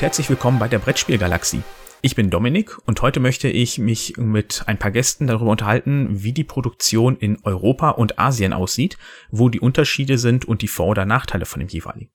Und 0.00 0.04
herzlich 0.04 0.30
willkommen 0.30 0.58
bei 0.58 0.66
der 0.66 0.78
Brettspielgalaxie. 0.78 1.60
Ich 2.00 2.16
bin 2.16 2.30
Dominik 2.30 2.78
und 2.86 3.02
heute 3.02 3.20
möchte 3.20 3.48
ich 3.48 3.76
mich 3.76 4.16
mit 4.16 4.62
ein 4.64 4.78
paar 4.78 4.92
Gästen 4.92 5.26
darüber 5.26 5.50
unterhalten, 5.50 6.22
wie 6.22 6.32
die 6.32 6.42
Produktion 6.42 7.18
in 7.18 7.36
Europa 7.44 7.90
und 7.90 8.18
Asien 8.18 8.54
aussieht, 8.54 8.96
wo 9.30 9.50
die 9.50 9.60
Unterschiede 9.60 10.16
sind 10.16 10.46
und 10.46 10.62
die 10.62 10.68
Vor- 10.68 10.86
oder 10.86 11.04
Nachteile 11.04 11.44
von 11.44 11.60
dem 11.60 11.68
jeweiligen. 11.68 12.10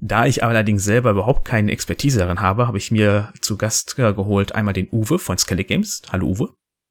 Da 0.00 0.26
ich 0.26 0.42
allerdings 0.42 0.82
selber 0.82 1.12
überhaupt 1.12 1.44
keine 1.44 1.70
Expertise 1.70 2.18
darin 2.18 2.40
habe, 2.40 2.66
habe 2.66 2.78
ich 2.78 2.90
mir 2.90 3.32
zu 3.40 3.56
Gast 3.56 3.94
geholt 3.94 4.52
einmal 4.56 4.74
den 4.74 4.88
Uwe 4.90 5.20
von 5.20 5.38
Skellig 5.38 5.68
Games. 5.68 6.02
Hallo 6.10 6.26
Uwe. 6.26 6.48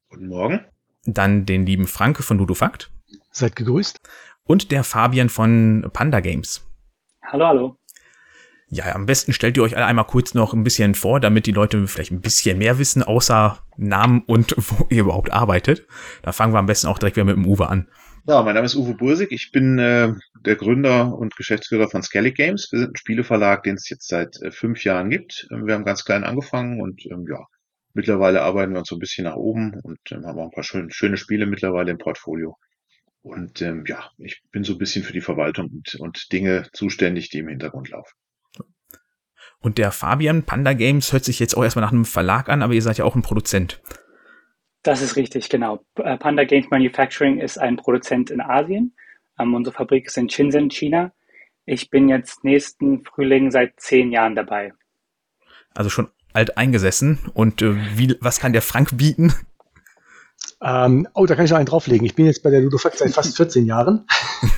Guten 0.08 0.27
Morgen. 0.27 0.62
Dann 1.04 1.46
den 1.46 1.66
lieben 1.66 1.85
Franke 1.85 2.24
von 2.24 2.38
Ludofakt. 2.38 2.94
Seid 3.32 3.58
gegrüßt. 3.58 3.99
Und 4.46 4.71
der 4.71 4.85
Fabian 4.85 5.27
von 5.27 5.90
Panda 5.91 6.21
Games. 6.21 6.66
Hallo, 7.24 7.46
hallo. 7.46 7.77
Ja, 8.73 8.95
am 8.95 9.05
besten 9.05 9.34
stellt 9.34 9.55
ihr 9.55 9.62
euch 9.62 9.77
alle 9.77 9.86
einmal 9.86 10.08
kurz 10.08 10.34
noch 10.34 10.52
ein 10.55 10.63
bisschen 10.63 10.95
vor, 10.95 11.20
damit 11.20 11.45
die 11.45 11.52
Leute 11.52 11.88
vielleicht 11.88 12.12
ein 12.12 12.22
bisschen 12.22 12.58
mehr 12.58 12.80
wissen, 12.80 13.04
außer 13.04 13.59
Namen 13.77 14.23
und 14.26 14.55
wo 14.58 14.88
ihr 14.90 15.02
überhaupt 15.02 15.32
arbeitet. 15.32 15.86
Da 16.23 16.32
fangen 16.32 16.55
wir 16.55 16.58
am 16.58 16.66
besten 16.66 16.88
auch 16.88 16.98
direkt 16.98 17.16
wieder 17.16 17.26
mit 17.26 17.36
dem 17.36 17.46
Uwe 17.46 17.70
an. 17.70 17.88
Ja, 18.26 18.41
mein 18.41 18.55
Name 18.55 18.66
ist 18.66 18.76
Uwe 18.76 18.96
Bursig. 18.96 19.32
Ich 19.32 19.52
bin 19.52 19.77
äh, 19.77 20.13
der 20.44 20.55
Gründer 20.55 21.16
und 21.16 21.36
Geschäftsführer 21.36 21.88
von 21.88 22.02
Skellig 22.02 22.36
Games. 22.36 22.70
Wir 22.72 22.80
sind 22.80 22.94
ein 22.94 22.98
Spieleverlag, 22.98 23.62
den 23.62 23.76
es 23.76 23.88
jetzt 23.90 24.07
seit 24.07 24.41
äh, 24.41 24.49
fünf 24.49 24.84
Jahren 24.84 25.12
gibt. 25.12 25.48
Ähm, 25.51 25.68
wir 25.68 25.76
haben 25.76 25.85
ganz 25.85 26.04
klein 26.04 26.24
angefangen 26.24 26.82
und 26.82 27.05
ähm, 27.05 27.27
ja, 27.29 27.46
mittlerweile 27.94 28.41
arbeiten 28.41 28.71
wir 28.74 28.79
uns 28.79 28.90
so 28.90 28.96
ein 28.96 28.99
bisschen 28.99 29.26
nach 29.26 29.35
oben 29.35 29.79
und 29.84 29.99
ähm, 30.10 30.26
haben 30.26 30.40
auch 30.40 30.46
ein 30.46 30.51
paar 30.51 30.63
schön, 30.63 30.90
schöne 30.90 31.18
Spiele 31.18 31.46
mittlerweile 31.46 31.91
im 31.91 31.99
Portfolio. 31.99 32.57
Und 33.21 33.62
ähm, 33.62 33.84
ja, 33.85 34.10
ich 34.18 34.41
bin 34.51 34.63
so 34.63 34.74
ein 34.74 34.79
bisschen 34.79 35.04
für 35.04 35.13
die 35.13 35.21
Verwaltung 35.21 35.70
und, 35.70 35.94
und 35.99 36.32
Dinge 36.32 36.68
zuständig, 36.74 37.29
die 37.29 37.38
im 37.38 37.49
Hintergrund 37.49 37.90
laufen. 37.90 38.13
Und 39.64 39.78
der 39.78 39.92
Fabian 39.92 40.44
Panda 40.44 40.74
Games 40.74 41.14
hört 41.14 41.24
sich 41.24 41.40
jetzt 41.40 41.56
auch 41.56 41.64
erstmal 41.64 41.86
nach 41.86 41.94
einem 41.94 42.06
Verlag 42.06 42.50
an, 42.50 42.62
aber 42.62 42.74
ihr 42.74 42.82
seid 42.82 42.98
ja 42.98 43.06
auch 43.06 43.16
ein 43.16 43.22
Produzent. 43.22 43.82
Das 44.84 45.02
ist 45.02 45.16
richtig, 45.16 45.48
genau. 45.48 45.86
Äh, 45.96 46.18
Panda 46.18 46.44
Games 46.44 46.70
Manufacturing 46.70 47.40
ist 47.40 47.58
ein 47.58 47.78
Produzent 47.78 48.30
in 48.30 48.41
Asien. 48.41 48.94
Ähm, 49.40 49.54
unsere 49.56 49.74
Fabrik 49.74 50.08
ist 50.08 50.18
in 50.18 50.30
Shenzhen, 50.30 50.70
China. 50.70 51.14
Ich 51.66 51.90
bin 51.90 52.10
jetzt 52.10 52.44
nächsten 52.44 53.06
Frühling 53.06 53.52
seit 53.52 53.80
zehn 53.80 54.12
Jahren 54.12 54.36
dabei. 54.36 54.74
Also 55.74 55.90
schon 55.90 56.10
alt 56.34 56.58
eingesessen. 56.58 57.20
Und 57.34 57.62
äh, 57.62 57.76
wie, 57.98 58.18
was 58.20 58.41
kann 58.41 58.52
der 58.52 58.62
Frank 58.62 58.98
bieten? 58.98 59.34
Ähm, 60.62 61.08
oh, 61.14 61.26
da 61.26 61.36
kann 61.36 61.46
ich 61.46 61.52
noch 61.52 61.58
einen 61.58 61.68
drauflegen. 61.68 62.06
Ich 62.06 62.16
bin 62.16 62.26
jetzt 62.26 62.44
bei 62.44 62.50
der 62.50 62.60
Ludofact 62.60 62.98
seit 62.98 63.12
fast 63.12 63.38
14 63.38 63.66
Jahren. 63.66 64.06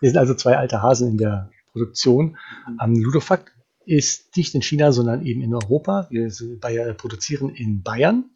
Wir 0.00 0.10
sind 0.10 0.18
also 0.18 0.34
zwei 0.34 0.56
alte 0.56 0.82
Hasen 0.82 1.08
in 1.08 1.18
der 1.18 1.50
Produktion. 1.72 2.36
Ähm, 2.80 2.94
Ludofact 2.94 3.53
ist 3.86 4.36
nicht 4.36 4.54
in 4.54 4.62
China, 4.62 4.92
sondern 4.92 5.24
eben 5.24 5.42
in 5.42 5.54
Europa. 5.54 6.06
Wir 6.10 6.30
bei, 6.60 6.92
produzieren 6.92 7.50
in 7.50 7.82
Bayern, 7.82 8.30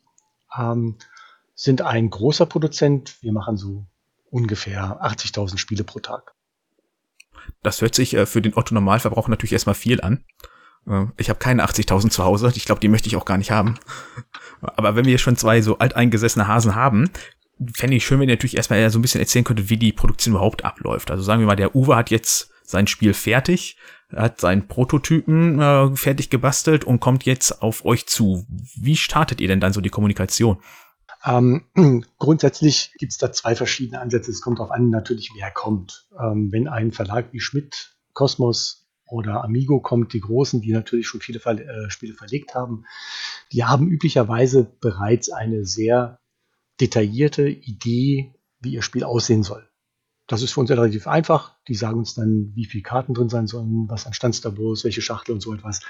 ähm, 0.56 0.96
sind 1.54 1.82
ein 1.82 2.10
großer 2.10 2.46
Produzent. 2.46 3.22
Wir 3.22 3.32
machen 3.32 3.56
so 3.56 3.86
ungefähr 4.30 5.02
80.000 5.02 5.58
Spiele 5.58 5.84
pro 5.84 6.00
Tag. 6.00 6.34
Das 7.62 7.80
hört 7.80 7.94
sich 7.94 8.14
äh, 8.14 8.26
für 8.26 8.42
den 8.42 8.56
Otto 8.56 8.74
Normalverbraucher 8.74 9.30
natürlich 9.30 9.52
erstmal 9.52 9.74
viel 9.74 10.00
an. 10.00 10.24
Äh, 10.86 11.06
ich 11.16 11.28
habe 11.30 11.38
keine 11.38 11.64
80.000 11.64 12.10
zu 12.10 12.24
Hause. 12.24 12.52
Ich 12.54 12.64
glaube, 12.64 12.80
die 12.80 12.88
möchte 12.88 13.08
ich 13.08 13.16
auch 13.16 13.24
gar 13.24 13.38
nicht 13.38 13.50
haben. 13.50 13.78
Aber 14.60 14.96
wenn 14.96 15.06
wir 15.06 15.18
schon 15.18 15.36
zwei 15.36 15.60
so 15.62 15.78
alteingesessene 15.78 16.46
Hasen 16.46 16.74
haben, 16.74 17.10
fände 17.74 17.96
ich 17.96 18.06
schön, 18.06 18.20
wenn 18.20 18.28
ihr 18.28 18.34
natürlich 18.34 18.56
erstmal 18.56 18.78
eher 18.78 18.90
so 18.90 18.98
ein 18.98 19.02
bisschen 19.02 19.20
erzählen 19.20 19.44
könntet, 19.44 19.70
wie 19.70 19.76
die 19.76 19.92
Produktion 19.92 20.34
überhaupt 20.34 20.64
abläuft. 20.64 21.10
Also 21.10 21.22
sagen 21.22 21.40
wir 21.40 21.46
mal, 21.46 21.56
der 21.56 21.74
Uwe 21.74 21.96
hat 21.96 22.10
jetzt 22.10 22.50
sein 22.62 22.86
Spiel 22.86 23.14
fertig, 23.14 23.76
hat 24.14 24.40
seinen 24.40 24.68
Prototypen 24.68 25.60
äh, 25.60 25.96
fertig 25.96 26.30
gebastelt 26.30 26.84
und 26.84 27.00
kommt 27.00 27.24
jetzt 27.24 27.62
auf 27.62 27.84
euch 27.84 28.06
zu. 28.06 28.46
Wie 28.48 28.96
startet 28.96 29.40
ihr 29.40 29.48
denn 29.48 29.60
dann 29.60 29.72
so 29.72 29.80
die 29.80 29.90
Kommunikation? 29.90 30.58
Ähm, 31.24 31.64
grundsätzlich 32.18 32.92
gibt 32.98 33.12
es 33.12 33.18
da 33.18 33.32
zwei 33.32 33.54
verschiedene 33.54 34.00
Ansätze. 34.00 34.30
Es 34.30 34.40
kommt 34.40 34.58
darauf 34.58 34.70
an, 34.70 34.90
natürlich, 34.90 35.30
wer 35.36 35.50
kommt. 35.50 36.08
Ähm, 36.18 36.50
wenn 36.52 36.68
ein 36.68 36.92
Verlag 36.92 37.32
wie 37.32 37.40
Schmidt, 37.40 37.96
Kosmos 38.12 38.86
oder 39.06 39.44
Amigo 39.44 39.80
kommt, 39.80 40.12
die 40.12 40.20
großen, 40.20 40.60
die 40.60 40.72
natürlich 40.72 41.06
schon 41.06 41.20
viele 41.20 41.40
Ver 41.40 41.58
äh, 41.58 41.90
Spiele 41.90 42.14
verlegt 42.14 42.54
haben, 42.54 42.84
die 43.52 43.64
haben 43.64 43.88
üblicherweise 43.88 44.64
bereits 44.80 45.30
eine 45.30 45.64
sehr 45.64 46.20
detaillierte 46.80 47.48
Idee, 47.48 48.34
wie 48.60 48.72
ihr 48.72 48.82
Spiel 48.82 49.04
aussehen 49.04 49.42
soll. 49.42 49.67
Das 50.28 50.42
ist 50.42 50.52
für 50.52 50.60
uns 50.60 50.70
relativ 50.70 51.08
einfach. 51.08 51.56
Die 51.66 51.74
sagen 51.74 51.98
uns 51.98 52.14
dann, 52.14 52.52
wie 52.54 52.66
viele 52.66 52.82
Karten 52.82 53.14
drin 53.14 53.30
sein 53.30 53.46
sollen, 53.46 53.88
was 53.88 54.06
an 54.06 54.12
Standstabos, 54.12 54.84
welche 54.84 55.02
Schachtel 55.02 55.32
und 55.32 55.40
so 55.40 55.52
etwas. 55.54 55.80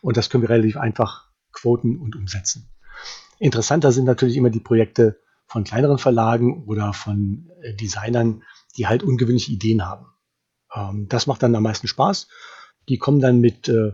Und 0.00 0.16
das 0.16 0.30
können 0.30 0.42
wir 0.42 0.50
relativ 0.50 0.76
einfach 0.76 1.28
quoten 1.52 1.98
und 1.98 2.16
umsetzen. 2.16 2.70
Interessanter 3.38 3.92
sind 3.92 4.04
natürlich 4.04 4.36
immer 4.36 4.50
die 4.50 4.60
Projekte 4.60 5.20
von 5.46 5.64
kleineren 5.64 5.98
Verlagen 5.98 6.64
oder 6.66 6.92
von 6.92 7.50
äh, 7.60 7.74
Designern, 7.74 8.44
die 8.76 8.86
halt 8.86 9.02
ungewöhnliche 9.02 9.52
Ideen 9.52 9.84
haben. 9.84 10.06
Ähm, 10.74 11.08
das 11.08 11.26
macht 11.26 11.42
dann 11.42 11.54
am 11.54 11.62
meisten 11.62 11.88
Spaß. 11.88 12.28
Die 12.88 12.98
kommen 12.98 13.20
dann 13.20 13.40
mit 13.40 13.68
äh, 13.68 13.92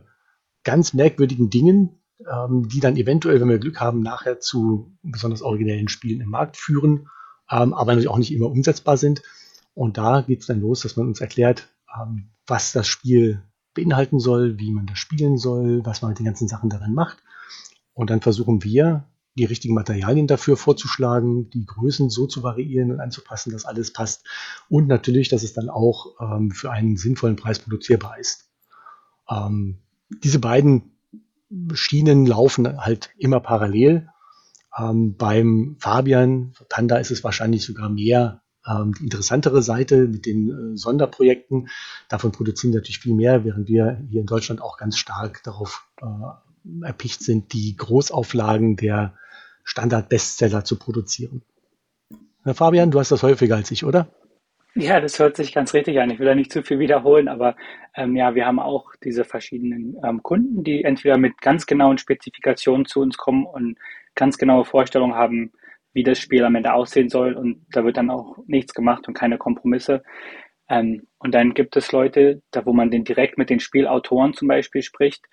ganz 0.64 0.92
merkwürdigen 0.92 1.48
Dingen, 1.48 2.00
ähm, 2.30 2.68
die 2.68 2.80
dann 2.80 2.96
eventuell, 2.96 3.40
wenn 3.40 3.48
wir 3.48 3.58
Glück 3.58 3.80
haben, 3.80 4.00
nachher 4.00 4.40
zu 4.40 4.96
besonders 5.02 5.42
originellen 5.42 5.88
Spielen 5.88 6.20
im 6.20 6.30
Markt 6.30 6.56
führen, 6.56 7.08
ähm, 7.50 7.72
aber 7.72 7.92
natürlich 7.92 8.08
auch 8.08 8.18
nicht 8.18 8.32
immer 8.32 8.50
umsetzbar 8.50 8.96
sind. 8.96 9.22
Und 9.74 9.98
da 9.98 10.22
geht 10.22 10.40
es 10.40 10.46
dann 10.46 10.60
los, 10.60 10.82
dass 10.82 10.96
man 10.96 11.08
uns 11.08 11.20
erklärt, 11.20 11.68
ähm, 12.00 12.30
was 12.46 12.72
das 12.72 12.86
Spiel 12.86 13.42
beinhalten 13.74 14.20
soll, 14.20 14.58
wie 14.58 14.70
man 14.70 14.86
das 14.86 14.98
spielen 14.98 15.36
soll, 15.36 15.84
was 15.84 16.00
man 16.00 16.10
mit 16.10 16.18
den 16.18 16.26
ganzen 16.26 16.48
Sachen 16.48 16.70
darin 16.70 16.94
macht. 16.94 17.18
Und 17.92 18.10
dann 18.10 18.20
versuchen 18.20 18.62
wir, 18.62 19.04
die 19.36 19.44
richtigen 19.44 19.74
Materialien 19.74 20.28
dafür 20.28 20.56
vorzuschlagen, 20.56 21.50
die 21.50 21.66
Größen 21.66 22.08
so 22.08 22.26
zu 22.26 22.42
variieren 22.42 22.92
und 22.92 23.00
anzupassen, 23.00 23.52
dass 23.52 23.64
alles 23.64 23.92
passt. 23.92 24.24
Und 24.68 24.86
natürlich, 24.86 25.28
dass 25.28 25.42
es 25.42 25.54
dann 25.54 25.68
auch 25.68 26.14
ähm, 26.20 26.52
für 26.52 26.70
einen 26.70 26.96
sinnvollen 26.96 27.36
Preis 27.36 27.58
produzierbar 27.58 28.18
ist. 28.18 28.48
Ähm, 29.28 29.78
diese 30.22 30.38
beiden 30.38 30.92
Schienen 31.72 32.26
laufen 32.26 32.80
halt 32.80 33.10
immer 33.18 33.40
parallel. 33.40 34.08
Ähm, 34.78 35.16
beim 35.16 35.76
Fabian 35.80 36.52
Panda 36.68 36.96
ist 36.98 37.10
es 37.10 37.24
wahrscheinlich 37.24 37.64
sogar 37.64 37.88
mehr 37.88 38.43
die 38.66 39.04
interessantere 39.04 39.62
Seite 39.62 40.08
mit 40.08 40.26
den 40.26 40.74
äh, 40.74 40.76
Sonderprojekten. 40.76 41.68
Davon 42.08 42.32
produzieren 42.32 42.72
wir 42.72 42.80
natürlich 42.80 43.00
viel 43.00 43.14
mehr, 43.14 43.44
während 43.44 43.68
wir 43.68 44.00
hier 44.08 44.20
in 44.20 44.26
Deutschland 44.26 44.62
auch 44.62 44.78
ganz 44.78 44.96
stark 44.96 45.42
darauf 45.44 45.86
äh, 46.00 46.86
erpicht 46.86 47.22
sind, 47.22 47.52
die 47.52 47.76
Großauflagen 47.76 48.76
der 48.76 49.14
Standard-Bestseller 49.64 50.64
zu 50.64 50.78
produzieren. 50.78 51.42
Herr 52.42 52.54
Fabian, 52.54 52.90
du 52.90 53.00
hast 53.00 53.10
das 53.10 53.22
häufiger 53.22 53.56
als 53.56 53.70
ich, 53.70 53.84
oder? 53.84 54.08
Ja, 54.76 55.00
das 55.00 55.18
hört 55.20 55.36
sich 55.36 55.54
ganz 55.54 55.72
richtig 55.72 56.00
an. 56.00 56.10
Ich 56.10 56.18
will 56.18 56.26
da 56.26 56.34
nicht 56.34 56.52
zu 56.52 56.62
viel 56.62 56.80
wiederholen, 56.80 57.28
aber 57.28 57.56
ähm, 57.94 58.16
ja, 58.16 58.34
wir 58.34 58.44
haben 58.44 58.58
auch 58.58 58.90
diese 59.04 59.24
verschiedenen 59.24 59.96
ähm, 60.04 60.22
Kunden, 60.22 60.64
die 60.64 60.82
entweder 60.82 61.16
mit 61.16 61.40
ganz 61.40 61.66
genauen 61.66 61.96
Spezifikationen 61.96 62.84
zu 62.84 63.00
uns 63.00 63.16
kommen 63.16 63.46
und 63.46 63.78
ganz 64.16 64.36
genaue 64.36 64.64
Vorstellungen 64.64 65.14
haben, 65.14 65.52
wie 65.94 66.02
das 66.02 66.18
Spiel 66.18 66.44
am 66.44 66.56
Ende 66.56 66.74
aussehen 66.74 67.08
soll 67.08 67.34
und 67.34 67.64
da 67.70 67.84
wird 67.84 67.96
dann 67.96 68.10
auch 68.10 68.36
nichts 68.46 68.74
gemacht 68.74 69.08
und 69.08 69.14
keine 69.14 69.38
Kompromisse. 69.38 70.02
Ähm, 70.68 71.06
und 71.18 71.34
dann 71.34 71.54
gibt 71.54 71.76
es 71.76 71.92
Leute, 71.92 72.42
da 72.50 72.66
wo 72.66 72.72
man 72.72 72.90
den 72.90 73.04
direkt 73.04 73.38
mit 73.38 73.48
den 73.48 73.60
Spielautoren 73.60 74.34
zum 74.34 74.48
Beispiel 74.48 74.82
spricht, 74.82 75.24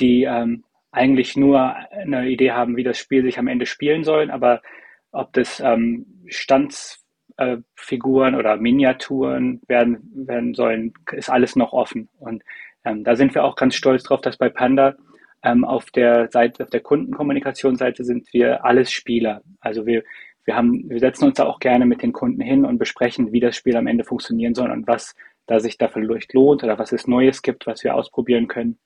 die 0.00 0.24
ähm, 0.24 0.64
eigentlich 0.90 1.36
nur 1.36 1.74
eine 1.90 2.28
Idee 2.28 2.52
haben, 2.52 2.76
wie 2.76 2.84
das 2.84 2.98
Spiel 2.98 3.22
sich 3.22 3.38
am 3.38 3.48
Ende 3.48 3.66
spielen 3.66 4.04
soll, 4.04 4.30
aber 4.30 4.62
ob 5.10 5.32
das 5.32 5.60
ähm, 5.60 6.06
Standsfiguren 6.26 8.34
äh, 8.34 8.36
oder 8.36 8.56
Miniaturen 8.56 9.60
werden, 9.68 10.10
werden 10.14 10.54
sollen, 10.54 10.92
ist 11.12 11.30
alles 11.30 11.56
noch 11.56 11.72
offen. 11.72 12.08
Und 12.18 12.42
ähm, 12.84 13.04
da 13.04 13.16
sind 13.16 13.34
wir 13.34 13.44
auch 13.44 13.56
ganz 13.56 13.74
stolz 13.74 14.02
drauf, 14.02 14.20
dass 14.20 14.36
bei 14.36 14.48
Panda 14.48 14.96
ähm, 15.42 15.64
auf 15.64 15.90
der 15.90 16.30
Seite, 16.30 16.64
auf 16.64 16.70
der 16.70 16.80
Kundenkommunikationsseite 16.80 18.04
sind 18.04 18.32
wir 18.32 18.64
alles 18.64 18.90
Spieler. 18.90 19.42
Also 19.60 19.86
wir, 19.86 20.02
wir 20.44 20.56
haben, 20.56 20.88
wir 20.88 20.98
setzen 20.98 21.24
uns 21.24 21.36
da 21.36 21.46
auch 21.46 21.60
gerne 21.60 21.86
mit 21.86 22.02
den 22.02 22.12
Kunden 22.12 22.40
hin 22.40 22.64
und 22.64 22.78
besprechen, 22.78 23.32
wie 23.32 23.40
das 23.40 23.56
Spiel 23.56 23.76
am 23.76 23.86
Ende 23.86 24.04
funktionieren 24.04 24.54
soll 24.54 24.70
und 24.70 24.86
was 24.86 25.14
da 25.46 25.60
sich 25.60 25.78
dafür 25.78 26.02
lohnt 26.02 26.62
oder 26.62 26.78
was 26.78 26.92
es 26.92 27.06
Neues 27.06 27.42
gibt, 27.42 27.66
was 27.66 27.84
wir 27.84 27.94
ausprobieren 27.94 28.48
können. 28.48 28.78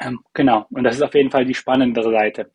Ähm, 0.00 0.20
genau. 0.34 0.66
Und 0.70 0.84
das 0.84 0.96
ist 0.96 1.02
auf 1.02 1.14
jeden 1.14 1.30
Fall 1.30 1.44
die 1.44 1.54
spannendere 1.54 2.10
Seite. 2.10 2.50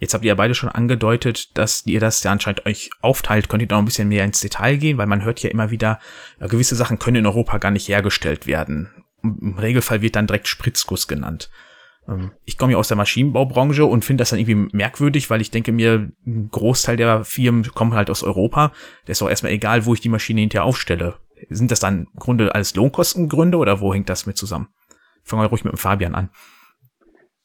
Jetzt 0.00 0.14
habt 0.14 0.24
ihr 0.24 0.28
ja 0.28 0.34
beide 0.34 0.54
schon 0.54 0.68
angedeutet, 0.68 1.58
dass 1.58 1.84
ihr 1.86 1.98
das 1.98 2.22
ja 2.22 2.30
anscheinend 2.30 2.66
euch 2.66 2.90
aufteilt. 3.00 3.48
Könnt 3.48 3.62
ihr 3.62 3.68
da 3.68 3.74
noch 3.74 3.82
ein 3.82 3.86
bisschen 3.86 4.08
mehr 4.08 4.24
ins 4.24 4.40
Detail 4.40 4.76
gehen? 4.76 4.96
Weil 4.96 5.06
man 5.06 5.24
hört 5.24 5.42
ja 5.42 5.50
immer 5.50 5.70
wieder, 5.70 5.98
gewisse 6.38 6.76
Sachen 6.76 6.98
können 6.98 7.16
in 7.16 7.26
Europa 7.26 7.58
gar 7.58 7.72
nicht 7.72 7.88
hergestellt 7.88 8.46
werden. 8.46 9.04
Im 9.22 9.58
Regelfall 9.58 10.00
wird 10.00 10.14
dann 10.14 10.28
direkt 10.28 10.46
Spritzguss 10.46 11.08
genannt. 11.08 11.50
Ähm, 12.08 12.32
ich 12.44 12.58
komme 12.58 12.72
ja 12.72 12.78
aus 12.78 12.88
der 12.88 12.96
Maschinenbaubranche 12.96 13.84
und 13.84 14.04
finde 14.04 14.22
das 14.22 14.30
dann 14.30 14.38
irgendwie 14.38 14.76
merkwürdig, 14.76 15.30
weil 15.30 15.40
ich 15.40 15.50
denke 15.50 15.72
mir, 15.72 16.10
ein 16.26 16.48
Großteil 16.50 16.96
der 16.96 17.24
Firmen 17.24 17.62
kommen 17.74 17.94
halt 17.94 18.10
aus 18.10 18.22
Europa. 18.22 18.72
Der 19.06 19.12
ist 19.12 19.20
doch 19.20 19.28
erstmal 19.28 19.52
egal, 19.52 19.86
wo 19.86 19.94
ich 19.94 20.00
die 20.00 20.08
Maschine 20.08 20.40
hinterher 20.40 20.64
aufstelle. 20.64 21.16
Sind 21.50 21.70
das 21.70 21.80
dann 21.80 22.08
im 22.12 22.18
Grunde 22.18 22.54
alles 22.54 22.74
Lohnkostengründe 22.74 23.58
oder 23.58 23.80
wo 23.80 23.94
hängt 23.94 24.08
das 24.08 24.26
mit 24.26 24.36
zusammen? 24.36 24.68
fangen 25.28 25.42
wir 25.42 25.48
ruhig 25.48 25.64
mit 25.64 25.72
dem 25.72 25.78
Fabian 25.78 26.14
an. 26.14 26.30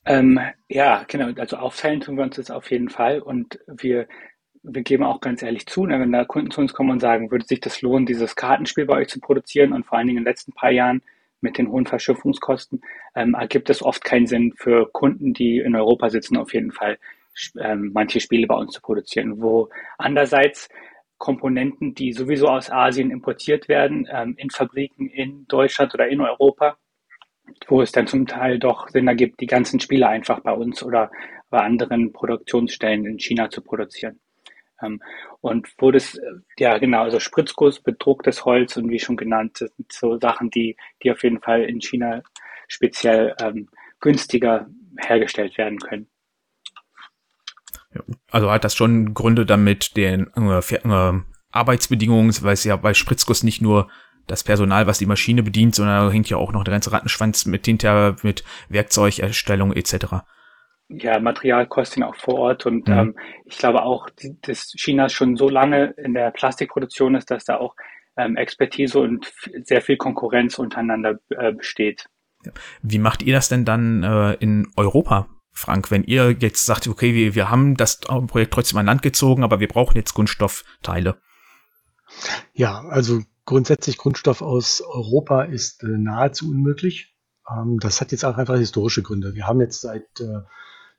Ähm, 0.06 0.40
ja, 0.68 1.04
genau. 1.08 1.30
Also 1.40 1.58
aufteilen 1.58 2.02
tun 2.02 2.18
wir 2.18 2.24
uns 2.24 2.36
das 2.36 2.52
auf 2.52 2.72
jeden 2.72 2.90
Fall. 2.90 3.20
Und 3.20 3.60
wir, 3.68 4.08
wir 4.64 4.82
geben 4.84 5.04
auch 5.04 5.22
ganz 5.22 5.42
ehrlich 5.44 5.66
zu, 5.66 5.86
ne, 5.86 6.00
wenn 6.00 6.12
da 6.12 6.26
Kunden 6.26 6.52
zu 6.52 6.62
uns 6.62 6.74
kommen 6.74 6.92
und 6.92 7.00
sagen, 7.00 7.32
würde 7.32 7.46
sich 7.46 7.60
das 7.60 7.82
lohnen, 7.82 8.06
dieses 8.06 8.36
Kartenspiel 8.36 8.86
bei 8.86 8.96
euch 8.96 9.10
zu 9.10 9.20
produzieren 9.20 9.74
und 9.74 9.86
vor 9.86 9.98
allen 9.98 10.08
Dingen 10.08 10.20
in 10.20 10.24
den 10.24 10.30
letzten 10.30 10.54
paar 10.54 10.72
Jahren 10.72 11.02
mit 11.44 11.58
den 11.58 11.70
hohen 11.70 11.86
Verschiffungskosten, 11.86 12.82
ähm, 13.16 13.36
ergibt 13.36 13.70
es 13.70 13.84
oft 13.84 14.04
keinen 14.04 14.26
Sinn 14.26 14.54
für 14.56 14.90
Kunden, 14.92 15.34
die 15.34 15.60
in 15.60 15.76
Europa 15.76 16.10
sitzen, 16.10 16.38
auf 16.38 16.54
jeden 16.54 16.72
Fall 16.72 16.98
ähm, 17.60 17.92
manche 17.94 18.20
Spiele 18.20 18.48
bei 18.48 18.56
uns 18.56 18.74
zu 18.74 18.82
produzieren. 18.82 19.42
Wo 19.42 19.70
andererseits 19.98 20.70
Komponenten, 21.18 21.94
die 21.96 22.12
sowieso 22.14 22.48
aus 22.48 22.70
Asien 22.70 23.12
importiert 23.12 23.68
werden, 23.68 24.08
ähm, 24.12 24.36
in 24.38 24.50
Fabriken 24.50 25.08
in 25.08 25.46
Deutschland 25.48 25.94
oder 25.94 26.08
in 26.08 26.22
Europa, 26.22 26.78
wo 27.68 27.82
es 27.82 27.92
dann 27.92 28.08
zum 28.08 28.26
Teil 28.26 28.60
doch 28.60 28.90
Sinn 28.90 29.08
ergibt, 29.08 29.40
die 29.40 29.48
ganzen 29.48 29.80
Spiele 29.80 30.08
einfach 30.08 30.40
bei 30.42 30.52
uns 30.52 30.84
oder 30.84 31.12
bei 31.50 31.60
anderen 31.60 32.12
Produktionsstellen 32.12 33.06
in 33.06 33.20
China 33.20 33.50
zu 33.50 33.62
produzieren. 33.62 34.20
Und 35.42 35.68
wo 35.78 35.92
das, 35.92 36.20
ja 36.58 36.78
genau, 36.78 37.04
also 37.04 37.20
Spritzguss, 37.20 37.82
bedrucktes 37.82 38.46
Holz 38.46 38.78
und 38.78 38.90
wie 38.90 39.00
schon 39.00 39.18
genannt, 39.18 39.58
das 39.60 39.76
sind 39.76 39.92
so 39.92 40.18
Sachen, 40.20 40.50
die, 40.50 40.78
die 41.04 41.12
auf 41.12 41.24
jeden 41.24 41.42
Fall 41.42 41.64
in 41.64 41.82
China 41.82 42.22
speziell 42.68 43.36
ähm, 43.42 43.70
günstiger 44.00 44.68
hergestellt 44.98 45.58
werden 45.58 45.80
können. 45.80 46.08
Also 48.32 48.52
hat 48.52 48.64
das 48.64 48.76
schon 48.76 49.14
Gründe 49.14 49.46
damit 49.46 49.96
den 49.96 50.32
äh, 50.36 50.60
äh, 50.60 51.22
Arbeitsbedingungen, 51.52 52.34
weil 52.42 52.54
es 52.54 52.64
ja 52.64 52.76
bei 52.76 52.94
Spritzguss 52.94 53.44
nicht 53.44 53.62
nur 53.62 53.90
das 54.28 54.44
Personal, 54.44 54.88
was 54.88 55.00
die 55.00 55.06
Maschine 55.06 55.44
bedient, 55.44 55.76
sondern 55.76 56.08
da 56.08 56.12
hängt 56.12 56.30
ja 56.30 56.38
auch 56.38 56.54
noch 56.54 56.64
der 56.64 56.72
ganze 56.72 56.92
Rattenschwanz 56.92 57.46
mit 57.46 57.66
hinter, 57.66 58.16
mit 58.24 58.44
Werkzeugerstellung 58.70 59.74
etc. 59.74 60.24
Ja, 60.98 61.20
Material 61.20 61.68
kostet 61.68 62.04
auch 62.04 62.16
vor 62.16 62.36
Ort 62.36 62.66
und 62.66 62.88
mhm. 62.88 62.94
ähm, 62.94 63.16
ich 63.46 63.58
glaube 63.58 63.84
auch, 63.84 64.10
dass 64.42 64.74
China 64.76 65.10
schon 65.10 65.36
so 65.36 65.50
lange 65.50 65.94
in 65.98 66.14
der 66.14 66.32
Plastikproduktion 66.32 67.16
ist, 67.16 67.32
dass 67.32 67.46
da 67.46 67.58
auch 67.58 67.76
ähm, 68.18 68.36
Expertise 68.36 69.00
und 69.00 69.32
sehr 69.64 69.82
viel 69.82 69.98
Konkurrenz 69.98 70.60
untereinander 70.60 71.20
äh, 71.30 71.52
besteht. 71.52 72.06
Wie 72.82 73.00
macht 73.00 73.24
ihr 73.24 73.34
das 73.34 73.50
denn 73.50 73.66
dann 73.66 74.04
äh, 74.04 74.34
in 74.34 74.68
Europa? 74.76 75.28
Frank, 75.52 75.92
wenn 75.92 76.04
ihr 76.04 76.32
jetzt 76.40 76.66
sagt, 76.66 76.88
okay, 76.88 77.14
wir, 77.14 77.36
wir 77.36 77.50
haben 77.50 77.76
das 77.78 78.00
Projekt 78.00 78.54
trotzdem 78.54 78.80
an 78.80 78.88
Land 78.88 79.04
gezogen, 79.04 79.44
aber 79.44 79.60
wir 79.60 79.68
brauchen 79.68 79.96
jetzt 79.96 80.14
Kunststoffteile. 80.14 81.18
Ja, 82.54 82.84
also 82.90 83.22
grundsätzlich 83.46 83.98
Kunststoff 83.98 84.42
aus 84.42 84.82
Europa 84.82 85.44
ist 85.44 85.84
äh, 85.84 85.88
nahezu 85.88 86.50
unmöglich. 86.50 87.16
Ähm, 87.50 87.78
das 87.80 88.02
hat 88.02 88.12
jetzt 88.12 88.26
auch 88.26 88.38
einfach 88.38 88.58
historische 88.58 89.04
Gründe. 89.04 89.36
Wir 89.36 89.48
haben 89.48 89.62
jetzt 89.62 89.82
seit 89.82 90.20
äh, 90.20 90.42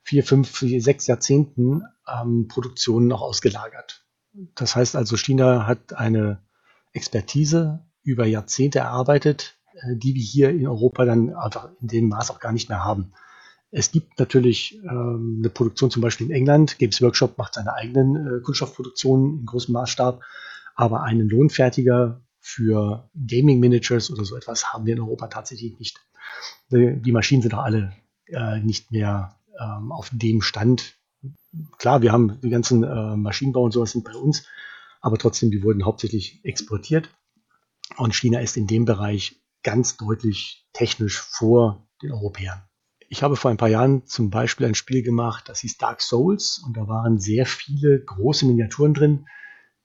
vier, 0.05 0.23
fünf, 0.23 0.49
vier, 0.49 0.81
sechs 0.81 1.07
Jahrzehnten 1.07 1.81
ähm, 2.07 2.47
Produktionen 2.47 3.07
noch 3.07 3.21
ausgelagert. 3.21 4.05
Das 4.53 4.75
heißt 4.75 4.95
also, 4.95 5.17
China 5.17 5.65
hat 5.65 5.93
eine 5.93 6.43
Expertise 6.93 7.83
über 8.03 8.25
Jahrzehnte 8.25 8.79
erarbeitet, 8.79 9.57
äh, 9.73 9.95
die 9.95 10.13
wir 10.13 10.21
hier 10.21 10.49
in 10.51 10.67
Europa 10.67 11.05
dann 11.05 11.33
einfach 11.33 11.69
in 11.81 11.87
dem 11.87 12.09
Maß 12.09 12.29
auch 12.29 12.39
gar 12.39 12.51
nicht 12.51 12.69
mehr 12.69 12.85
haben. 12.85 13.13
Es 13.71 13.91
gibt 13.91 14.19
natürlich 14.19 14.79
ähm, 14.83 15.39
eine 15.39 15.49
Produktion 15.49 15.89
zum 15.89 16.03
Beispiel 16.03 16.27
in 16.27 16.33
England. 16.33 16.77
Games 16.77 17.01
Workshop 17.01 17.39
macht 17.39 17.55
seine 17.55 17.73
eigenen 17.73 18.15
äh, 18.15 18.41
Kunststoffproduktionen 18.41 19.39
in 19.39 19.45
großem 19.47 19.73
Maßstab. 19.73 20.21
Aber 20.75 21.01
einen 21.01 21.27
Lohnfertiger 21.27 22.21
für 22.39 23.09
Gaming 23.15 23.59
Miniatures 23.59 24.11
oder 24.11 24.23
so 24.23 24.35
etwas 24.35 24.71
haben 24.71 24.85
wir 24.85 24.93
in 24.93 25.01
Europa 25.01 25.27
tatsächlich 25.27 25.79
nicht. 25.79 25.99
Die 26.69 27.11
Maschinen 27.11 27.41
sind 27.41 27.55
auch 27.55 27.63
alle 27.63 27.93
äh, 28.27 28.59
nicht 28.59 28.91
mehr 28.91 29.35
ähm, 29.59 29.91
auf 29.91 30.09
dem 30.11 30.41
Stand. 30.41 30.95
Klar, 31.77 32.01
wir 32.01 32.11
haben 32.11 32.39
die 32.41 32.49
ganzen 32.49 32.83
äh, 32.83 33.15
Maschinenbau 33.15 33.63
und 33.63 33.71
sowas 33.71 33.91
sind 33.91 34.03
bei 34.03 34.15
uns, 34.15 34.45
aber 35.01 35.17
trotzdem, 35.17 35.51
die 35.51 35.63
wurden 35.63 35.85
hauptsächlich 35.85 36.43
exportiert. 36.43 37.09
Und 37.97 38.15
China 38.15 38.39
ist 38.39 38.57
in 38.57 38.67
dem 38.67 38.85
Bereich 38.85 39.41
ganz 39.63 39.97
deutlich 39.97 40.65
technisch 40.73 41.19
vor 41.19 41.87
den 42.01 42.11
Europäern. 42.11 42.63
Ich 43.07 43.23
habe 43.23 43.35
vor 43.35 43.51
ein 43.51 43.57
paar 43.57 43.69
Jahren 43.69 44.05
zum 44.07 44.29
Beispiel 44.29 44.65
ein 44.65 44.75
Spiel 44.75 45.03
gemacht, 45.03 45.47
das 45.47 45.59
hieß 45.59 45.77
Dark 45.77 46.01
Souls 46.01 46.61
und 46.65 46.75
da 46.75 46.87
waren 46.87 47.19
sehr 47.19 47.45
viele 47.45 48.03
große 48.03 48.45
Miniaturen 48.45 48.93
drin. 48.93 49.27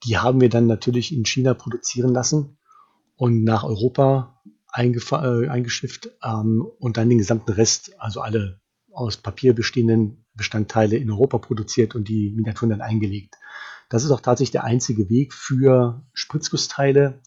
Die 0.03 0.17
haben 0.17 0.41
wir 0.41 0.49
dann 0.49 0.65
natürlich 0.65 1.13
in 1.13 1.25
China 1.25 1.53
produzieren 1.53 2.13
lassen 2.13 2.57
und 3.15 3.43
nach 3.43 3.63
Europa 3.63 4.41
äh, 4.75 5.47
eingeschifft 5.47 6.09
ähm, 6.23 6.65
und 6.79 6.97
dann 6.97 7.09
den 7.09 7.19
gesamten 7.19 7.51
Rest, 7.51 7.93
also 7.99 8.21
alle 8.21 8.59
aus 8.93 9.17
Papier 9.17 9.53
bestehenden 9.53 10.25
Bestandteile 10.33 10.97
in 10.97 11.11
Europa 11.11 11.37
produziert 11.37 11.95
und 11.95 12.07
die 12.07 12.31
Miniaturen 12.31 12.69
dann 12.69 12.81
eingelegt. 12.81 13.35
Das 13.89 14.03
ist 14.03 14.11
auch 14.11 14.21
tatsächlich 14.21 14.51
der 14.51 14.63
einzige 14.63 15.09
Weg 15.09 15.33
für 15.33 16.05
Spritzgussteile, 16.13 17.21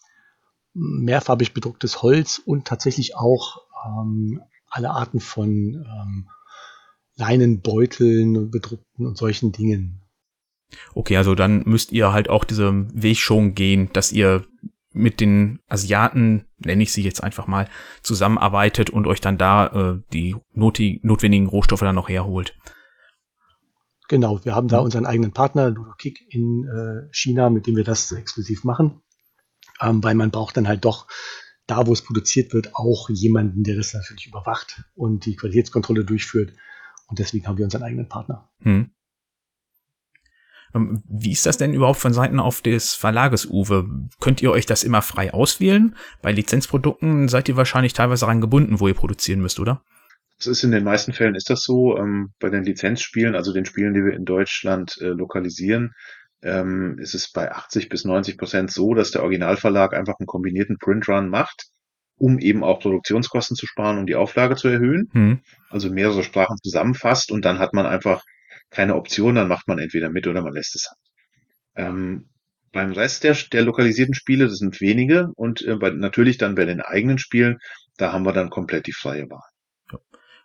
mehrfarbig 0.73 1.53
bedrucktes 1.53 2.03
Holz 2.03 2.41
und 2.45 2.67
tatsächlich 2.67 3.17
auch 3.17 3.59
ähm, 3.87 4.41
alle 4.69 4.91
Arten 4.91 5.21
von 5.21 5.51
ähm, 5.51 6.29
Leinenbeuteln, 7.17 8.51
bedruckten 8.51 9.07
und 9.07 9.17
solchen 9.17 9.53
Dingen. 9.53 10.01
Okay, 10.95 11.17
also 11.17 11.35
dann 11.35 11.63
müsst 11.67 11.93
ihr 11.93 12.13
halt 12.13 12.29
auch 12.29 12.45
diesen 12.45 12.91
Weg 13.01 13.19
schon 13.19 13.55
gehen, 13.55 13.91
dass 13.93 14.11
ihr 14.11 14.45
mit 14.95 15.21
den 15.21 15.61
Asiaten, 15.69 16.47
nenne 16.59 16.83
ich 16.83 16.93
sie 16.93 17.03
jetzt 17.03 17.23
einfach 17.23 17.47
mal, 17.47 17.69
zusammenarbeitet 18.03 18.91
und 18.91 19.07
euch 19.07 19.21
dann 19.21 19.37
da 19.37 19.67
äh, 19.67 20.03
die 20.13 20.37
notwendigen 20.53 21.47
Rohstoffe 21.47 21.81
dann 21.81 21.95
noch 21.95 22.09
herholt. 22.09 22.57
Genau, 24.09 24.45
wir 24.45 24.55
haben 24.55 24.69
da 24.69 24.79
unseren 24.79 25.07
eigenen 25.07 25.33
Partner, 25.33 25.71
Ludokik 25.71 26.21
in 26.29 26.65
äh, 26.69 27.09
China, 27.11 27.51
mit 27.51 27.67
dem 27.67 27.77
wir 27.77 27.85
das 27.85 28.13
exklusiv 28.13 28.65
machen, 28.65 29.03
ähm, 29.81 30.03
weil 30.05 30.15
man 30.15 30.31
braucht 30.31 30.57
dann 30.57 30.69
halt 30.69 30.85
doch 30.85 31.09
da, 31.67 31.87
wo 31.87 31.93
es 31.93 32.03
produziert 32.03 32.53
wird, 32.53 32.75
auch 32.75 33.09
jemanden, 33.09 33.65
der 33.65 33.77
das 33.77 33.95
natürlich 33.95 34.27
überwacht 34.27 34.85
und 34.95 35.25
die 35.25 35.37
Qualitätskontrolle 35.37 36.05
durchführt. 36.05 36.53
Und 37.09 37.19
deswegen 37.19 37.47
haben 37.47 37.59
wir 37.59 37.65
unseren 37.65 37.83
eigenen 37.83 38.09
Partner. 38.09 38.51
Hm. 38.61 38.91
Ähm, 40.75 41.03
wie 41.09 41.33
ist 41.33 41.47
das 41.47 41.57
denn 41.57 41.75
überhaupt 41.75 42.01
von 42.01 42.13
Seiten 42.13 42.41
auf 42.41 42.61
des 42.61 42.95
Verlages, 42.95 43.47
Uwe? 43.47 43.89
Könnt 44.21 44.43
ihr 44.43 44.51
euch 44.51 44.67
das 44.67 44.85
immer 44.85 45.03
frei 45.03 45.33
auswählen? 45.33 45.97
Bei 46.23 46.33
Lizenzprodukten 46.33 47.29
seid 47.29 47.49
ihr 47.49 47.57
wahrscheinlich 47.57 47.93
teilweise 47.93 48.23
daran 48.23 48.41
gebunden, 48.41 48.81
wo 48.81 48.89
ihr 48.89 48.95
produzieren 48.95 49.41
müsst, 49.41 49.61
oder? 49.61 49.83
Das 50.39 50.49
ist 50.49 50.65
in 50.65 50.73
den 50.73 50.85
meisten 50.85 51.13
Fällen 51.13 51.37
ist 51.37 51.49
das 51.49 51.63
so. 51.63 51.97
Ähm, 51.97 52.33
bei 52.41 52.51
den 52.51 52.65
Lizenzspielen, 52.65 53.35
also 53.35 53.53
den 53.53 53.65
Spielen, 53.65 53.95
die 53.95 54.05
wir 54.05 54.15
in 54.15 54.25
Deutschland 54.25 54.97
äh, 55.01 55.07
lokalisieren, 55.07 55.93
ähm, 56.43 56.99
ist 56.99 57.15
es 57.15 57.31
bei 57.31 57.51
80 57.51 57.89
bis 57.89 58.05
90 58.05 58.37
Prozent 58.37 58.71
so, 58.71 58.95
dass 58.95 59.13
der 59.13 59.23
Originalverlag 59.23 59.95
einfach 59.95 60.15
einen 60.19 60.27
kombinierten 60.27 60.79
Printrun 60.79 61.29
macht, 61.29 61.69
um 62.19 62.39
eben 62.39 62.65
auch 62.65 62.81
Produktionskosten 62.81 63.57
zu 63.57 63.67
sparen 63.67 63.99
und 63.99 64.07
die 64.07 64.17
Auflage 64.17 64.57
zu 64.57 64.69
erhöhen. 64.69 65.09
Hm. 65.13 65.41
Also 65.71 65.91
mehrere 65.91 66.23
Sprachen 66.23 66.59
zusammenfasst 66.63 67.33
und 67.33 67.45
dann 67.45 67.59
hat 67.59 67.73
man 67.73 67.87
einfach 67.87 68.23
keine 68.75 68.97
Option, 68.97 69.37
dann 69.37 69.49
macht 69.49 69.69
man 69.69 69.79
entweder 69.79 70.11
mit 70.11 70.27
oder 70.27 70.43
man 70.43 70.53
lässt 70.53 70.75
es. 70.75 70.93
Ähm, 71.77 72.29
beim 72.73 72.93
Rest 72.93 73.25
der, 73.25 73.37
der 73.53 73.63
lokalisierten 73.63 74.15
Spiele, 74.15 74.47
das 74.47 74.59
sind 74.59 74.81
wenige 74.81 75.31
und 75.37 75.63
äh, 75.63 75.77
bei, 75.77 75.91
natürlich 75.91 76.39
dann 76.39 76.55
bei 76.55 76.65
den 76.65 76.81
eigenen 76.81 77.19
Spielen, 77.19 77.59
da 77.97 78.13
haben 78.13 78.27
wir 78.27 78.33
dann 78.33 78.51
komplett 78.51 78.87
die 78.87 78.93
freie 78.93 79.31
Wahl. 79.31 79.49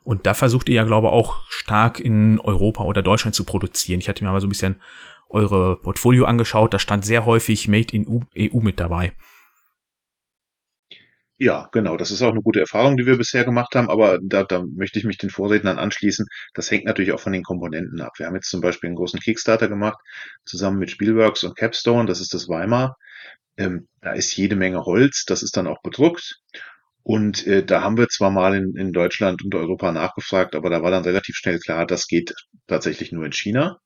Und 0.03 0.25
da 0.25 0.33
versucht 0.33 0.69
ihr 0.69 0.75
ja, 0.75 0.83
glaube 0.85 1.07
ich, 1.07 1.13
auch 1.13 1.43
stark 1.49 1.99
in 1.99 2.39
Europa 2.39 2.83
oder 2.83 3.01
Deutschland 3.01 3.35
zu 3.35 3.43
produzieren. 3.43 3.99
Ich 3.99 4.07
hatte 4.07 4.23
mir 4.23 4.31
mal 4.31 4.41
so 4.41 4.47
ein 4.47 4.49
bisschen 4.49 4.81
eure 5.27 5.79
Portfolio 5.81 6.25
angeschaut, 6.25 6.73
da 6.73 6.79
stand 6.79 7.05
sehr 7.05 7.25
häufig 7.25 7.67
Made 7.67 7.95
in 7.95 8.07
EU 8.07 8.21
e 8.33 8.49
mit 8.53 8.79
dabei. 8.79 9.13
Ja, 11.41 11.69
genau. 11.71 11.95
Das 11.97 12.11
ist 12.11 12.21
auch 12.21 12.31
eine 12.31 12.41
gute 12.41 12.59
Erfahrung, 12.59 12.97
die 12.97 13.05
wir 13.05 13.17
bisher 13.17 13.45
gemacht 13.45 13.73
haben, 13.75 13.89
aber 13.89 14.19
da, 14.21 14.43
da 14.43 14.61
möchte 14.75 14.99
ich 14.99 15.05
mich 15.05 15.17
den 15.17 15.29
Vorrednern 15.29 15.79
anschließen. 15.79 16.25
Das 16.53 16.69
hängt 16.69 16.85
natürlich 16.85 17.13
auch 17.13 17.19
von 17.21 17.31
den 17.31 17.43
Komponenten 17.43 18.01
ab. 18.01 18.11
Wir 18.17 18.25
haben 18.27 18.35
jetzt 18.35 18.49
zum 18.49 18.59
Beispiel 18.61 18.89
einen 18.89 18.97
großen 18.97 19.19
Kickstarter 19.21 19.69
gemacht, 19.69 19.97
zusammen 20.45 20.79
mit 20.79 20.91
Spielworks 20.91 21.43
und 21.43 21.55
Capstone, 21.57 22.07
das 22.07 22.19
ist 22.19 22.33
das 22.33 22.49
Weimar. 22.49 22.97
Ähm, 23.57 23.87
da 24.01 24.13
ist 24.13 24.35
jede 24.37 24.55
Menge 24.57 24.81
Holz, 24.85 25.25
das 25.25 25.43
ist 25.43 25.57
dann 25.57 25.67
auch 25.67 25.81
bedruckt. 25.83 26.39
Und 27.03 27.47
äh, 27.47 27.65
da 27.65 27.81
haben 27.83 27.97
wir 27.97 28.09
zwar 28.09 28.31
mal 28.31 28.55
in, 28.55 28.75
in 28.77 28.93
Deutschland 28.93 29.43
und 29.43 29.55
Europa 29.55 29.91
nachgefragt, 29.93 30.55
aber 30.55 30.69
da 30.69 30.83
war 30.83 30.91
dann 30.91 31.03
relativ 31.05 31.35
schnell 31.37 31.59
klar, 31.59 31.85
das 31.87 32.07
geht 32.07 32.33
tatsächlich 32.67 33.11
nur 33.13 33.25
in 33.25 33.33
China. 33.33 33.79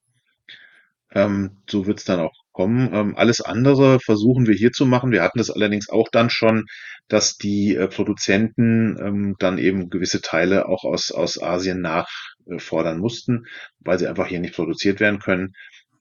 Ähm, 1.11 1.63
so 1.69 1.85
wird 1.87 1.99
es 1.99 2.05
dann 2.05 2.19
auch 2.19 2.42
kommen. 2.53 2.93
Ähm, 2.93 3.15
alles 3.17 3.41
andere 3.41 3.99
versuchen 3.99 4.47
wir 4.47 4.55
hier 4.55 4.71
zu 4.71 4.85
machen. 4.85 5.11
Wir 5.11 5.23
hatten 5.23 5.39
das 5.39 5.49
allerdings 5.49 5.89
auch 5.89 6.07
dann 6.09 6.29
schon, 6.29 6.65
dass 7.07 7.35
die 7.37 7.75
äh, 7.75 7.87
Produzenten 7.87 8.97
ähm, 8.99 9.35
dann 9.39 9.57
eben 9.57 9.89
gewisse 9.89 10.21
Teile 10.21 10.67
auch 10.67 10.83
aus, 10.85 11.11
aus 11.11 11.41
Asien 11.41 11.81
nachfordern 11.81 12.99
mussten, 12.99 13.45
weil 13.79 13.99
sie 13.99 14.07
einfach 14.07 14.27
hier 14.27 14.39
nicht 14.39 14.55
produziert 14.55 14.99
werden 14.99 15.19
können. 15.19 15.53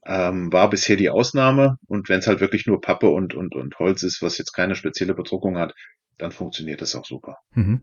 Ähm, 0.04 0.52
war 0.52 0.70
bisher 0.70 0.96
die 0.96 1.10
Ausnahme. 1.10 1.76
Und 1.86 2.08
wenn 2.08 2.20
es 2.20 2.26
halt 2.26 2.40
wirklich 2.40 2.66
nur 2.66 2.80
Pappe 2.80 3.08
und, 3.08 3.34
und, 3.34 3.54
und 3.54 3.78
Holz 3.78 4.02
ist, 4.02 4.22
was 4.22 4.38
jetzt 4.38 4.52
keine 4.52 4.74
spezielle 4.74 5.14
Bedruckung 5.14 5.58
hat, 5.58 5.74
dann 6.18 6.32
funktioniert 6.32 6.80
das 6.80 6.94
auch 6.94 7.04
super. 7.04 7.38
Mhm. 7.54 7.82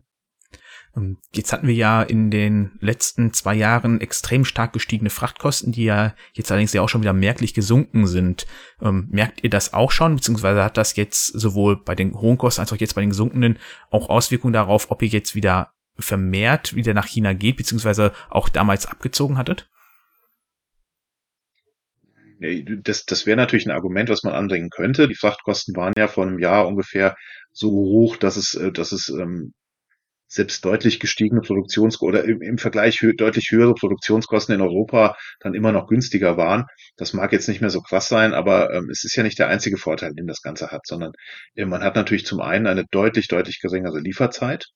Ähm, 0.96 1.18
jetzt 1.32 1.52
hatten 1.52 1.66
wir 1.66 1.74
ja 1.74 2.02
in 2.02 2.30
den 2.30 2.72
letzten 2.80 3.32
zwei 3.32 3.54
Jahren 3.54 4.00
extrem 4.00 4.44
stark 4.44 4.72
gestiegene 4.72 5.10
Frachtkosten, 5.10 5.72
die 5.72 5.84
ja 5.84 6.14
jetzt 6.32 6.50
allerdings 6.50 6.72
ja 6.72 6.82
auch 6.82 6.88
schon 6.88 7.02
wieder 7.02 7.12
merklich 7.12 7.54
gesunken 7.54 8.06
sind. 8.06 8.46
Ähm, 8.80 9.08
merkt 9.10 9.44
ihr 9.44 9.50
das 9.50 9.72
auch 9.72 9.90
schon, 9.90 10.16
beziehungsweise 10.16 10.64
hat 10.64 10.76
das 10.76 10.96
jetzt 10.96 11.26
sowohl 11.26 11.76
bei 11.76 11.94
den 11.94 12.14
hohen 12.14 12.38
Kosten 12.38 12.60
als 12.60 12.72
auch 12.72 12.76
jetzt 12.76 12.94
bei 12.94 13.00
den 13.00 13.10
gesunkenen 13.10 13.58
auch 13.90 14.08
Auswirkungen 14.08 14.52
darauf, 14.52 14.90
ob 14.90 15.02
ihr 15.02 15.08
jetzt 15.08 15.34
wieder 15.34 15.72
vermehrt 15.98 16.74
wieder 16.74 16.94
nach 16.94 17.06
China 17.06 17.32
geht, 17.32 17.56
beziehungsweise 17.56 18.12
auch 18.30 18.48
damals 18.48 18.86
abgezogen 18.86 19.38
hattet? 19.38 19.68
Das, 22.40 23.04
das 23.04 23.26
wäre 23.26 23.36
natürlich 23.36 23.66
ein 23.66 23.72
Argument, 23.72 24.08
was 24.08 24.22
man 24.22 24.32
anbringen 24.32 24.70
könnte. 24.70 25.08
Die 25.08 25.14
Frachtkosten 25.14 25.76
waren 25.76 25.92
ja 25.98 26.08
vor 26.08 26.26
einem 26.26 26.38
Jahr 26.38 26.66
ungefähr 26.66 27.16
so 27.52 27.70
hoch, 27.70 28.16
dass 28.16 28.36
es, 28.36 28.54
äh, 28.54 28.72
dass 28.72 28.92
es 28.92 29.10
ähm, 29.10 29.52
selbst 30.30 30.64
deutlich 30.64 31.00
gestiegene 31.00 31.40
Produktions- 31.40 32.00
oder 32.00 32.24
im, 32.24 32.40
im 32.40 32.56
Vergleich 32.56 33.02
hö 33.02 33.12
deutlich 33.12 33.50
höhere 33.50 33.74
Produktionskosten 33.74 34.54
in 34.54 34.60
Europa 34.60 35.16
dann 35.40 35.54
immer 35.54 35.72
noch 35.72 35.88
günstiger 35.88 36.36
waren. 36.36 36.66
Das 36.96 37.12
mag 37.12 37.32
jetzt 37.32 37.48
nicht 37.48 37.60
mehr 37.60 37.70
so 37.70 37.82
krass 37.82 38.08
sein, 38.08 38.32
aber 38.32 38.72
ähm, 38.72 38.88
es 38.90 39.04
ist 39.04 39.16
ja 39.16 39.24
nicht 39.24 39.38
der 39.40 39.48
einzige 39.48 39.76
Vorteil, 39.76 40.14
den 40.14 40.28
das 40.28 40.40
Ganze 40.40 40.70
hat, 40.70 40.86
sondern 40.86 41.12
äh, 41.56 41.66
man 41.66 41.82
hat 41.82 41.96
natürlich 41.96 42.24
zum 42.24 42.40
einen 42.40 42.68
eine 42.68 42.84
deutlich, 42.90 43.26
deutlich 43.28 43.60
geringere 43.60 43.98
Lieferzeit. 43.98 44.66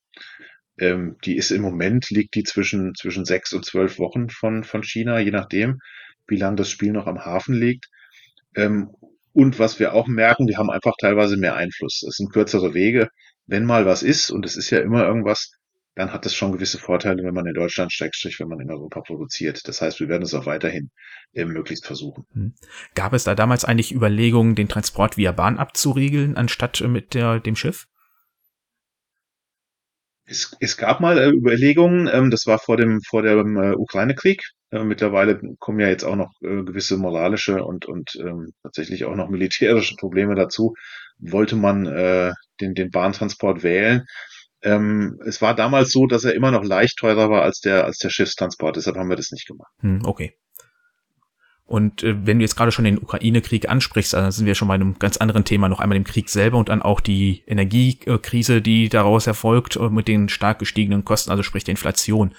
Ähm, 0.77 1.17
die 1.25 1.37
ist 1.37 1.53
im 1.53 1.63
Moment, 1.63 2.11
liegt 2.11 2.35
die 2.35 2.43
zwischen, 2.43 2.93
zwischen 2.95 3.25
sechs 3.25 3.53
und 3.53 3.65
zwölf 3.65 4.01
Wochen 4.01 4.29
von, 4.31 4.65
von 4.65 4.83
China, 4.83 5.21
je 5.21 5.31
nachdem 5.31 5.79
wie 6.27 6.37
lange 6.37 6.57
das 6.57 6.71
Spiel 6.71 6.93
noch 6.93 7.07
am 7.07 7.25
Hafen 7.25 7.55
liegt. 7.55 7.87
Ähm, 8.57 8.91
und 9.33 9.59
was 9.59 9.79
wir 9.79 9.95
auch 9.95 10.07
merken, 10.07 10.47
wir 10.49 10.59
haben 10.59 10.71
einfach 10.71 10.95
teilweise 11.01 11.37
mehr 11.37 11.57
Einfluss. 11.57 12.05
Es 12.09 12.17
sind 12.17 12.33
kürzere 12.33 12.73
Wege. 12.73 13.09
Wenn 13.47 13.65
mal 13.65 13.87
was 13.87 14.03
ist, 14.03 14.31
und 14.31 14.45
es 14.47 14.57
ist 14.57 14.71
ja 14.71 14.81
immer 14.81 15.05
irgendwas, 15.05 15.53
dann 15.95 16.13
hat 16.13 16.27
es 16.27 16.35
schon 16.35 16.53
gewisse 16.53 16.79
Vorteile, 16.79 17.23
wenn 17.23 17.35
man 17.35 17.47
in 17.47 17.55
Deutschland 17.55 17.93
steckt, 17.93 18.17
wenn 18.39 18.49
man 18.49 18.61
in 18.61 18.71
Europa 18.71 19.01
produziert. 19.01 19.69
Das 19.69 19.81
heißt, 19.81 20.01
wir 20.01 20.09
werden 20.09 20.23
es 20.23 20.35
auch 20.35 20.47
weiterhin 20.47 20.91
äh, 21.35 21.45
möglichst 21.45 21.87
versuchen. 21.87 22.25
Hm. 22.33 22.55
Gab 22.95 23.13
es 23.13 23.25
da 23.25 23.35
damals 23.35 23.65
eigentlich 23.65 23.95
Überlegungen, 23.95 24.55
den 24.55 24.69
Transport 24.69 25.17
via 25.17 25.33
Bahn 25.33 25.59
abzuriegeln, 25.59 26.37
anstatt 26.37 26.81
mit 26.81 27.15
der, 27.15 27.39
dem 27.39 27.55
Schiff? 27.55 27.87
Es, 30.27 30.57
es 30.59 30.77
gab 30.77 31.01
mal 31.01 31.19
äh, 31.19 31.29
Überlegungen, 31.29 32.09
ähm, 32.13 32.31
das 32.31 32.47
war 32.47 32.59
vor 32.59 32.77
dem, 32.77 33.01
vor 33.03 33.23
dem 33.23 33.57
äh, 33.57 33.75
Ukraine-Krieg. 33.75 34.43
Äh, 34.71 34.83
mittlerweile 34.83 35.39
kommen 35.59 35.81
ja 35.81 35.89
jetzt 35.89 36.05
auch 36.05 36.17
noch 36.17 36.33
äh, 36.43 36.63
gewisse 36.65 36.97
moralische 36.97 37.63
und, 37.63 37.87
und 37.87 38.17
ähm, 38.19 38.53
tatsächlich 38.63 39.05
auch 39.05 39.15
noch 39.15 39.29
militärische 39.29 39.97
Probleme 39.97 40.35
dazu. 40.35 40.75
Wollte 41.19 41.57
man 41.57 41.87
äh, 41.87 42.33
den, 42.61 42.75
den 42.75 42.91
Bahntransport 42.91 43.63
wählen? 43.63 44.05
Ähm, 44.63 45.21
es 45.27 45.43
war 45.43 45.55
damals 45.55 45.93
so, 45.93 46.07
dass 46.07 46.25
er 46.25 46.35
immer 46.35 46.51
noch 46.51 46.65
leicht 46.65 46.99
teurer 46.99 47.31
war 47.31 47.43
als 47.43 47.61
der, 47.61 47.85
als 47.85 47.99
der 47.99 48.11
Schiffstransport. 48.11 48.77
Deshalb 48.77 48.97
haben 48.97 49.11
wir 49.11 49.17
das 49.17 49.31
nicht 49.31 49.47
gemacht. 49.47 49.71
Hm, 49.81 50.03
okay. 50.05 50.37
Und 51.67 52.03
äh, 52.03 52.27
wenn 52.27 52.39
du 52.39 52.45
jetzt 52.45 52.57
gerade 52.57 52.73
schon 52.73 52.85
den 52.85 52.99
Ukraine-Krieg 52.99 53.69
ansprichst, 53.69 54.13
dann 54.13 54.31
sind 54.33 54.47
wir 54.47 54.55
schon 54.55 54.69
bei 54.69 54.75
einem 54.75 54.99
ganz 54.99 55.17
anderen 55.17 55.45
Thema, 55.45 55.69
noch 55.69 55.81
einmal 55.81 55.99
dem 55.99 56.05
Krieg 56.05 56.29
selber 56.29 56.59
und 56.59 56.69
dann 56.69 56.83
auch 56.83 57.01
die 57.01 57.43
Energiekrise, 57.47 58.61
die 58.61 58.89
daraus 58.89 59.27
erfolgt, 59.27 59.77
äh, 59.77 59.89
mit 59.89 60.09
den 60.09 60.29
stark 60.29 60.59
gestiegenen 60.59 61.05
Kosten, 61.05 61.31
also 61.31 61.43
sprich 61.43 61.65
der 61.65 61.73
Inflation. 61.73 62.35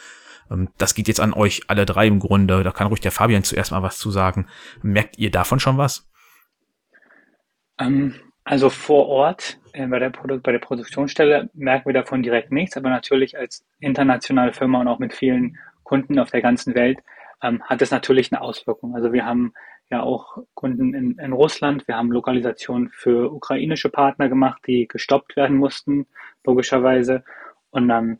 Ähm, 0.51 0.69
das 0.77 0.93
geht 0.93 1.07
jetzt 1.07 1.19
an 1.19 1.33
euch 1.33 1.63
alle 1.67 1.85
drei 1.85 2.07
im 2.07 2.19
Grunde. 2.19 2.63
Da 2.63 2.71
kann 2.71 2.87
ruhig 2.87 3.01
der 3.01 3.11
Fabian 3.11 3.43
zuerst 3.43 3.71
mal 3.71 3.83
was 3.83 3.97
zu 3.97 4.11
sagen. 4.11 4.47
Merkt 4.81 5.17
ihr 5.17 5.31
davon 5.31 5.59
schon 5.59 5.77
was? 5.77 6.07
Ähm, 7.79 8.13
also 8.45 8.69
vor 8.69 9.07
Ort 9.07 9.59
äh, 9.73 9.87
bei, 9.87 9.99
der 9.99 10.11
Produ 10.11 10.39
bei 10.39 10.51
der 10.51 10.59
Produktionsstelle 10.59 11.49
merken 11.53 11.87
wir 11.87 11.93
davon 11.93 12.21
direkt 12.21 12.51
nichts, 12.51 12.77
aber 12.77 12.89
natürlich 12.89 13.37
als 13.37 13.65
internationale 13.79 14.53
Firma 14.53 14.79
und 14.79 14.87
auch 14.87 14.99
mit 14.99 15.13
vielen 15.13 15.57
Kunden 15.83 16.19
auf 16.19 16.29
der 16.29 16.41
ganzen 16.41 16.75
Welt 16.75 16.99
ähm, 17.41 17.63
hat 17.63 17.81
es 17.81 17.91
natürlich 17.91 18.31
eine 18.31 18.41
Auswirkung. 18.41 18.95
Also 18.95 19.11
wir 19.11 19.25
haben 19.25 19.53
ja 19.89 20.03
auch 20.03 20.37
Kunden 20.53 20.93
in, 20.93 21.17
in 21.17 21.33
Russland, 21.33 21.87
wir 21.87 21.97
haben 21.97 22.11
Lokalisationen 22.11 22.89
für 22.89 23.33
ukrainische 23.33 23.89
Partner 23.89 24.29
gemacht, 24.29 24.61
die 24.67 24.87
gestoppt 24.87 25.35
werden 25.35 25.57
mussten, 25.57 26.05
logischerweise. 26.43 27.23
Und 27.71 27.87
dann, 27.87 28.19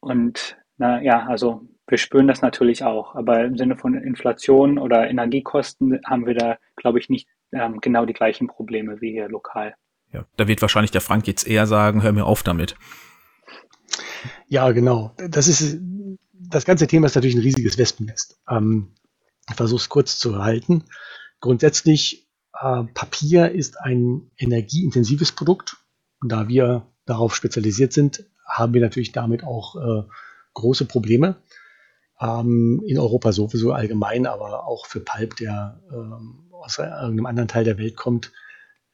und 0.00 0.56
na 0.76 1.00
ja, 1.02 1.24
also 1.26 1.62
wir 1.86 1.98
spüren 1.98 2.26
das 2.26 2.42
natürlich 2.42 2.82
auch, 2.82 3.14
aber 3.14 3.44
im 3.44 3.56
Sinne 3.56 3.76
von 3.76 3.94
Inflation 3.94 4.78
oder 4.78 5.08
Energiekosten 5.08 6.00
haben 6.04 6.26
wir 6.26 6.34
da, 6.34 6.58
glaube 6.74 6.98
ich, 6.98 7.08
nicht 7.08 7.28
ähm, 7.52 7.80
genau 7.80 8.06
die 8.06 8.12
gleichen 8.12 8.46
Probleme 8.46 9.00
wie 9.00 9.12
hier 9.12 9.28
lokal. 9.28 9.74
Ja, 10.12 10.24
da 10.36 10.48
wird 10.48 10.62
wahrscheinlich 10.62 10.90
der 10.90 11.00
Frank 11.00 11.26
jetzt 11.26 11.46
eher 11.46 11.66
sagen, 11.66 12.02
hör 12.02 12.12
mir 12.12 12.26
auf 12.26 12.42
damit. 12.42 12.76
Ja, 14.48 14.70
genau. 14.72 15.14
Das 15.16 15.48
ist 15.48 15.78
das 16.48 16.64
ganze 16.64 16.86
Thema 16.86 17.06
ist 17.06 17.14
natürlich 17.14 17.36
ein 17.36 17.42
riesiges 17.42 17.78
Wespennest. 17.78 18.38
Ähm, 18.48 18.94
ich 19.48 19.56
versuche 19.56 19.80
es 19.80 19.88
kurz 19.88 20.18
zu 20.18 20.42
halten. 20.42 20.84
Grundsätzlich, 21.40 22.28
äh, 22.60 22.84
Papier 22.94 23.52
ist 23.52 23.80
ein 23.80 24.30
energieintensives 24.38 25.32
Produkt. 25.32 25.76
Da 26.22 26.48
wir 26.48 26.86
darauf 27.04 27.34
spezialisiert 27.34 27.92
sind, 27.92 28.24
haben 28.46 28.74
wir 28.74 28.80
natürlich 28.80 29.12
damit 29.12 29.44
auch 29.44 29.76
äh, 29.76 30.02
große 30.54 30.86
Probleme. 30.86 31.36
Ähm, 32.20 32.82
in 32.86 32.98
Europa 32.98 33.32
sowieso 33.32 33.72
allgemein, 33.72 34.26
aber 34.26 34.66
auch 34.66 34.86
für 34.86 35.00
Pulp, 35.00 35.36
der 35.36 35.80
ähm, 35.92 36.45
aus 36.62 36.78
irgendeinem 36.78 37.26
anderen 37.26 37.48
Teil 37.48 37.64
der 37.64 37.78
Welt 37.78 37.96
kommt, 37.96 38.32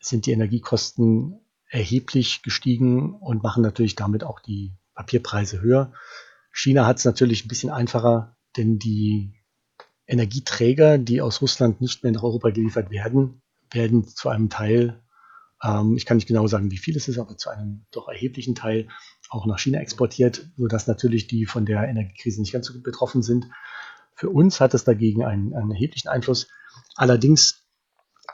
sind 0.01 0.27
die 0.27 0.33
Energiekosten 0.33 1.41
erheblich 1.69 2.43
gestiegen 2.43 3.15
und 3.15 3.43
machen 3.43 3.63
natürlich 3.63 3.95
damit 3.95 4.25
auch 4.25 4.41
die 4.41 4.73
Papierpreise 4.95 5.61
höher. 5.61 5.93
China 6.53 6.87
hat 6.87 6.99
es 6.99 7.05
natürlich 7.05 7.45
ein 7.45 7.49
bisschen 7.49 7.71
einfacher, 7.71 8.37
denn 8.57 8.79
die 8.79 9.33
Energieträger, 10.07 10.99
die 10.99 11.23
aus 11.23 11.41
Russland 11.41 11.81
nicht 11.81 12.03
mehr 12.03 12.13
nach 12.13 12.23
Europa 12.23 12.51
geliefert 12.51 12.91
werden, 12.91 13.41
werden 13.71 14.07
zu 14.07 14.29
einem 14.29 14.51
Teil, 14.51 15.03
ähm, 15.63 15.97
ich 15.97 16.05
kann 16.05 16.17
nicht 16.17 16.27
genau 16.27 16.47
sagen, 16.47 16.71
wie 16.71 16.79
viel 16.79 16.97
es 16.97 17.09
ist, 17.09 17.19
aber 17.19 17.37
zu 17.37 17.49
einem 17.49 17.87
doch 17.91 18.09
erheblichen 18.09 18.55
Teil 18.55 18.89
auch 19.31 19.47
nach 19.47 19.59
China 19.59 19.79
exportiert, 19.79 20.51
sodass 20.57 20.87
natürlich 20.87 21.27
die 21.27 21.47
von 21.47 21.65
der 21.65 21.89
Energiekrise 21.89 22.41
nicht 22.41 22.53
ganz 22.53 22.67
so 22.67 22.75
gut 22.75 22.83
betroffen 22.83 23.23
sind. 23.23 23.47
Für 24.15 24.31
uns 24.31 24.61
hat 24.61 24.75
es 24.75 24.85
dagegen 24.85 25.25
einen, 25.25 25.55
einen 25.55 25.71
erheblichen 25.71 26.09
Einfluss. 26.09 26.49
Allerdings 26.95 27.67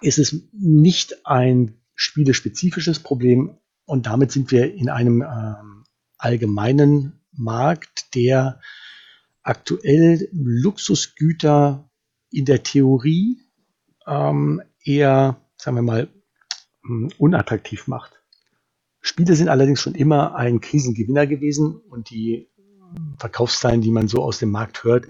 ist 0.00 0.18
es 0.18 0.48
nicht 0.52 1.26
ein 1.26 1.80
spielespezifisches 1.94 3.00
Problem 3.00 3.58
und 3.84 4.06
damit 4.06 4.32
sind 4.32 4.50
wir 4.50 4.74
in 4.74 4.88
einem 4.88 5.22
ähm, 5.22 5.84
allgemeinen 6.18 7.20
Markt, 7.32 8.14
der 8.14 8.60
aktuell 9.42 10.28
Luxusgüter 10.32 11.90
in 12.30 12.44
der 12.44 12.62
Theorie 12.62 13.40
ähm, 14.06 14.62
eher, 14.84 15.40
sagen 15.56 15.76
wir 15.76 15.82
mal, 15.82 16.08
hm, 16.84 17.10
unattraktiv 17.18 17.86
macht. 17.86 18.12
Spiele 19.00 19.34
sind 19.34 19.48
allerdings 19.48 19.80
schon 19.80 19.94
immer 19.94 20.34
ein 20.34 20.60
Krisengewinner 20.60 21.26
gewesen 21.26 21.76
und 21.76 22.10
die 22.10 22.50
Verkaufszahlen, 23.18 23.80
die 23.80 23.90
man 23.90 24.08
so 24.08 24.22
aus 24.22 24.38
dem 24.38 24.50
Markt 24.50 24.84
hört, 24.84 25.06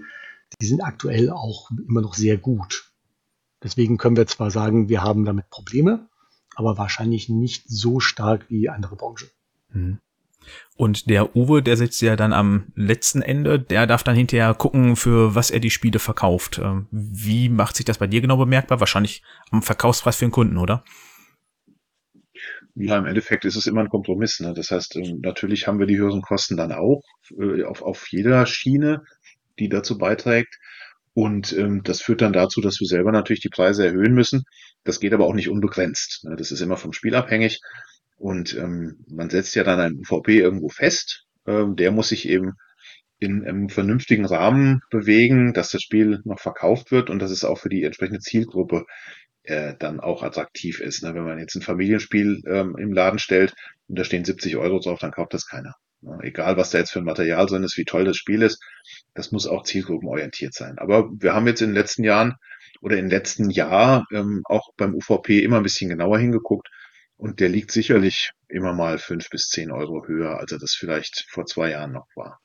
die 0.61 0.65
sind 0.65 0.81
aktuell 0.81 1.29
auch 1.29 1.69
immer 1.87 2.01
noch 2.01 2.13
sehr 2.13 2.37
gut. 2.37 2.91
Deswegen 3.63 3.97
können 3.97 4.17
wir 4.17 4.27
zwar 4.27 4.51
sagen, 4.51 4.89
wir 4.89 5.03
haben 5.03 5.25
damit 5.25 5.49
Probleme, 5.49 6.07
aber 6.55 6.77
wahrscheinlich 6.77 7.29
nicht 7.29 7.63
so 7.67 7.99
stark 7.99 8.45
wie 8.49 8.69
andere 8.69 8.95
Branchen. 8.95 9.29
Mhm. 9.71 9.99
Und 10.75 11.09
der 11.09 11.35
Uwe, 11.35 11.61
der 11.61 11.77
sitzt 11.77 12.01
ja 12.01 12.15
dann 12.15 12.33
am 12.33 12.71
letzten 12.75 13.21
Ende, 13.21 13.59
der 13.59 13.85
darf 13.85 14.03
dann 14.03 14.15
hinterher 14.15 14.53
gucken, 14.53 14.95
für 14.95 15.35
was 15.35 15.51
er 15.51 15.59
die 15.59 15.69
Spiele 15.69 15.99
verkauft. 15.99 16.59
Ähm, 16.63 16.87
wie 16.91 17.49
macht 17.49 17.75
sich 17.75 17.85
das 17.85 17.97
bei 17.97 18.07
dir 18.07 18.21
genau 18.21 18.37
bemerkbar? 18.37 18.79
Wahrscheinlich 18.79 19.21
am 19.51 19.61
Verkaufspreis 19.61 20.15
für 20.15 20.25
den 20.25 20.31
Kunden, 20.31 20.57
oder? 20.57 20.83
Ja, 22.75 22.97
im 22.97 23.05
Endeffekt 23.05 23.43
ist 23.43 23.57
es 23.57 23.67
immer 23.67 23.81
ein 23.81 23.89
Kompromiss. 23.89 24.39
Ne? 24.39 24.53
Das 24.53 24.71
heißt, 24.71 24.95
ähm, 24.95 25.19
natürlich 25.21 25.67
haben 25.67 25.79
wir 25.79 25.85
die 25.85 25.97
höheren 25.97 26.21
Kosten 26.21 26.55
dann 26.55 26.71
auch 26.71 27.01
äh, 27.37 27.63
auf, 27.63 27.81
auf 27.81 28.07
jeder 28.09 28.45
Schiene, 28.45 29.03
die 29.59 29.69
dazu 29.69 29.97
beiträgt. 29.97 30.57
Und 31.13 31.53
ähm, 31.53 31.81
das 31.83 32.01
führt 32.01 32.21
dann 32.21 32.33
dazu, 32.33 32.61
dass 32.61 32.79
wir 32.79 32.87
selber 32.87 33.11
natürlich 33.11 33.41
die 33.41 33.49
Preise 33.49 33.85
erhöhen 33.85 34.13
müssen. 34.13 34.43
Das 34.83 34.99
geht 34.99 35.13
aber 35.13 35.25
auch 35.25 35.33
nicht 35.33 35.49
unbegrenzt. 35.49 36.23
Ne? 36.23 36.35
Das 36.35 36.51
ist 36.51 36.61
immer 36.61 36.77
vom 36.77 36.93
Spiel 36.93 37.15
abhängig. 37.15 37.59
Und 38.15 38.55
ähm, 38.55 39.03
man 39.07 39.29
setzt 39.29 39.55
ja 39.55 39.63
dann 39.63 39.79
einen 39.79 39.99
UVP 39.99 40.39
irgendwo 40.39 40.69
fest. 40.69 41.25
Ähm, 41.45 41.75
der 41.75 41.91
muss 41.91 42.09
sich 42.09 42.27
eben 42.27 42.53
in 43.19 43.45
einem 43.45 43.69
vernünftigen 43.69 44.25
Rahmen 44.25 44.81
bewegen, 44.89 45.53
dass 45.53 45.71
das 45.71 45.81
Spiel 45.81 46.21
noch 46.23 46.39
verkauft 46.39 46.91
wird 46.91 47.09
und 47.09 47.19
dass 47.19 47.31
es 47.31 47.43
auch 47.43 47.57
für 47.57 47.69
die 47.69 47.83
entsprechende 47.83 48.19
Zielgruppe 48.19 48.85
äh, 49.43 49.75
dann 49.77 49.99
auch 49.99 50.23
attraktiv 50.23 50.79
ist. 50.79 51.03
Ne? 51.03 51.13
Wenn 51.13 51.25
man 51.25 51.39
jetzt 51.39 51.55
ein 51.55 51.61
Familienspiel 51.61 52.43
ähm, 52.47 52.75
im 52.77 52.93
Laden 52.93 53.19
stellt 53.19 53.53
und 53.87 53.99
da 53.99 54.03
stehen 54.03 54.23
70 54.23 54.55
Euro 54.57 54.79
drauf, 54.79 54.99
dann 54.99 55.11
kauft 55.11 55.33
das 55.33 55.47
keiner. 55.47 55.75
Ne? 56.01 56.17
Egal, 56.21 56.55
was 56.55 56.69
da 56.69 56.77
jetzt 56.77 56.91
für 56.91 56.99
ein 56.99 57.05
Material 57.05 57.45
drin 57.45 57.63
ist, 57.63 57.77
wie 57.77 57.85
toll 57.85 58.05
das 58.05 58.17
Spiel 58.17 58.41
ist, 58.41 58.63
das 59.19 59.33
muss 59.33 59.47
auch 59.47 59.63
zielgruppenorientiert 59.63 60.53
sein. 60.53 60.77
Aber 60.77 61.09
wir 61.11 61.33
haben 61.33 61.45
jetzt 61.45 61.61
in 61.61 61.69
den 61.69 61.75
letzten 61.75 62.05
Jahren 62.05 62.35
oder 62.81 62.97
im 62.97 63.09
letzten 63.09 63.49
Jahr 63.49 64.07
ähm, 64.13 64.43
auch 64.45 64.69
beim 64.77 64.95
UVP 64.95 65.43
immer 65.43 65.57
ein 65.57 65.63
bisschen 65.63 65.89
genauer 65.89 66.17
hingeguckt 66.17 66.69
Und 67.17 67.41
der 67.41 67.49
liegt 67.49 67.71
sicherlich 67.71 68.31
immer 68.47 68.73
mal 68.73 68.97
fünf 68.97 69.29
bis 69.29 69.49
zehn 69.49 69.71
Euro 69.71 70.07
höher, 70.07 70.39
als 70.39 70.53
er 70.53 70.59
das 70.59 70.73
vielleicht 70.73 71.25
vor 71.29 71.45
zwei 71.45 71.71
Jahren 71.71 71.91
noch 71.91 72.07
war. 72.15 72.39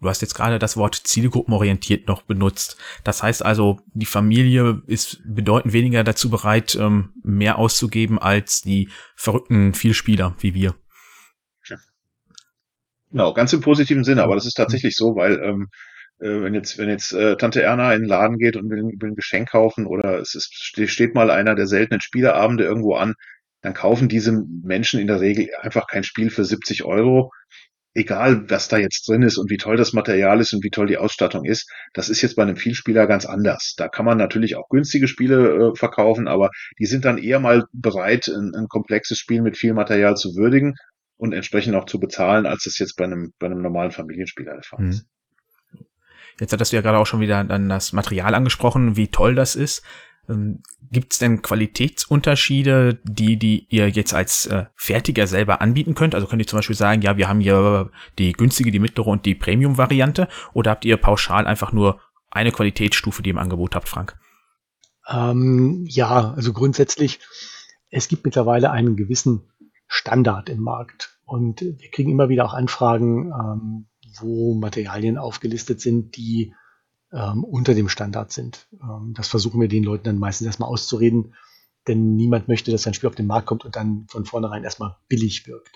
Du 0.00 0.08
hast 0.08 0.20
jetzt 0.22 0.34
gerade 0.34 0.58
das 0.58 0.76
Wort 0.76 0.96
zielgruppenorientiert 0.96 2.08
noch 2.08 2.22
benutzt. 2.22 2.76
Das 3.04 3.22
heißt 3.22 3.44
also, 3.44 3.78
die 3.94 4.04
Familie 4.04 4.82
ist 4.88 5.22
bedeutend 5.24 5.72
weniger 5.72 6.02
dazu 6.02 6.30
bereit, 6.30 6.74
ähm, 6.74 7.12
mehr 7.22 7.58
auszugeben 7.58 8.18
als 8.18 8.62
die 8.62 8.88
verrückten 9.14 9.72
Vielspieler 9.74 10.34
wie 10.40 10.54
wir. 10.54 10.74
Genau, 13.12 13.34
ganz 13.34 13.52
im 13.52 13.60
positiven 13.60 14.04
Sinne, 14.04 14.22
aber 14.22 14.34
das 14.34 14.46
ist 14.46 14.54
tatsächlich 14.54 14.96
so, 14.96 15.14
weil 15.14 15.38
ähm, 15.44 15.68
äh, 15.70 15.91
wenn 16.22 16.54
jetzt, 16.54 16.78
wenn 16.78 16.88
jetzt 16.88 17.12
äh, 17.12 17.36
Tante 17.36 17.62
Erna 17.62 17.94
in 17.94 18.02
den 18.02 18.08
Laden 18.08 18.38
geht 18.38 18.56
und 18.56 18.70
will, 18.70 18.82
will 18.82 19.10
ein 19.10 19.16
Geschenk 19.16 19.50
kaufen 19.50 19.86
oder 19.86 20.18
es 20.20 20.34
ist, 20.34 20.54
steht 20.54 21.14
mal 21.14 21.30
einer 21.30 21.54
der 21.54 21.66
seltenen 21.66 22.00
Spieleabende 22.00 22.64
irgendwo 22.64 22.94
an, 22.94 23.14
dann 23.62 23.74
kaufen 23.74 24.08
diese 24.08 24.32
Menschen 24.62 25.00
in 25.00 25.06
der 25.06 25.20
Regel 25.20 25.48
einfach 25.60 25.86
kein 25.86 26.04
Spiel 26.04 26.30
für 26.30 26.44
70 26.44 26.84
Euro, 26.84 27.30
egal 27.94 28.48
was 28.50 28.68
da 28.68 28.78
jetzt 28.78 29.06
drin 29.08 29.22
ist 29.22 29.38
und 29.38 29.50
wie 29.50 29.56
toll 29.56 29.76
das 29.76 29.92
Material 29.92 30.40
ist 30.40 30.52
und 30.52 30.64
wie 30.64 30.70
toll 30.70 30.86
die 30.86 30.96
Ausstattung 30.96 31.44
ist, 31.44 31.70
das 31.92 32.08
ist 32.08 32.22
jetzt 32.22 32.36
bei 32.36 32.42
einem 32.42 32.56
Vielspieler 32.56 33.06
ganz 33.06 33.26
anders. 33.26 33.74
Da 33.76 33.88
kann 33.88 34.04
man 34.04 34.18
natürlich 34.18 34.56
auch 34.56 34.68
günstige 34.68 35.08
Spiele 35.08 35.72
äh, 35.72 35.76
verkaufen, 35.76 36.28
aber 36.28 36.50
die 36.78 36.86
sind 36.86 37.04
dann 37.04 37.18
eher 37.18 37.38
mal 37.38 37.64
bereit, 37.72 38.28
ein, 38.28 38.52
ein, 38.54 38.68
komplexes 38.68 39.18
Spiel 39.18 39.42
mit 39.42 39.56
viel 39.56 39.74
Material 39.74 40.16
zu 40.16 40.34
würdigen 40.34 40.74
und 41.16 41.32
entsprechend 41.32 41.74
auch 41.74 41.86
zu 41.86 42.00
bezahlen, 42.00 42.46
als 42.46 42.64
das 42.64 42.78
jetzt 42.78 42.96
bei 42.96 43.04
einem, 43.04 43.32
bei 43.38 43.46
einem 43.46 43.62
normalen 43.62 43.90
Familienspieler 43.90 44.54
der 44.54 44.62
Fall 44.62 44.84
mhm. 44.86 45.00
Jetzt 46.40 46.52
hattest 46.52 46.72
du 46.72 46.76
ja 46.76 46.82
gerade 46.82 46.98
auch 46.98 47.06
schon 47.06 47.20
wieder 47.20 47.44
dann 47.44 47.68
das 47.68 47.92
Material 47.92 48.34
angesprochen, 48.34 48.96
wie 48.96 49.08
toll 49.08 49.34
das 49.34 49.54
ist. 49.54 49.82
Ähm, 50.28 50.62
Gibt 50.90 51.12
es 51.14 51.18
denn 51.18 51.40
Qualitätsunterschiede, 51.42 53.00
die, 53.04 53.38
die 53.38 53.66
ihr 53.70 53.88
jetzt 53.88 54.12
als 54.12 54.46
äh, 54.46 54.66
Fertiger 54.74 55.26
selber 55.26 55.60
anbieten 55.60 55.94
könnt? 55.94 56.14
Also 56.14 56.26
könnt 56.26 56.42
ihr 56.42 56.46
zum 56.46 56.58
Beispiel 56.58 56.76
sagen, 56.76 57.02
ja, 57.02 57.16
wir 57.16 57.28
haben 57.28 57.40
hier 57.40 57.90
die 58.18 58.32
günstige, 58.32 58.70
die 58.70 58.78
mittlere 58.78 59.06
und 59.06 59.24
die 59.24 59.34
Premium-Variante? 59.34 60.28
Oder 60.52 60.72
habt 60.72 60.84
ihr 60.84 60.96
pauschal 60.98 61.46
einfach 61.46 61.72
nur 61.72 62.00
eine 62.30 62.52
Qualitätsstufe, 62.52 63.22
die 63.22 63.30
ihr 63.30 63.34
im 63.34 63.38
Angebot 63.38 63.74
habt, 63.74 63.88
Frank? 63.88 64.18
Ähm, 65.08 65.84
ja, 65.88 66.32
also 66.34 66.52
grundsätzlich, 66.52 67.20
es 67.90 68.08
gibt 68.08 68.24
mittlerweile 68.24 68.70
einen 68.70 68.96
gewissen 68.96 69.48
Standard 69.86 70.48
im 70.48 70.60
Markt. 70.60 71.18
Und 71.24 71.60
wir 71.62 71.90
kriegen 71.90 72.10
immer 72.10 72.28
wieder 72.28 72.44
auch 72.44 72.54
Anfragen, 72.54 73.32
ähm, 73.32 73.86
wo 74.18 74.54
Materialien 74.54 75.18
aufgelistet 75.18 75.80
sind, 75.80 76.16
die 76.16 76.54
ähm, 77.12 77.44
unter 77.44 77.74
dem 77.74 77.88
Standard 77.88 78.32
sind. 78.32 78.66
Ähm, 78.82 79.14
das 79.14 79.28
versuchen 79.28 79.60
wir 79.60 79.68
den 79.68 79.84
Leuten 79.84 80.04
dann 80.04 80.18
meistens 80.18 80.46
erstmal 80.46 80.68
auszureden, 80.68 81.34
denn 81.86 82.16
niemand 82.16 82.48
möchte, 82.48 82.70
dass 82.70 82.82
sein 82.82 82.94
Spiel 82.94 83.08
auf 83.08 83.14
den 83.14 83.26
Markt 83.26 83.46
kommt 83.46 83.64
und 83.64 83.76
dann 83.76 84.06
von 84.08 84.24
vornherein 84.24 84.64
erstmal 84.64 84.96
billig 85.08 85.46
wirkt. 85.46 85.72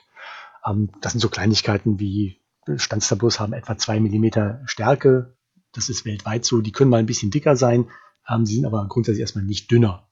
Ähm, 0.66 0.90
das 1.00 1.12
sind 1.12 1.20
so 1.20 1.28
Kleinigkeiten 1.28 2.00
wie 2.00 2.40
Standstablos 2.76 3.38
haben 3.38 3.52
etwa 3.52 3.78
zwei 3.78 4.00
Millimeter 4.00 4.60
Stärke. 4.64 5.36
Das 5.72 5.88
ist 5.88 6.04
weltweit 6.04 6.44
so. 6.44 6.60
Die 6.60 6.72
können 6.72 6.90
mal 6.90 6.98
ein 6.98 7.06
bisschen 7.06 7.30
dicker 7.30 7.56
sein, 7.56 7.88
ähm, 8.28 8.46
sie 8.46 8.56
sind 8.56 8.66
aber 8.66 8.86
grundsätzlich 8.88 9.20
erstmal 9.20 9.44
nicht 9.44 9.70
dünner. 9.70 10.08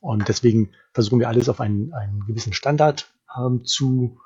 Und 0.00 0.28
deswegen 0.28 0.72
versuchen 0.92 1.18
wir 1.18 1.28
alles 1.28 1.48
auf 1.48 1.60
einen, 1.60 1.94
einen 1.94 2.26
gewissen 2.26 2.52
Standard 2.52 3.10
ähm, 3.38 3.64
zu, 3.64 4.20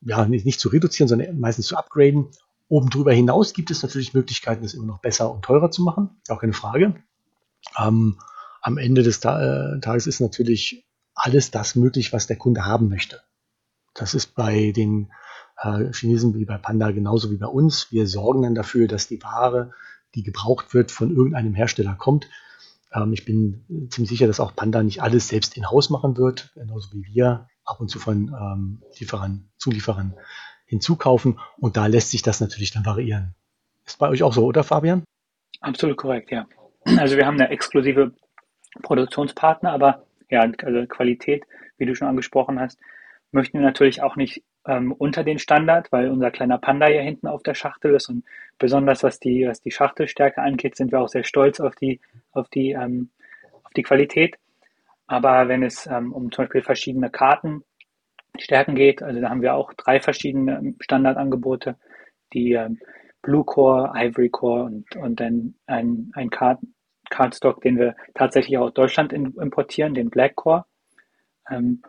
ja, 0.00 0.26
nicht, 0.26 0.46
nicht 0.46 0.60
zu 0.60 0.68
reduzieren, 0.68 1.08
sondern 1.08 1.40
meistens 1.40 1.66
zu 1.66 1.76
upgraden 1.76 2.28
Oben 2.72 2.88
drüber 2.88 3.12
hinaus 3.12 3.52
gibt 3.52 3.70
es 3.70 3.82
natürlich 3.82 4.14
Möglichkeiten, 4.14 4.64
es 4.64 4.72
immer 4.72 4.86
noch 4.86 5.00
besser 5.00 5.30
und 5.30 5.44
teurer 5.44 5.70
zu 5.70 5.82
machen. 5.82 6.08
Auch 6.30 6.40
keine 6.40 6.54
Frage. 6.54 6.94
Ähm, 7.78 8.18
am 8.62 8.78
Ende 8.78 9.02
des 9.02 9.20
Ta 9.20 9.74
äh, 9.74 9.80
Tages 9.80 10.06
ist 10.06 10.20
natürlich 10.20 10.86
alles 11.14 11.50
das 11.50 11.74
möglich, 11.74 12.14
was 12.14 12.28
der 12.28 12.38
Kunde 12.38 12.64
haben 12.64 12.88
möchte. 12.88 13.20
Das 13.92 14.14
ist 14.14 14.34
bei 14.34 14.72
den 14.72 15.12
äh, 15.58 15.92
Chinesen 15.92 16.34
wie 16.34 16.46
bei 16.46 16.56
Panda 16.56 16.92
genauso 16.92 17.30
wie 17.30 17.36
bei 17.36 17.46
uns. 17.46 17.92
Wir 17.92 18.06
sorgen 18.06 18.40
dann 18.40 18.54
dafür, 18.54 18.88
dass 18.88 19.06
die 19.06 19.22
Ware, 19.22 19.72
die 20.14 20.22
gebraucht 20.22 20.72
wird, 20.72 20.90
von 20.90 21.14
irgendeinem 21.14 21.52
Hersteller 21.52 21.94
kommt. 21.94 22.26
Ähm, 22.94 23.12
ich 23.12 23.26
bin 23.26 23.66
ziemlich 23.90 24.08
sicher, 24.08 24.26
dass 24.26 24.40
auch 24.40 24.56
Panda 24.56 24.82
nicht 24.82 25.02
alles 25.02 25.28
selbst 25.28 25.58
in-house 25.58 25.90
machen 25.90 26.16
wird, 26.16 26.52
genauso 26.54 26.90
wie 26.94 27.04
wir 27.04 27.48
ab 27.66 27.82
und 27.82 27.90
zu 27.90 27.98
von 27.98 28.28
ähm, 28.28 28.82
Lieferern, 28.98 29.50
Zulieferern 29.58 30.14
hinzukaufen 30.72 31.38
und 31.58 31.76
da 31.76 31.86
lässt 31.86 32.10
sich 32.10 32.22
das 32.22 32.40
natürlich 32.40 32.72
dann 32.72 32.86
variieren. 32.86 33.34
Ist 33.86 33.98
bei 33.98 34.08
euch 34.08 34.22
auch 34.22 34.32
so, 34.32 34.46
oder 34.46 34.64
Fabian? 34.64 35.04
Absolut 35.60 35.98
korrekt, 35.98 36.30
ja. 36.30 36.46
Also 36.96 37.16
wir 37.16 37.26
haben 37.26 37.38
eine 37.38 37.50
exklusive 37.50 38.12
Produktionspartner, 38.82 39.70
aber 39.70 40.06
ja, 40.30 40.40
also 40.40 40.86
Qualität, 40.86 41.44
wie 41.76 41.84
du 41.84 41.94
schon 41.94 42.08
angesprochen 42.08 42.58
hast, 42.58 42.78
möchten 43.32 43.58
wir 43.58 43.66
natürlich 43.66 44.02
auch 44.02 44.16
nicht 44.16 44.42
ähm, 44.66 44.92
unter 44.92 45.24
den 45.24 45.38
Standard, 45.38 45.92
weil 45.92 46.08
unser 46.08 46.30
kleiner 46.30 46.56
Panda 46.56 46.86
hier 46.86 47.02
hinten 47.02 47.26
auf 47.26 47.42
der 47.42 47.54
Schachtel 47.54 47.94
ist 47.94 48.08
und 48.08 48.24
besonders 48.58 49.02
was 49.02 49.20
die, 49.20 49.46
was 49.46 49.60
die 49.60 49.70
Schachtelstärke 49.70 50.40
angeht, 50.40 50.76
sind 50.76 50.90
wir 50.90 51.00
auch 51.00 51.08
sehr 51.08 51.24
stolz 51.24 51.60
auf 51.60 51.74
die, 51.76 52.00
auf 52.32 52.48
die, 52.48 52.70
ähm, 52.70 53.10
auf 53.62 53.72
die 53.76 53.82
Qualität. 53.82 54.36
Aber 55.06 55.48
wenn 55.48 55.62
es 55.62 55.86
ähm, 55.86 56.14
um 56.14 56.32
zum 56.32 56.44
Beispiel 56.44 56.62
verschiedene 56.62 57.10
Karten 57.10 57.62
Stärken 58.38 58.74
geht. 58.74 59.02
Also 59.02 59.20
da 59.20 59.30
haben 59.30 59.42
wir 59.42 59.54
auch 59.54 59.72
drei 59.74 60.00
verschiedene 60.00 60.74
Standardangebote, 60.80 61.76
die 62.32 62.52
ähm, 62.52 62.78
Blue 63.22 63.44
Core, 63.44 63.92
Ivory 63.94 64.30
Core 64.30 64.64
und, 64.64 64.96
und 64.96 65.20
dann 65.20 65.54
ein, 65.66 66.10
ein 66.14 66.30
Card, 66.30 66.60
Cardstock, 67.10 67.60
den 67.60 67.78
wir 67.78 67.94
tatsächlich 68.14 68.58
auch 68.58 68.66
aus 68.66 68.74
Deutschland 68.74 69.12
importieren, 69.12 69.94
den 69.94 70.10
Black 70.10 70.36
Core. 70.36 70.64
Ähm, 71.50 71.82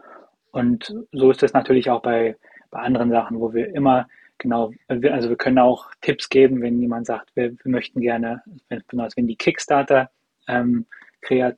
und 0.51 0.93
so 1.11 1.31
ist 1.31 1.41
es 1.43 1.53
natürlich 1.53 1.89
auch 1.89 2.01
bei, 2.01 2.35
bei 2.69 2.79
anderen 2.79 3.09
Sachen, 3.09 3.39
wo 3.39 3.53
wir 3.53 3.73
immer 3.73 4.07
genau, 4.37 4.71
also 4.87 5.29
wir 5.29 5.37
können 5.37 5.59
auch 5.59 5.89
Tipps 6.01 6.29
geben, 6.29 6.61
wenn 6.61 6.79
jemand 6.79 7.07
sagt, 7.07 7.35
wir, 7.35 7.51
wir 7.51 7.71
möchten 7.71 8.01
gerne, 8.01 8.43
wenn, 8.69 8.83
wenn 8.91 9.27
die 9.27 9.37
Kickstarter 9.37 10.11
ähm, 10.47 10.85
äh, 11.29 11.53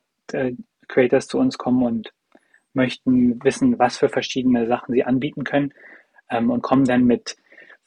Creators 0.88 1.26
zu 1.26 1.38
uns 1.38 1.58
kommen 1.58 1.82
und 1.82 2.12
möchten 2.76 3.42
wissen, 3.42 3.78
was 3.78 3.96
für 3.96 4.08
verschiedene 4.08 4.68
Sachen 4.68 4.94
sie 4.94 5.04
anbieten 5.04 5.42
können 5.42 5.72
ähm, 6.30 6.50
und 6.50 6.62
kommen 6.62 6.84
dann 6.84 7.04
mit 7.04 7.36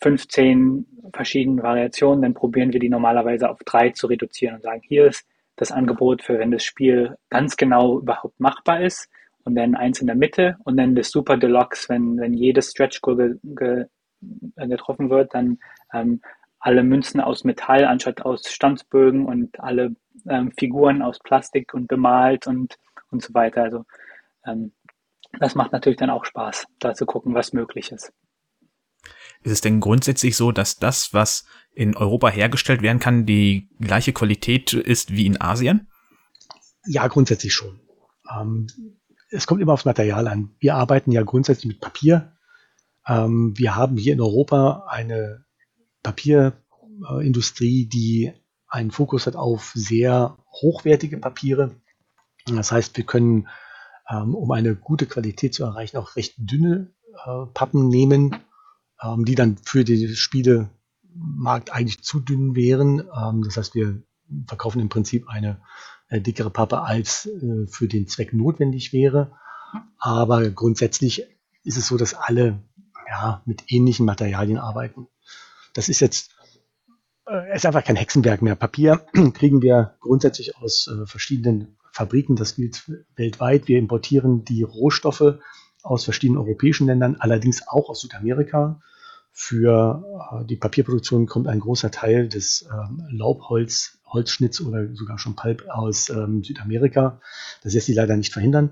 15 0.01 0.85
verschiedenen 1.13 1.63
Variationen, 1.63 2.21
dann 2.21 2.33
probieren 2.33 2.73
wir 2.73 2.79
die 2.79 2.89
normalerweise 2.89 3.49
auf 3.49 3.59
drei 3.65 3.89
zu 3.89 4.07
reduzieren 4.07 4.55
und 4.55 4.63
sagen, 4.63 4.81
hier 4.83 5.07
ist 5.07 5.25
das 5.55 5.71
Angebot 5.71 6.23
für, 6.23 6.39
wenn 6.39 6.51
das 6.51 6.63
Spiel 6.63 7.17
ganz 7.29 7.57
genau 7.57 7.99
überhaupt 7.99 8.39
machbar 8.39 8.81
ist 8.81 9.09
und 9.43 9.55
dann 9.55 9.75
eins 9.75 9.99
in 9.99 10.07
der 10.07 10.15
Mitte 10.15 10.57
und 10.63 10.77
dann 10.77 10.95
das 10.95 11.11
Super 11.11 11.37
Deluxe, 11.37 11.89
wenn, 11.89 12.17
wenn 12.17 12.33
jedes 12.33 12.71
Stretch 12.71 13.01
Goal 13.01 13.17
ge, 13.17 13.35
ge, 13.43 13.85
äh, 14.55 14.67
getroffen 14.67 15.09
wird, 15.09 15.33
dann 15.33 15.59
ähm, 15.93 16.21
alle 16.59 16.83
Münzen 16.83 17.21
aus 17.21 17.43
Metall 17.43 17.85
anstatt 17.85 18.21
aus 18.21 18.47
Stanzbögen 18.47 19.25
und 19.25 19.59
alle 19.59 19.95
ähm, 20.29 20.51
Figuren 20.57 21.01
aus 21.01 21.19
Plastik 21.19 21.73
und 21.73 21.87
bemalt 21.87 22.47
und, 22.47 22.77
und 23.11 23.21
so 23.21 23.33
weiter. 23.33 23.63
Also 23.63 23.85
ähm, 24.45 24.71
das 25.39 25.55
macht 25.55 25.71
natürlich 25.71 25.97
dann 25.97 26.09
auch 26.09 26.25
Spaß, 26.25 26.65
da 26.79 26.93
zu 26.93 27.05
gucken, 27.05 27.33
was 27.33 27.53
möglich 27.53 27.91
ist. 27.91 28.11
Ist 29.41 29.51
es 29.51 29.61
denn 29.61 29.79
grundsätzlich 29.79 30.35
so, 30.35 30.51
dass 30.51 30.77
das, 30.77 31.13
was 31.13 31.45
in 31.73 31.95
Europa 31.95 32.29
hergestellt 32.29 32.81
werden 32.81 32.99
kann, 32.99 33.25
die 33.25 33.69
gleiche 33.79 34.11
Qualität 34.11 34.73
ist 34.73 35.11
wie 35.11 35.25
in 35.25 35.39
Asien? 35.39 35.87
Ja, 36.85 37.07
grundsätzlich 37.07 37.53
schon. 37.53 37.79
Ähm, 38.29 38.67
es 39.29 39.47
kommt 39.47 39.61
immer 39.61 39.73
aufs 39.73 39.85
Material 39.85 40.27
an. 40.27 40.55
Wir 40.59 40.75
arbeiten 40.75 41.11
ja 41.11 41.23
grundsätzlich 41.23 41.67
mit 41.67 41.79
Papier. 41.79 42.33
Ähm, 43.07 43.53
wir 43.57 43.75
haben 43.75 43.95
hier 43.95 44.13
in 44.13 44.21
Europa 44.21 44.87
eine 44.89 45.45
Papierindustrie, 46.03 47.85
die 47.85 48.33
einen 48.67 48.91
Fokus 48.91 49.25
hat 49.25 49.35
auf 49.35 49.71
sehr 49.73 50.37
hochwertige 50.61 51.17
Papiere. 51.17 51.75
Das 52.45 52.71
heißt, 52.71 52.97
wir 52.97 53.05
können 53.05 53.47
ähm, 54.09 54.35
um 54.35 54.51
eine 54.51 54.75
gute 54.75 55.05
Qualität 55.05 55.53
zu 55.53 55.63
erreichen, 55.63 55.97
auch 55.97 56.15
recht 56.15 56.35
dünne 56.37 56.91
äh, 57.25 57.45
Pappen 57.53 57.87
nehmen, 57.87 58.35
ähm, 59.01 59.25
die 59.25 59.35
dann 59.35 59.57
für 59.57 59.83
den 59.83 60.15
Spielemarkt 60.15 61.71
eigentlich 61.71 62.03
zu 62.03 62.19
dünn 62.19 62.55
wären. 62.55 62.99
Ähm, 62.99 63.43
das 63.43 63.57
heißt, 63.57 63.75
wir 63.75 64.01
verkaufen 64.47 64.79
im 64.79 64.89
Prinzip 64.89 65.27
eine 65.27 65.61
äh, 66.07 66.21
dickere 66.21 66.49
Pappe, 66.49 66.81
als 66.81 67.27
äh, 67.27 67.67
für 67.67 67.87
den 67.87 68.07
Zweck 68.07 68.33
notwendig 68.33 68.93
wäre. 68.93 69.31
Aber 69.97 70.49
grundsätzlich 70.49 71.25
ist 71.63 71.77
es 71.77 71.87
so, 71.87 71.97
dass 71.97 72.13
alle 72.13 72.63
ja, 73.07 73.41
mit 73.45 73.71
ähnlichen 73.71 74.05
Materialien 74.05 74.57
arbeiten. 74.57 75.07
Das 75.73 75.89
ist 75.89 75.99
jetzt 75.99 76.31
äh, 77.27 77.55
ist 77.55 77.65
einfach 77.65 77.83
kein 77.83 77.95
Hexenwerk 77.95 78.41
mehr. 78.41 78.55
Papier 78.55 79.05
kriegen 79.33 79.61
wir 79.61 79.95
grundsätzlich 79.99 80.57
aus 80.57 80.87
äh, 80.87 81.05
verschiedenen 81.05 81.77
Fabriken, 81.99 82.37
das 82.37 82.55
gilt 82.55 82.89
weltweit. 83.17 83.67
Wir 83.67 83.77
importieren 83.77 84.45
die 84.45 84.63
Rohstoffe 84.63 85.37
aus 85.83 86.05
verschiedenen 86.05 86.39
europäischen 86.39 86.87
Ländern, 86.87 87.17
allerdings 87.19 87.67
auch 87.67 87.89
aus 87.89 87.99
Südamerika. 87.99 88.79
Für 89.33 90.01
äh, 90.31 90.45
die 90.45 90.55
Papierproduktion 90.55 91.25
kommt 91.25 91.47
ein 91.47 91.59
großer 91.59 91.91
Teil 91.91 92.29
des 92.29 92.65
ähm, 92.71 93.05
Laubholz, 93.11 93.99
Holzschnitts 94.05 94.61
oder 94.61 94.95
sogar 94.95 95.19
schon 95.19 95.35
Pulp 95.35 95.67
aus 95.67 96.07
ähm, 96.07 96.41
Südamerika. 96.41 97.19
Das 97.63 97.73
lässt 97.73 97.87
sich 97.87 97.97
leider 97.97 98.15
nicht 98.15 98.31
verhindern. 98.31 98.69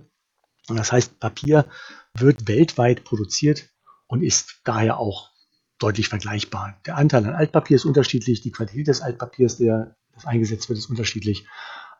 Das 0.70 0.94
heißt, 0.94 1.20
Papier 1.20 1.66
wird 2.14 2.48
weltweit 2.48 3.04
produziert 3.04 3.68
und 4.08 4.24
ist 4.24 4.62
daher 4.64 5.00
auch 5.00 5.32
deutlich 5.80 6.08
vergleichbar. 6.08 6.80
Der 6.86 6.96
Anteil 6.96 7.26
an 7.26 7.36
Altpapier 7.36 7.76
ist 7.76 7.86
unterschiedlich, 7.86 8.40
die 8.40 8.52
Qualität 8.52 8.88
des 8.88 9.02
Altpapiers, 9.02 9.58
der 9.58 9.98
das 10.14 10.26
eingesetzt 10.26 10.70
wird, 10.70 10.80
ist 10.80 10.90
unterschiedlich. 10.90 11.46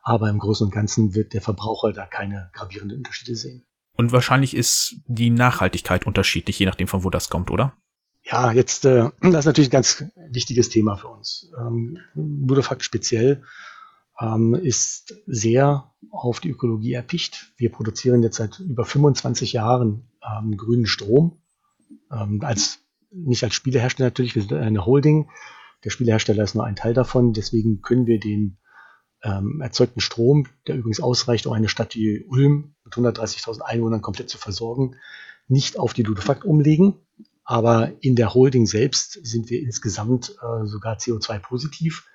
Aber 0.08 0.30
im 0.30 0.38
Großen 0.38 0.64
und 0.64 0.72
Ganzen 0.72 1.14
wird 1.14 1.34
der 1.34 1.42
Verbraucher 1.42 1.92
da 1.92 2.06
keine 2.06 2.48
gravierenden 2.54 2.96
Unterschiede 2.96 3.36
sehen. 3.36 3.66
Und 3.92 4.10
wahrscheinlich 4.10 4.56
ist 4.56 5.02
die 5.06 5.28
Nachhaltigkeit 5.28 6.06
unterschiedlich, 6.06 6.58
je 6.58 6.64
nachdem, 6.64 6.88
von 6.88 7.04
wo 7.04 7.10
das 7.10 7.28
kommt, 7.28 7.50
oder? 7.50 7.74
Ja, 8.22 8.50
jetzt, 8.52 8.86
äh, 8.86 9.10
das 9.20 9.40
ist 9.40 9.44
natürlich 9.44 9.68
ein 9.68 9.72
ganz 9.72 10.06
wichtiges 10.30 10.70
Thema 10.70 10.96
für 10.96 11.08
uns. 11.08 11.52
Ähm, 11.60 11.98
Ludofakt 12.14 12.82
speziell 12.84 13.42
ähm, 14.18 14.54
ist 14.54 15.14
sehr 15.26 15.92
auf 16.10 16.40
die 16.40 16.48
Ökologie 16.48 16.94
erpicht. 16.94 17.52
Wir 17.58 17.70
produzieren 17.70 18.22
jetzt 18.22 18.36
seit 18.36 18.60
über 18.60 18.86
25 18.86 19.52
Jahren 19.52 20.08
ähm, 20.26 20.56
grünen 20.56 20.86
Strom. 20.86 21.42
Ähm, 22.10 22.40
als, 22.42 22.78
nicht 23.10 23.44
als 23.44 23.52
Spielehersteller 23.52 24.06
natürlich, 24.06 24.34
wir 24.34 24.40
sind 24.40 24.54
eine 24.54 24.86
Holding. 24.86 25.28
Der 25.84 25.90
Spielehersteller 25.90 26.44
ist 26.44 26.54
nur 26.54 26.64
ein 26.64 26.76
Teil 26.76 26.94
davon. 26.94 27.34
Deswegen 27.34 27.82
können 27.82 28.06
wir 28.06 28.18
den 28.18 28.56
ähm, 29.22 29.60
erzeugten 29.60 30.00
Strom, 30.00 30.46
der 30.66 30.76
übrigens 30.76 31.00
ausreicht, 31.00 31.46
um 31.46 31.52
eine 31.52 31.68
Stadt 31.68 31.94
wie 31.94 32.24
Ulm 32.24 32.74
mit 32.84 32.94
130.000 32.94 33.60
Einwohnern 33.60 34.02
komplett 34.02 34.30
zu 34.30 34.38
versorgen, 34.38 34.96
nicht 35.48 35.78
auf 35.78 35.94
die 35.94 36.02
Ludofakt 36.02 36.44
umlegen. 36.44 36.94
Aber 37.44 37.92
in 38.00 38.14
der 38.14 38.34
Holding 38.34 38.66
selbst 38.66 39.18
sind 39.26 39.48
wir 39.48 39.60
insgesamt 39.60 40.36
äh, 40.42 40.66
sogar 40.66 40.98
CO2-positiv. 40.98 42.06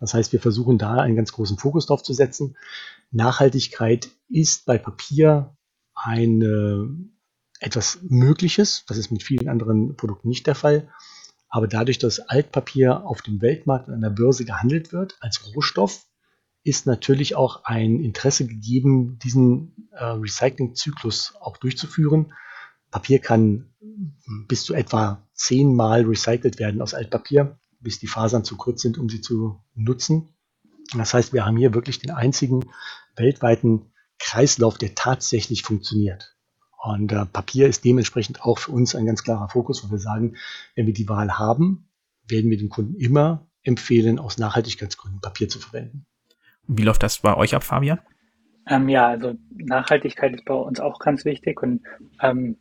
Das 0.00 0.14
heißt, 0.14 0.32
wir 0.32 0.40
versuchen 0.40 0.78
da 0.78 0.94
einen 0.94 1.16
ganz 1.16 1.32
großen 1.32 1.58
Fokus 1.58 1.86
drauf 1.86 2.02
zu 2.02 2.14
setzen. 2.14 2.56
Nachhaltigkeit 3.10 4.08
ist 4.28 4.64
bei 4.64 4.78
Papier 4.78 5.56
ein 5.94 7.12
etwas 7.60 7.98
Mögliches. 8.02 8.84
Das 8.86 8.96
ist 8.96 9.10
mit 9.10 9.22
vielen 9.22 9.48
anderen 9.48 9.96
Produkten 9.96 10.28
nicht 10.28 10.46
der 10.46 10.54
Fall. 10.54 10.88
Aber 11.48 11.66
dadurch, 11.66 11.98
dass 11.98 12.20
Altpapier 12.20 13.06
auf 13.06 13.22
dem 13.22 13.40
Weltmarkt 13.40 13.88
an 13.88 14.00
der 14.00 14.10
Börse 14.10 14.44
gehandelt 14.44 14.92
wird 14.92 15.16
als 15.20 15.54
Rohstoff, 15.54 16.06
ist 16.68 16.86
natürlich 16.86 17.34
auch 17.34 17.64
ein 17.64 18.00
Interesse 18.00 18.46
gegeben, 18.46 19.18
diesen 19.18 19.88
äh, 19.92 20.04
Recyclingzyklus 20.04 21.34
auch 21.40 21.56
durchzuführen. 21.56 22.32
Papier 22.90 23.18
kann 23.18 23.70
bis 24.46 24.64
zu 24.64 24.74
etwa 24.74 25.26
zehnmal 25.34 26.04
recycelt 26.04 26.58
werden 26.58 26.80
aus 26.80 26.94
Altpapier 26.94 27.58
bis 27.80 27.98
die 27.98 28.06
Fasern 28.06 28.44
zu 28.44 28.56
kurz 28.56 28.82
sind, 28.82 28.98
um 28.98 29.08
sie 29.08 29.20
zu 29.20 29.60
nutzen. 29.74 30.28
Das 30.96 31.14
heißt, 31.14 31.32
wir 31.32 31.44
haben 31.44 31.56
hier 31.56 31.74
wirklich 31.74 31.98
den 31.98 32.10
einzigen 32.10 32.70
weltweiten 33.16 33.92
Kreislauf, 34.18 34.78
der 34.78 34.94
tatsächlich 34.94 35.62
funktioniert. 35.62 36.36
Und 36.82 37.12
äh, 37.12 37.26
Papier 37.26 37.68
ist 37.68 37.84
dementsprechend 37.84 38.42
auch 38.42 38.58
für 38.58 38.72
uns 38.72 38.94
ein 38.94 39.06
ganz 39.06 39.22
klarer 39.22 39.48
Fokus, 39.48 39.84
wo 39.84 39.90
wir 39.90 39.98
sagen, 39.98 40.36
wenn 40.74 40.86
wir 40.86 40.94
die 40.94 41.08
Wahl 41.08 41.38
haben, 41.38 41.88
werden 42.26 42.50
wir 42.50 42.58
den 42.58 42.68
Kunden 42.68 42.94
immer 42.94 43.46
empfehlen, 43.62 44.18
aus 44.18 44.38
Nachhaltigkeitsgründen 44.38 45.20
Papier 45.20 45.48
zu 45.48 45.58
verwenden. 45.58 46.06
Wie 46.68 46.82
läuft 46.82 47.02
das 47.02 47.18
bei 47.18 47.34
euch 47.34 47.54
ab, 47.54 47.64
Fabian? 47.64 47.98
Ähm, 48.68 48.88
ja, 48.90 49.08
also 49.08 49.34
Nachhaltigkeit 49.50 50.34
ist 50.34 50.44
bei 50.44 50.54
uns 50.54 50.78
auch 50.80 50.98
ganz 50.98 51.24
wichtig 51.24 51.62
und 51.62 51.82
ähm, 52.20 52.58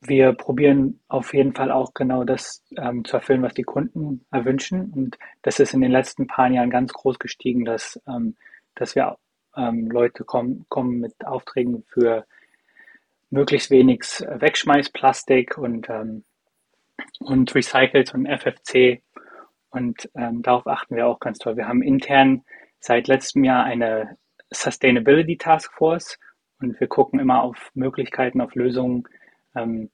wir 0.00 0.32
probieren 0.32 1.00
auf 1.08 1.34
jeden 1.34 1.54
Fall 1.54 1.70
auch 1.70 1.92
genau 1.92 2.24
das 2.24 2.64
ähm, 2.78 3.04
zu 3.04 3.16
erfüllen, 3.16 3.42
was 3.42 3.52
die 3.52 3.64
Kunden 3.64 4.24
erwünschen. 4.30 4.90
Und 4.94 5.18
das 5.42 5.60
ist 5.60 5.74
in 5.74 5.82
den 5.82 5.90
letzten 5.90 6.26
paar 6.26 6.48
Jahren 6.50 6.70
ganz 6.70 6.92
groß 6.92 7.18
gestiegen, 7.18 7.66
dass, 7.66 8.00
ähm, 8.08 8.36
dass 8.74 8.94
wir 8.94 9.18
ähm, 9.54 9.90
Leute 9.90 10.24
kommen, 10.24 10.64
kommen 10.70 11.00
mit 11.00 11.26
Aufträgen 11.26 11.84
für 11.88 12.24
möglichst 13.28 13.70
wenig 13.70 14.00
Wegschmeißplastik 14.20 15.58
und, 15.58 15.90
ähm, 15.90 16.24
und 17.18 17.54
Recycelt 17.54 18.14
und 18.14 18.26
FFC. 18.26 19.02
Und 19.70 20.08
darauf 20.14 20.66
achten 20.66 20.96
wir 20.96 21.06
auch 21.06 21.20
ganz 21.20 21.38
toll. 21.38 21.58
Wir 21.58 21.68
haben 21.68 21.82
intern 21.82 22.42
seit 22.80 23.08
letztem 23.08 23.44
Jahr 23.44 23.64
eine 23.64 24.16
Sustainability 24.50 25.36
Task 25.36 25.72
Force 25.74 26.18
und 26.60 26.78
wir 26.80 26.88
gucken 26.88 27.20
immer 27.20 27.42
auf 27.42 27.70
Möglichkeiten, 27.74 28.40
auf 28.40 28.54
Lösungen, 28.54 29.04
ähm, 29.54 29.90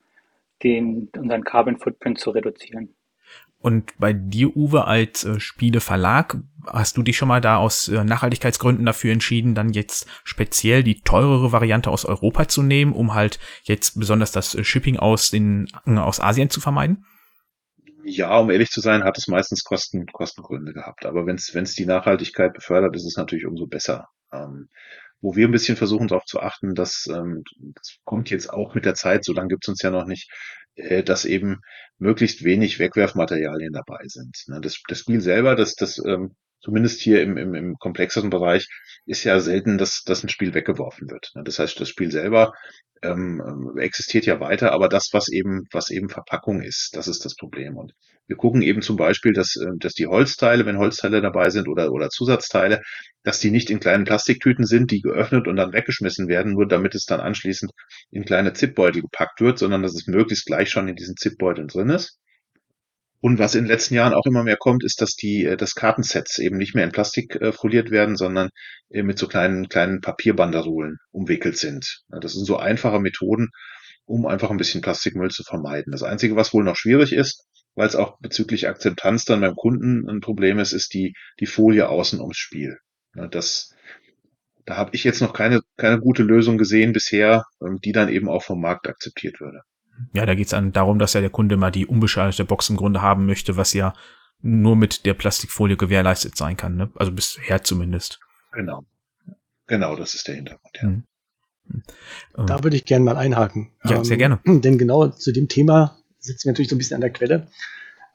den, 0.62 1.10
unseren 1.16 1.44
Carbon 1.44 1.76
Footprint 1.76 2.18
zu 2.18 2.30
reduzieren. 2.30 2.94
Und 3.58 3.98
bei 3.98 4.12
dir, 4.12 4.54
Uwe, 4.54 4.86
als 4.86 5.24
äh, 5.24 5.40
Spieleverlag, 5.40 6.36
hast 6.66 6.98
du 6.98 7.02
dich 7.02 7.16
schon 7.16 7.28
mal 7.28 7.40
da 7.40 7.56
aus 7.56 7.88
äh, 7.88 8.04
Nachhaltigkeitsgründen 8.04 8.84
dafür 8.84 9.12
entschieden, 9.12 9.54
dann 9.54 9.72
jetzt 9.72 10.06
speziell 10.22 10.82
die 10.82 11.00
teurere 11.00 11.50
Variante 11.50 11.90
aus 11.90 12.04
Europa 12.04 12.46
zu 12.46 12.62
nehmen, 12.62 12.92
um 12.92 13.14
halt 13.14 13.38
jetzt 13.62 13.98
besonders 13.98 14.32
das 14.32 14.54
äh, 14.54 14.64
Shipping 14.64 14.98
aus 14.98 15.30
den 15.30 15.68
aus 15.86 16.20
Asien 16.20 16.50
zu 16.50 16.60
vermeiden? 16.60 17.06
Ja, 18.06 18.38
um 18.38 18.50
ehrlich 18.50 18.70
zu 18.70 18.80
sein, 18.80 19.02
hat 19.04 19.16
es 19.18 19.28
meistens 19.28 19.64
Kosten, 19.64 20.06
Kostengründe 20.06 20.72
gehabt. 20.72 21.06
Aber 21.06 21.26
wenn 21.26 21.36
es 21.36 21.74
die 21.74 21.86
Nachhaltigkeit 21.86 22.52
befördert, 22.52 22.94
ist 22.96 23.06
es 23.06 23.16
natürlich 23.16 23.46
umso 23.46 23.66
besser. 23.66 24.08
Ähm, 24.32 24.68
wo 25.20 25.36
wir 25.36 25.48
ein 25.48 25.52
bisschen 25.52 25.76
versuchen 25.76 26.08
darauf 26.08 26.26
zu 26.26 26.40
achten, 26.40 26.74
dass 26.74 27.06
ähm, 27.08 27.42
das 27.74 27.96
kommt 28.04 28.28
jetzt 28.28 28.50
auch 28.50 28.74
mit 28.74 28.84
der 28.84 28.94
Zeit, 28.94 29.24
so 29.24 29.32
lange 29.32 29.48
gibt 29.48 29.64
es 29.64 29.68
uns 29.70 29.82
ja 29.82 29.90
noch 29.90 30.04
nicht, 30.04 30.30
äh, 30.74 31.02
dass 31.02 31.24
eben 31.24 31.60
möglichst 31.98 32.44
wenig 32.44 32.78
Wegwerfmaterialien 32.78 33.72
dabei 33.72 34.02
sind. 34.06 34.36
Ne? 34.48 34.60
Das, 34.60 34.82
das 34.86 34.98
Spiel 34.98 35.22
selber, 35.22 35.56
das, 35.56 35.74
das 35.74 35.98
ähm, 36.04 36.36
zumindest 36.64 37.00
hier 37.00 37.22
im, 37.22 37.36
im, 37.36 37.54
im 37.54 37.76
komplexeren 37.78 38.30
Bereich, 38.30 38.66
ist 39.06 39.24
ja 39.24 39.38
selten, 39.38 39.76
dass, 39.76 40.02
dass 40.04 40.24
ein 40.24 40.30
Spiel 40.30 40.54
weggeworfen 40.54 41.10
wird. 41.10 41.30
Ne? 41.34 41.42
Das 41.44 41.58
heißt, 41.58 41.78
das 41.78 41.88
Spiel 41.88 42.10
selber 42.10 42.52
ähm, 43.02 43.42
ähm, 43.46 43.78
existiert 43.78 44.24
ja 44.24 44.40
weiter, 44.40 44.72
aber 44.72 44.88
das, 44.88 45.10
was 45.12 45.28
eben, 45.28 45.64
was 45.72 45.90
eben 45.90 46.08
Verpackung 46.08 46.62
ist, 46.62 46.90
das 46.94 47.06
ist 47.06 47.24
das 47.24 47.36
Problem. 47.36 47.76
Und 47.76 47.92
wir 48.26 48.36
gucken 48.36 48.62
eben 48.62 48.80
zum 48.80 48.96
Beispiel, 48.96 49.34
dass, 49.34 49.56
äh, 49.56 49.72
dass 49.78 49.92
die 49.92 50.06
Holzteile, 50.06 50.64
wenn 50.64 50.78
Holzteile 50.78 51.20
dabei 51.20 51.50
sind 51.50 51.68
oder, 51.68 51.92
oder 51.92 52.08
Zusatzteile, 52.08 52.80
dass 53.22 53.40
die 53.40 53.50
nicht 53.50 53.68
in 53.68 53.80
kleinen 53.80 54.04
Plastiktüten 54.04 54.64
sind, 54.64 54.90
die 54.90 55.02
geöffnet 55.02 55.46
und 55.46 55.56
dann 55.56 55.74
weggeschmissen 55.74 56.28
werden, 56.28 56.54
nur 56.54 56.66
damit 56.66 56.94
es 56.94 57.04
dann 57.04 57.20
anschließend 57.20 57.72
in 58.10 58.24
kleine 58.24 58.54
Zipbeutel 58.54 59.02
gepackt 59.02 59.40
wird, 59.42 59.58
sondern 59.58 59.82
dass 59.82 59.94
es 59.94 60.06
möglichst 60.06 60.46
gleich 60.46 60.70
schon 60.70 60.88
in 60.88 60.96
diesen 60.96 61.16
Zipbeuteln 61.16 61.68
drin 61.68 61.90
ist. 61.90 62.18
Und 63.24 63.38
was 63.38 63.54
in 63.54 63.64
den 63.64 63.70
letzten 63.70 63.94
Jahren 63.94 64.12
auch 64.12 64.26
immer 64.26 64.44
mehr 64.44 64.58
kommt, 64.58 64.84
ist, 64.84 65.00
dass 65.00 65.16
die, 65.16 65.46
äh, 65.46 65.56
das 65.56 65.74
Kartensets 65.74 66.38
eben 66.38 66.58
nicht 66.58 66.74
mehr 66.74 66.84
in 66.84 66.92
Plastik 66.92 67.36
äh, 67.36 67.52
foliert 67.52 67.90
werden, 67.90 68.16
sondern 68.16 68.50
äh, 68.90 69.02
mit 69.02 69.18
so 69.18 69.28
kleinen, 69.28 69.70
kleinen 69.70 70.02
Papierbanderolen 70.02 70.98
umwickelt 71.10 71.56
sind. 71.56 72.02
Das 72.10 72.34
sind 72.34 72.44
so 72.44 72.58
einfache 72.58 73.00
Methoden, 73.00 73.48
um 74.04 74.26
einfach 74.26 74.50
ein 74.50 74.58
bisschen 74.58 74.82
Plastikmüll 74.82 75.30
zu 75.30 75.42
vermeiden. 75.42 75.90
Das 75.90 76.02
Einzige, 76.02 76.36
was 76.36 76.52
wohl 76.52 76.64
noch 76.64 76.76
schwierig 76.76 77.14
ist, 77.14 77.46
weil 77.74 77.86
es 77.86 77.96
auch 77.96 78.18
bezüglich 78.20 78.68
Akzeptanz 78.68 79.24
dann 79.24 79.40
beim 79.40 79.56
Kunden 79.56 80.06
ein 80.06 80.20
Problem 80.20 80.58
ist, 80.58 80.72
ist 80.74 80.92
die, 80.92 81.14
die 81.40 81.46
Folie 81.46 81.88
außen 81.88 82.20
ums 82.20 82.36
Spiel. 82.36 82.76
Das, 83.30 83.74
da 84.66 84.76
habe 84.76 84.90
ich 84.92 85.02
jetzt 85.02 85.22
noch 85.22 85.32
keine, 85.32 85.60
keine 85.78 85.98
gute 85.98 86.24
Lösung 86.24 86.58
gesehen 86.58 86.92
bisher, 86.92 87.46
ähm, 87.62 87.78
die 87.82 87.92
dann 87.92 88.10
eben 88.10 88.28
auch 88.28 88.42
vom 88.42 88.60
Markt 88.60 88.86
akzeptiert 88.86 89.40
würde. 89.40 89.62
Ja, 90.12 90.26
da 90.26 90.34
geht 90.34 90.52
es 90.52 90.72
darum, 90.72 90.98
dass 90.98 91.12
ja 91.12 91.20
der 91.20 91.30
Kunde 91.30 91.56
mal 91.56 91.70
die 91.70 91.86
unbeschadete 91.86 92.44
Box 92.44 92.68
im 92.70 92.76
Grunde 92.76 93.02
haben 93.02 93.26
möchte, 93.26 93.56
was 93.56 93.72
ja 93.72 93.94
nur 94.42 94.76
mit 94.76 95.06
der 95.06 95.14
Plastikfolie 95.14 95.76
gewährleistet 95.76 96.36
sein 96.36 96.56
kann, 96.56 96.76
ne? 96.76 96.90
Also 96.96 97.12
bisher 97.12 97.62
zumindest. 97.62 98.20
Genau. 98.52 98.84
Genau, 99.66 99.96
das 99.96 100.14
ist 100.14 100.28
der 100.28 100.34
Hintergrund, 100.34 100.76
ja. 100.76 100.82
Hm. 100.82 101.04
hm. 101.70 102.46
Da 102.46 102.62
würde 102.62 102.76
ich 102.76 102.84
gerne 102.84 103.04
mal 103.04 103.16
einhaken. 103.16 103.70
Ja, 103.84 104.04
sehr 104.04 104.18
gerne. 104.18 104.40
Ähm, 104.44 104.60
denn 104.62 104.78
genau 104.78 105.08
zu 105.08 105.32
dem 105.32 105.48
Thema 105.48 105.98
sitzen 106.18 106.44
wir 106.44 106.52
natürlich 106.52 106.68
so 106.68 106.74
ein 106.76 106.78
bisschen 106.78 106.96
an 106.96 107.00
der 107.00 107.12
Quelle. 107.12 107.48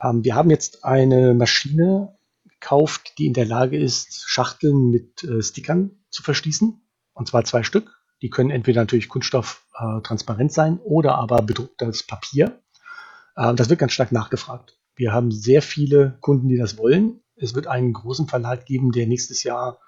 Ähm, 0.01 0.23
wir 0.23 0.35
haben 0.35 0.49
jetzt 0.49 0.85
eine 0.85 1.33
Maschine 1.33 2.15
gekauft, 2.43 3.13
die 3.17 3.25
in 3.25 3.33
der 3.33 3.45
Lage 3.45 3.77
ist, 3.77 4.23
Schachteln 4.27 4.91
mit 4.91 5.23
äh, 5.23 5.41
Stickern 5.41 5.91
zu 6.09 6.23
verschließen. 6.23 6.81
Und 7.13 7.27
zwar 7.27 7.43
zwei 7.43 7.63
Stück. 7.63 7.98
Die 8.21 8.29
können 8.29 8.49
entweder 8.49 8.81
natürlich 8.81 9.09
Kunststoff 9.09 9.65
äh, 9.77 10.49
sein 10.49 10.79
oder 10.79 11.15
aber 11.15 11.41
bedrucktes 11.41 12.03
Papier. 12.03 12.61
Äh, 13.35 13.53
das 13.55 13.69
wird 13.69 13.79
ganz 13.79 13.93
stark 13.93 14.11
nachgefragt. 14.11 14.77
Wir 14.95 15.13
haben 15.13 15.31
sehr 15.31 15.61
viele 15.61 16.17
Kunden, 16.19 16.49
die 16.49 16.57
das 16.57 16.77
wollen. 16.77 17.21
Es 17.35 17.55
wird 17.55 17.67
einen 17.67 17.93
großen 17.93 18.27
Verlag 18.27 18.65
geben, 18.65 18.91
der 18.91 19.07
nächstes 19.07 19.43
Jahr 19.43 19.79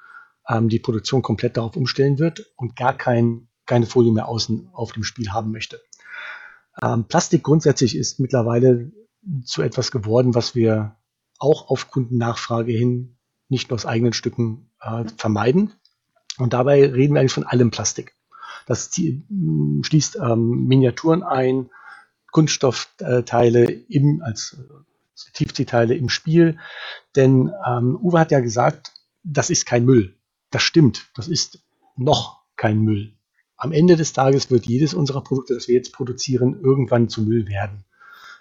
ähm, 0.47 0.69
die 0.69 0.79
Produktion 0.79 1.21
komplett 1.21 1.57
darauf 1.57 1.75
umstellen 1.75 2.19
wird 2.19 2.51
und 2.55 2.75
gar 2.75 2.93
kein, 2.93 3.49
keine 3.65 3.85
Folie 3.85 4.13
mehr 4.13 4.27
außen 4.27 4.69
auf 4.71 4.93
dem 4.93 5.03
Spiel 5.03 5.31
haben 5.31 5.51
möchte. 5.51 5.81
Ähm, 6.81 7.05
Plastik 7.05 7.43
grundsätzlich 7.43 7.97
ist 7.97 8.19
mittlerweile 8.19 8.91
zu 9.43 9.61
etwas 9.61 9.91
geworden, 9.91 10.33
was 10.33 10.55
wir 10.55 10.95
auch 11.37 11.69
auf 11.69 11.91
Kundennachfrage 11.91 12.71
hin 12.71 13.17
nicht 13.49 13.69
nur 13.69 13.75
aus 13.75 13.85
eigenen 13.85 14.13
Stücken 14.13 14.71
äh, 14.79 15.03
vermeiden. 15.17 15.73
Und 16.37 16.53
dabei 16.53 16.85
reden 16.85 17.13
wir 17.13 17.19
eigentlich 17.19 17.33
von 17.33 17.43
allem 17.43 17.69
Plastik. 17.69 18.15
Das 18.65 18.91
mm, 18.97 19.81
schließt 19.83 20.17
ähm, 20.17 20.67
Miniaturen 20.67 21.23
ein, 21.23 21.69
Kunststoffteile 22.31 23.65
im, 23.89 24.21
als 24.23 24.57
äh, 24.57 25.31
Tiefziehteile 25.33 25.95
im 25.95 26.09
Spiel. 26.09 26.57
Denn 27.15 27.51
ähm, 27.67 27.97
Uwe 28.01 28.19
hat 28.19 28.31
ja 28.31 28.39
gesagt, 28.39 28.93
das 29.23 29.49
ist 29.49 29.65
kein 29.65 29.85
Müll. 29.85 30.15
Das 30.49 30.63
stimmt, 30.63 31.09
das 31.15 31.27
ist 31.27 31.59
noch 31.95 32.41
kein 32.55 32.79
Müll. 32.79 33.13
am 33.57 33.71
Ende 33.71 33.95
des 33.95 34.13
Tages 34.13 34.49
wird 34.49 34.65
jedes 34.65 34.93
unserer 34.93 35.21
Produkte, 35.23 35.53
das 35.53 35.67
wir 35.67 35.75
jetzt 35.75 35.93
produzieren, 35.93 36.59
irgendwann 36.61 37.09
zu 37.09 37.21
Müll 37.21 37.47
werden. 37.47 37.85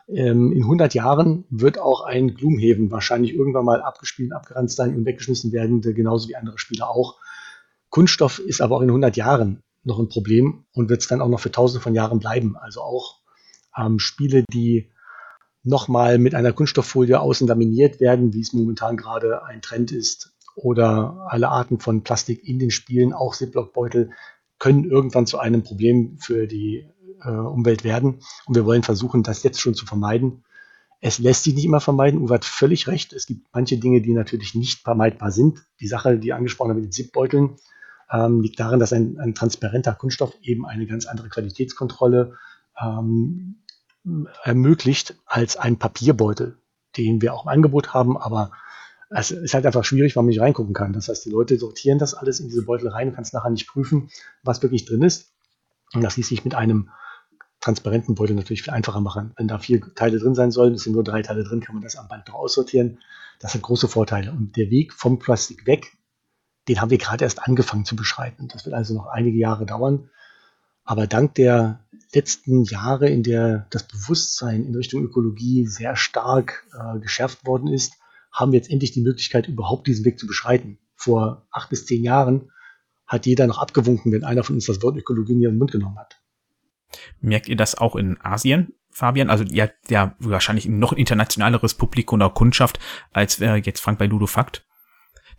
Ähm, 0.09 0.53
in 0.53 0.63
100 0.63 0.95
Jahren 0.95 1.45
wird 1.51 1.79
auch 1.79 2.03
ein 2.03 2.35
Gloomhaven 2.35 2.91
wahrscheinlich 2.91 3.35
irgendwann 3.35 3.65
mal 3.65 3.83
abgespielt, 3.83 4.33
abgeranzt 4.33 4.77
sein 4.77 4.97
und 4.97 5.05
weggeschmissen 5.05 5.53
werden, 5.53 5.83
genauso 5.83 6.29
wie 6.29 6.37
andere 6.37 6.59
Spiele 6.59 6.89
auch. 6.89 7.19
Kunststoff 7.91 8.39
ist 8.39 8.61
aber 8.61 8.77
auch 8.77 8.83
in 8.83 8.89
100 8.89 9.17
Jahren 9.17 9.63
noch 9.83 9.99
ein 9.99 10.09
Problem 10.09 10.65
und 10.73 10.89
wird 10.89 11.01
es 11.01 11.09
dann 11.09 11.21
auch 11.21 11.29
noch 11.29 11.41
für 11.41 11.53
tausende 11.53 11.83
von 11.83 11.95
Jahren 11.95 12.19
bleiben. 12.19 12.57
Also 12.57 12.81
auch 12.83 13.21
ähm, 13.77 13.99
Spiele, 13.99 14.45
die 14.53 14.91
nochmal 15.63 16.19
mit 16.19 16.35
einer 16.35 16.53
Kunststofffolie 16.53 17.21
außen 17.21 17.47
laminiert 17.47 18.01
werden, 18.01 18.33
wie 18.33 18.41
es 18.41 18.53
momentan 18.53 18.97
gerade 18.97 19.45
ein 19.45 19.63
Trend 19.63 19.93
ist, 19.93 20.33
oder 20.57 21.27
alle 21.29 21.49
Arten 21.49 21.79
von 21.79 22.03
Plastik 22.03 22.47
in 22.47 22.59
den 22.59 22.71
Spielen, 22.71 23.13
auch 23.13 23.35
Ziploc-Beutel, 23.35 24.11
können 24.59 24.85
irgendwann 24.85 25.27
zu 25.27 25.39
einem 25.39 25.63
Problem 25.63 26.19
für 26.19 26.47
die 26.47 26.87
äh, 27.23 27.31
Umwelt 27.31 27.85
werden. 27.85 28.21
Und 28.47 28.57
wir 28.57 28.67
wollen 28.67 28.83
versuchen, 28.83 29.23
das 29.23 29.43
jetzt 29.43 29.61
schon 29.61 29.75
zu 29.75 29.87
vermeiden. 29.87 30.45
Es 31.01 31.19
lässt 31.19 31.45
sich 31.45 31.55
nicht 31.55 31.65
immer 31.65 31.81
vermeiden. 31.81 32.21
Uwe 32.21 32.35
hat 32.35 32.45
völlig 32.45 32.87
recht. 32.87 33.15
Es 33.15 33.27
gibt 33.27 33.47
manche 33.55 33.79
Dinge, 33.79 34.03
die 34.03 34.13
natürlich 34.13 34.55
nicht 34.55 34.81
vermeidbar 34.81 35.31
sind. 35.31 35.65
Die 35.81 35.87
Sache, 35.87 36.19
die 36.19 36.35
angesprochen 36.35 36.71
haben 36.71 36.77
mit 36.77 36.87
den 36.87 36.93
Zipbeuteln, 36.93 37.57
ähm, 38.13 38.41
liegt 38.41 38.59
darin, 38.59 38.81
dass 38.81 38.93
ein, 38.93 39.19
ein, 39.19 39.35
transparenter 39.35 39.95
Kunststoff 39.95 40.35
eben 40.43 40.67
eine 40.67 40.87
ganz 40.87 41.07
andere 41.07 41.29
Qualitätskontrolle 41.29 42.37
ähm, 42.81 43.63
ermöglicht 44.43 45.17
als 45.27 45.57
ein 45.57 45.79
Papierbeutel, 45.79 46.59
den 46.97 47.23
wir 47.23 47.35
auch 47.35 47.45
im 47.45 47.51
Angebot 47.51 47.95
haben, 47.95 48.17
aber 48.17 48.53
es 49.11 49.31
ist 49.33 49.55
halt 49.55 49.67
einfach 49.67 49.85
schwierig, 49.85 50.15
weil 50.15 50.23
man 50.23 50.29
nicht 50.29 50.41
reingucken 50.41 50.73
kann. 50.73 50.93
Das 50.93 51.09
heißt, 51.09 51.25
die 51.25 51.31
Leute 51.31 51.59
sortieren 51.59 51.99
das 51.99 52.15
alles 52.15 52.41
in 52.41 52.49
diese 52.49 52.65
Beutel 52.65 52.89
rein, 52.89 53.09
du 53.09 53.15
kannst 53.15 53.35
nachher 53.35 53.51
nicht 53.51 53.67
prüfen, 53.67 54.09
was 54.43 54.63
wirklich 54.63 54.85
drin 54.85 55.03
ist. 55.03 55.33
Und 55.93 56.03
das 56.03 56.17
ließ 56.17 56.29
sich 56.29 56.45
mit 56.45 56.55
einem 56.55 56.91
transparenten 57.61 58.15
Beutel 58.15 58.37
natürlich 58.37 58.63
viel 58.63 58.73
einfacher 58.73 59.01
machen. 59.01 59.33
Wenn 59.37 59.49
da 59.49 59.59
vier 59.59 59.81
Teile 59.95 60.19
drin 60.19 60.35
sein 60.35 60.51
sollen, 60.51 60.75
es 60.75 60.85
sind 60.85 60.93
nur 60.93 61.05
drei 61.05 61.23
Teile 61.23 61.45
drin, 61.45 61.61
kann 61.61 61.75
man 61.75 61.83
das 61.83 61.97
am 61.97 62.09
Band 62.09 62.29
noch 62.29 62.37
aussortieren. 62.37 63.01
Das 63.41 63.55
hat 63.55 63.63
große 63.63 63.89
Vorteile. 63.89 64.31
Und 64.31 64.57
der 64.57 64.71
Weg 64.71 64.93
vom 64.95 65.19
Plastik 65.19 65.67
weg, 65.67 65.93
den 66.71 66.81
haben 66.81 66.91
wir 66.91 66.99
gerade 66.99 67.25
erst 67.25 67.43
angefangen 67.43 67.85
zu 67.85 67.97
beschreiten. 67.97 68.47
Das 68.47 68.65
wird 68.65 68.77
also 68.77 68.95
noch 68.95 69.07
einige 69.09 69.37
Jahre 69.37 69.67
dauern. 69.67 70.09
Aber 70.85 71.09
dank 71.09 71.35
der 71.35 71.81
letzten 72.15 72.63
Jahre, 72.63 73.09
in 73.09 73.25
der 73.25 73.67
das 73.71 73.83
Bewusstsein 73.83 74.65
in 74.65 74.77
Richtung 74.77 75.03
Ökologie 75.03 75.67
sehr 75.67 75.97
stark 75.97 76.65
äh, 76.73 77.01
geschärft 77.01 77.45
worden 77.45 77.67
ist, 77.67 77.95
haben 78.31 78.53
wir 78.53 78.59
jetzt 78.59 78.71
endlich 78.71 78.93
die 78.93 79.01
Möglichkeit, 79.01 79.49
überhaupt 79.49 79.89
diesen 79.89 80.05
Weg 80.05 80.21
zu 80.21 80.29
beschreiten. 80.29 80.79
Vor 80.95 81.45
acht 81.51 81.71
bis 81.71 81.87
zehn 81.87 82.05
Jahren 82.05 82.53
hat 83.05 83.27
jeder 83.27 83.49
noch 83.49 83.59
abgewunken, 83.59 84.13
wenn 84.13 84.23
einer 84.23 84.45
von 84.45 84.55
uns 84.55 84.67
das 84.67 84.81
Wort 84.81 84.97
Ökologie 84.97 85.33
in 85.33 85.41
den 85.41 85.59
Mund 85.59 85.73
genommen 85.73 85.99
hat. 85.99 86.21
Merkt 87.21 87.49
ihr 87.49 87.57
das 87.57 87.75
auch 87.75 87.97
in 87.97 88.17
Asien, 88.21 88.75
Fabian? 88.91 89.29
Also 89.29 89.43
ihr 89.43 89.65
habt 89.65 89.91
ja 89.91 90.15
wahrscheinlich 90.21 90.67
ein 90.67 90.79
noch 90.79 90.93
internationaleres 90.93 91.75
Publikum 91.75 92.21
oder 92.21 92.31
Kundschaft 92.31 92.79
als 93.13 93.41
äh, 93.41 93.57
jetzt 93.57 93.81
Frank 93.81 93.99
bei 93.99 94.07
Ludofakt. 94.07 94.65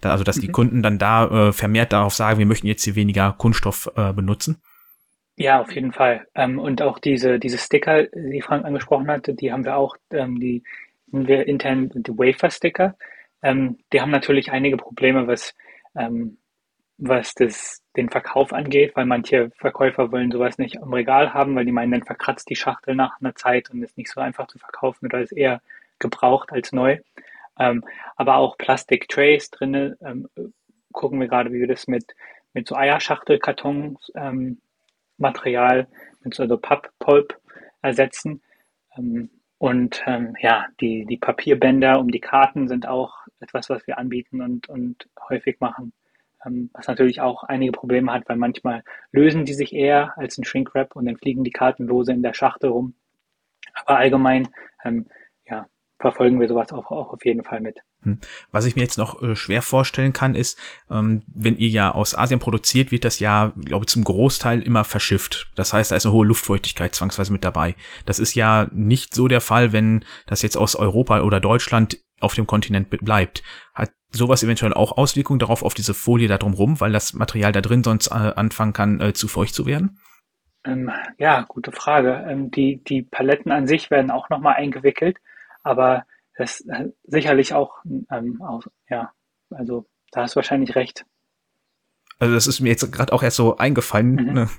Da, 0.01 0.11
also 0.11 0.23
dass 0.23 0.37
mhm. 0.37 0.41
die 0.41 0.47
Kunden 0.49 0.83
dann 0.83 0.97
da 0.97 1.49
äh, 1.49 1.53
vermehrt 1.53 1.93
darauf 1.93 2.13
sagen, 2.13 2.39
wir 2.39 2.45
möchten 2.45 2.67
jetzt 2.67 2.83
hier 2.83 2.95
weniger 2.95 3.33
Kunststoff 3.37 3.91
äh, 3.95 4.13
benutzen. 4.13 4.61
Ja, 5.37 5.61
auf 5.61 5.71
jeden 5.71 5.93
Fall. 5.93 6.27
Ähm, 6.35 6.59
und 6.59 6.81
auch 6.81 6.99
diese, 6.99 7.39
diese 7.39 7.57
Sticker, 7.57 8.03
die 8.03 8.41
Frank 8.41 8.65
angesprochen 8.65 9.07
hatte, 9.07 9.33
die 9.33 9.51
haben 9.51 9.65
wir 9.65 9.77
auch, 9.77 9.95
ähm, 10.11 10.39
die 10.39 10.63
wir 11.07 11.47
intern 11.47 11.89
die 11.93 12.11
Wafer-Sticker. 12.11 12.95
Ähm, 13.41 13.79
die 13.91 14.01
haben 14.01 14.11
natürlich 14.11 14.51
einige 14.51 14.77
Probleme, 14.77 15.27
was, 15.27 15.55
ähm, 15.95 16.37
was 16.97 17.33
das, 17.33 17.81
den 17.95 18.09
Verkauf 18.09 18.53
angeht, 18.53 18.95
weil 18.95 19.05
manche 19.05 19.51
Verkäufer 19.57 20.11
wollen 20.11 20.31
sowas 20.31 20.57
nicht 20.57 20.75
im 20.75 20.93
Regal 20.93 21.33
haben, 21.33 21.55
weil 21.55 21.65
die 21.65 21.71
meinen, 21.71 21.91
dann 21.91 22.03
verkratzt 22.03 22.49
die 22.49 22.55
Schachtel 22.55 22.95
nach 22.95 23.19
einer 23.19 23.35
Zeit 23.35 23.69
und 23.71 23.81
ist 23.83 23.97
nicht 23.97 24.11
so 24.11 24.21
einfach 24.21 24.47
zu 24.47 24.59
verkaufen 24.59 25.07
oder 25.07 25.21
ist 25.21 25.31
eher 25.31 25.61
gebraucht 25.99 26.51
als 26.51 26.71
neu. 26.71 26.99
Ähm, 27.59 27.83
aber 28.15 28.37
auch 28.37 28.57
Plastik-Trays 28.57 29.49
drinne 29.51 29.97
ähm, 30.01 30.27
gucken 30.91 31.19
wir 31.19 31.27
gerade, 31.27 31.51
wie 31.51 31.59
wir 31.59 31.67
das 31.67 31.87
mit, 31.87 32.15
mit 32.53 32.67
so 32.67 32.75
Eierschachtelkartons 32.75 34.11
ähm, 34.15 34.61
mit 35.17 36.33
so 36.33 36.43
also 36.43 36.57
Papppulp 36.57 37.39
ersetzen. 37.81 38.41
Ähm, 38.97 39.29
und 39.57 40.01
ähm, 40.07 40.35
ja, 40.41 40.65
die, 40.79 41.05
die 41.05 41.17
Papierbänder 41.17 41.99
um 41.99 42.09
die 42.09 42.19
Karten 42.19 42.67
sind 42.67 42.87
auch 42.87 43.15
etwas, 43.39 43.69
was 43.69 43.85
wir 43.85 43.99
anbieten 43.99 44.41
und, 44.41 44.67
und 44.69 45.07
häufig 45.29 45.59
machen. 45.59 45.93
Ähm, 46.43 46.71
was 46.73 46.87
natürlich 46.87 47.21
auch 47.21 47.43
einige 47.43 47.71
Probleme 47.71 48.11
hat, 48.11 48.27
weil 48.27 48.37
manchmal 48.37 48.83
lösen 49.11 49.45
die 49.45 49.53
sich 49.53 49.73
eher 49.73 50.17
als 50.17 50.37
ein 50.37 50.45
Shrinkwrap 50.45 50.95
und 50.95 51.05
dann 51.05 51.17
fliegen 51.17 51.43
die 51.43 51.51
Karten 51.51 51.85
lose 51.85 52.11
in 52.11 52.23
der 52.23 52.33
Schachtel 52.33 52.71
rum. 52.71 52.95
Aber 53.85 53.97
allgemein 53.99 54.47
ähm, 54.83 55.05
verfolgen 56.01 56.39
wir 56.39 56.47
sowas 56.47 56.71
auch, 56.71 56.91
auch 56.91 57.13
auf 57.13 57.25
jeden 57.25 57.43
Fall 57.43 57.61
mit. 57.61 57.77
Hm. 58.03 58.19
Was 58.51 58.65
ich 58.65 58.75
mir 58.75 58.81
jetzt 58.81 58.97
noch 58.97 59.21
äh, 59.21 59.35
schwer 59.35 59.61
vorstellen 59.61 60.13
kann, 60.13 60.35
ist, 60.35 60.59
ähm, 60.89 61.23
wenn 61.27 61.57
ihr 61.57 61.69
ja 61.69 61.91
aus 61.91 62.17
Asien 62.17 62.39
produziert, 62.39 62.91
wird 62.91 63.05
das 63.05 63.19
ja, 63.19 63.53
glaube 63.63 63.83
ich, 63.83 63.89
zum 63.89 64.03
Großteil 64.03 64.61
immer 64.61 64.83
verschifft. 64.83 65.51
Das 65.55 65.73
heißt, 65.73 65.91
da 65.91 65.95
ist 65.95 66.05
eine 66.05 66.13
hohe 66.13 66.25
Luftfeuchtigkeit 66.25 66.93
zwangsweise 66.95 67.31
mit 67.31 67.43
dabei. 67.43 67.75
Das 68.05 68.19
ist 68.19 68.35
ja 68.35 68.67
nicht 68.73 69.13
so 69.13 69.27
der 69.27 69.41
Fall, 69.41 69.71
wenn 69.71 70.03
das 70.25 70.41
jetzt 70.41 70.57
aus 70.57 70.75
Europa 70.75 71.21
oder 71.21 71.39
Deutschland 71.39 71.99
auf 72.19 72.35
dem 72.35 72.47
Kontinent 72.47 72.89
bleibt. 72.89 73.43
Hat 73.73 73.91
sowas 74.11 74.43
eventuell 74.43 74.73
auch 74.73 74.97
Auswirkungen 74.97 75.39
darauf, 75.39 75.63
auf 75.63 75.73
diese 75.73 75.93
Folie 75.93 76.27
da 76.27 76.37
drumherum, 76.37 76.79
weil 76.79 76.91
das 76.91 77.13
Material 77.13 77.51
da 77.51 77.61
drin 77.61 77.83
sonst 77.83 78.07
äh, 78.07 78.13
anfangen 78.13 78.73
kann, 78.73 78.99
äh, 78.99 79.13
zu 79.13 79.27
feucht 79.27 79.55
zu 79.55 79.65
werden? 79.65 79.99
Ähm, 80.63 80.91
ja, 81.17 81.45
gute 81.47 81.71
Frage. 81.71 82.25
Ähm, 82.27 82.51
die, 82.51 82.83
die 82.83 83.01
Paletten 83.01 83.51
an 83.51 83.67
sich 83.67 83.89
werden 83.89 84.11
auch 84.11 84.29
nochmal 84.29 84.55
eingewickelt, 84.55 85.17
aber 85.63 86.05
das 86.37 86.61
äh, 86.61 86.89
sicherlich 87.03 87.53
auch, 87.53 87.83
ähm, 88.11 88.41
auch, 88.41 88.63
ja, 88.89 89.11
also 89.49 89.85
da 90.11 90.23
hast 90.23 90.35
du 90.35 90.37
wahrscheinlich 90.37 90.75
recht. 90.75 91.05
Also 92.19 92.33
das 92.35 92.47
ist 92.47 92.59
mir 92.59 92.69
jetzt 92.69 92.91
gerade 92.91 93.13
auch 93.13 93.23
erst 93.23 93.37
so 93.37 93.57
eingefallen. 93.57 94.15
Mhm. 94.15 94.33
Ne? 94.33 94.49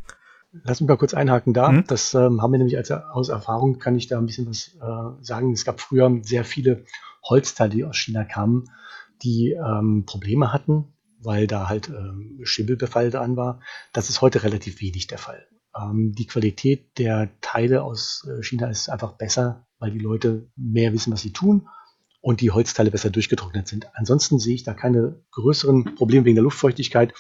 Lass 0.65 0.81
mich 0.81 0.89
mal 0.89 0.97
kurz 0.97 1.15
einhaken 1.15 1.55
da. 1.55 1.71
Mhm. 1.71 1.85
Das 1.87 2.13
ähm, 2.15 2.43
haben 2.43 2.53
wir 2.53 2.59
nämlich 2.59 2.77
als 2.77 2.91
aus 2.91 3.29
Erfahrung, 3.29 3.79
kann 3.79 3.97
ich 3.97 4.09
da 4.09 4.19
ein 4.19 4.27
bisschen 4.27 4.49
was 4.49 4.77
äh, 4.81 5.25
sagen. 5.25 5.53
Es 5.53 5.65
gab 5.65 5.81
früher 5.81 6.11
sehr 6.23 6.45
viele 6.45 6.85
Holzteile, 7.25 7.71
die 7.71 7.85
aus 7.85 7.97
China 7.97 8.25
kamen, 8.25 8.65
die 9.23 9.53
ähm, 9.53 10.05
Probleme 10.07 10.53
hatten, 10.53 10.93
weil 11.21 11.47
da 11.47 11.69
halt 11.69 11.89
ähm, 11.89 12.41
Schimmelbefall 12.43 13.11
dran 13.11 13.37
war. 13.37 13.61
Das 13.93 14.11
ist 14.11 14.21
heute 14.21 14.43
relativ 14.43 14.81
wenig 14.81 15.07
der 15.07 15.19
Fall. 15.19 15.47
Ähm, 15.81 16.13
die 16.13 16.27
Qualität 16.27 16.99
der 16.99 17.31
Teile 17.41 17.83
aus 17.83 18.29
äh, 18.29 18.43
China 18.43 18.69
ist 18.69 18.89
einfach 18.89 19.13
besser, 19.13 19.67
weil 19.79 19.91
die 19.91 19.99
Leute 19.99 20.51
mehr 20.57 20.93
wissen, 20.93 21.13
was 21.13 21.23
sie 21.23 21.33
tun 21.33 21.69
und 22.21 22.41
die 22.41 22.51
Holzteile 22.51 22.91
besser 22.91 23.11
durchgetrocknet 23.11 23.69
sind. 23.69 23.89
Ansonsten 23.95 24.39
sehe 24.39 24.55
ich 24.55 24.63
da 24.63 24.75
keine 24.75 25.21
größeren 25.33 25.97
Probleme 25.97 26.25
wegen 26.25 26.37
der 26.37 26.45
Luftfeuchtigkeit. 26.45 27.15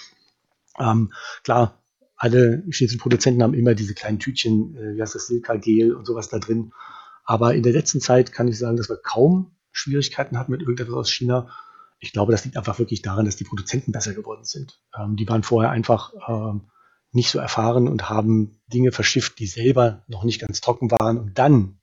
Ähm, 0.78 1.12
klar, 1.44 1.82
alle 2.16 2.62
chinesischen 2.70 3.00
Produzenten 3.00 3.42
haben 3.42 3.54
immer 3.54 3.74
diese 3.74 3.94
kleinen 3.94 4.20
Tütchen, 4.20 4.76
äh, 4.76 4.96
wie 4.96 5.02
heißt 5.02 5.14
das, 5.14 5.26
Silka-Gel 5.26 5.94
und 5.94 6.06
sowas 6.06 6.28
da 6.28 6.38
drin. 6.38 6.72
Aber 7.24 7.54
in 7.54 7.62
der 7.62 7.72
letzten 7.72 8.00
Zeit 8.00 8.32
kann 8.32 8.48
ich 8.48 8.58
sagen, 8.58 8.76
dass 8.76 8.88
wir 8.88 8.96
kaum 8.96 9.56
Schwierigkeiten 9.72 10.38
hatten 10.38 10.52
mit 10.52 10.60
irgendetwas 10.60 10.94
aus 10.94 11.10
China. 11.10 11.48
Ich 11.98 12.12
glaube, 12.12 12.32
das 12.32 12.44
liegt 12.44 12.56
einfach 12.56 12.78
wirklich 12.78 13.02
daran, 13.02 13.24
dass 13.24 13.36
die 13.36 13.44
Produzenten 13.44 13.92
besser 13.92 14.14
geworden 14.14 14.44
sind. 14.44 14.80
Ähm, 14.96 15.16
die 15.16 15.28
waren 15.28 15.42
vorher 15.42 15.70
einfach 15.70 16.12
ähm, 16.28 16.68
nicht 17.12 17.30
so 17.30 17.38
erfahren 17.38 17.88
und 17.88 18.08
haben 18.08 18.60
Dinge 18.72 18.90
verschifft, 18.90 19.38
die 19.38 19.46
selber 19.46 20.02
noch 20.08 20.24
nicht 20.24 20.40
ganz 20.40 20.60
trocken 20.60 20.90
waren. 20.90 21.18
Und 21.18 21.38
dann 21.38 21.78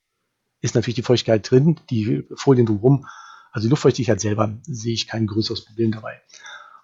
ist 0.61 0.75
natürlich 0.75 0.95
die 0.95 1.03
Feuchtigkeit 1.03 1.49
drin, 1.49 1.79
die 1.89 2.27
Folien 2.35 2.65
drumherum. 2.65 3.05
Also 3.51 3.67
die 3.67 3.69
Luftfeuchtigkeit 3.69 4.19
selber 4.19 4.57
sehe 4.63 4.93
ich 4.93 5.07
kein 5.07 5.27
größeres 5.27 5.65
Problem 5.65 5.91
dabei. 5.91 6.19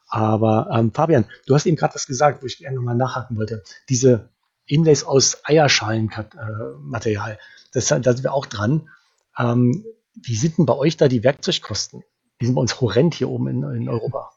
Aber 0.07 0.69
ähm, 0.71 0.93
Fabian, 0.93 1.25
du 1.47 1.55
hast 1.55 1.65
eben 1.65 1.75
gerade 1.75 1.95
was 1.95 2.05
gesagt, 2.05 2.41
wo 2.41 2.45
ich 2.45 2.59
gerne 2.59 2.75
nochmal 2.75 2.95
nachhaken 2.95 3.35
wollte. 3.37 3.63
Diese 3.89 4.29
Inlays 4.65 5.03
aus 5.03 5.43
Eierschalenmaterial, 5.43 7.31
äh, 7.31 7.37
das, 7.73 7.87
da 7.87 8.01
sind 8.01 8.23
wir 8.23 8.33
auch 8.33 8.45
dran. 8.45 8.89
Ähm, 9.37 9.83
wie 10.13 10.35
sind 10.35 10.57
denn 10.57 10.65
bei 10.65 10.75
euch 10.75 10.97
da 10.97 11.07
die 11.07 11.23
Werkzeugkosten? 11.23 12.03
Die 12.39 12.45
sind 12.45 12.55
bei 12.55 12.61
uns 12.61 12.79
horrend 12.79 13.15
hier 13.15 13.29
oben 13.29 13.47
in, 13.47 13.63
in 13.63 13.89
Europa. 13.89 14.31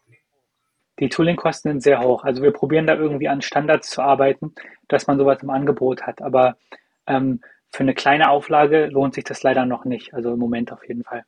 Die 1.00 1.08
Toolingkosten 1.08 1.72
sind 1.72 1.82
sehr 1.82 2.00
hoch. 2.00 2.24
Also 2.24 2.42
wir 2.42 2.52
probieren 2.52 2.86
da 2.86 2.94
irgendwie 2.94 3.28
an 3.28 3.42
Standards 3.42 3.90
zu 3.90 4.02
arbeiten, 4.02 4.54
dass 4.88 5.06
man 5.06 5.18
sowas 5.18 5.42
im 5.42 5.50
Angebot 5.50 6.02
hat. 6.02 6.22
Aber 6.22 6.56
ähm, 7.06 7.40
für 7.70 7.80
eine 7.80 7.94
kleine 7.94 8.30
Auflage 8.30 8.86
lohnt 8.86 9.14
sich 9.14 9.24
das 9.24 9.42
leider 9.42 9.66
noch 9.66 9.84
nicht. 9.84 10.14
Also 10.14 10.32
im 10.32 10.38
Moment 10.38 10.72
auf 10.72 10.86
jeden 10.88 11.04
Fall. 11.04 11.24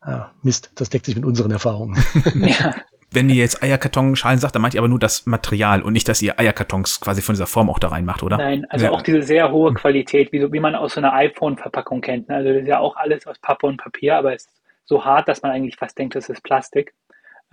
Ah, 0.00 0.30
Mist, 0.42 0.72
das 0.74 0.90
deckt 0.90 1.06
sich 1.06 1.16
mit 1.16 1.24
unseren 1.24 1.50
Erfahrungen. 1.50 1.96
ja. 2.34 2.74
Wenn 3.10 3.30
ihr 3.30 3.36
jetzt 3.36 3.62
Eierkartonschalen 3.62 4.38
sagt, 4.38 4.54
dann 4.54 4.62
meint 4.62 4.74
ihr 4.74 4.80
aber 4.80 4.88
nur 4.88 4.98
das 4.98 5.24
Material 5.24 5.82
und 5.82 5.92
nicht, 5.92 6.08
dass 6.08 6.20
ihr 6.20 6.38
Eierkartons 6.38 7.00
quasi 7.00 7.22
von 7.22 7.34
dieser 7.34 7.46
Form 7.46 7.70
auch 7.70 7.78
da 7.78 7.88
reinmacht, 7.88 8.22
oder? 8.24 8.36
Nein, 8.36 8.66
also 8.68 8.86
ja. 8.86 8.90
auch 8.90 9.02
diese 9.02 9.22
sehr 9.22 9.52
hohe 9.52 9.72
Qualität, 9.72 10.32
wie, 10.32 10.40
so, 10.40 10.52
wie 10.52 10.58
man 10.58 10.74
aus 10.74 10.94
so 10.94 11.00
einer 11.00 11.14
iPhone-Verpackung 11.14 12.00
kennt. 12.00 12.28
Also 12.28 12.52
das 12.52 12.62
ist 12.62 12.68
ja 12.68 12.80
auch 12.80 12.96
alles 12.96 13.26
aus 13.26 13.38
Pappe 13.38 13.66
und 13.66 13.76
Papier, 13.76 14.16
aber 14.16 14.34
es 14.34 14.46
ist 14.46 14.62
so 14.84 15.04
hart, 15.04 15.28
dass 15.28 15.42
man 15.42 15.52
eigentlich 15.52 15.76
fast 15.76 15.96
denkt, 15.96 16.16
das 16.16 16.28
ist 16.28 16.42
Plastik. 16.42 16.92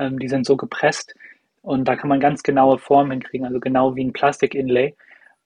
Ähm, 0.01 0.19
die 0.19 0.27
sind 0.27 0.45
so 0.45 0.57
gepresst. 0.57 1.15
Und 1.61 1.87
da 1.87 1.95
kann 1.95 2.09
man 2.09 2.19
ganz 2.19 2.41
genaue 2.41 2.79
Formen 2.79 3.11
hinkriegen, 3.11 3.45
also 3.45 3.59
genau 3.59 3.95
wie 3.95 4.03
ein 4.03 4.13
Plastik-Inlay. 4.13 4.95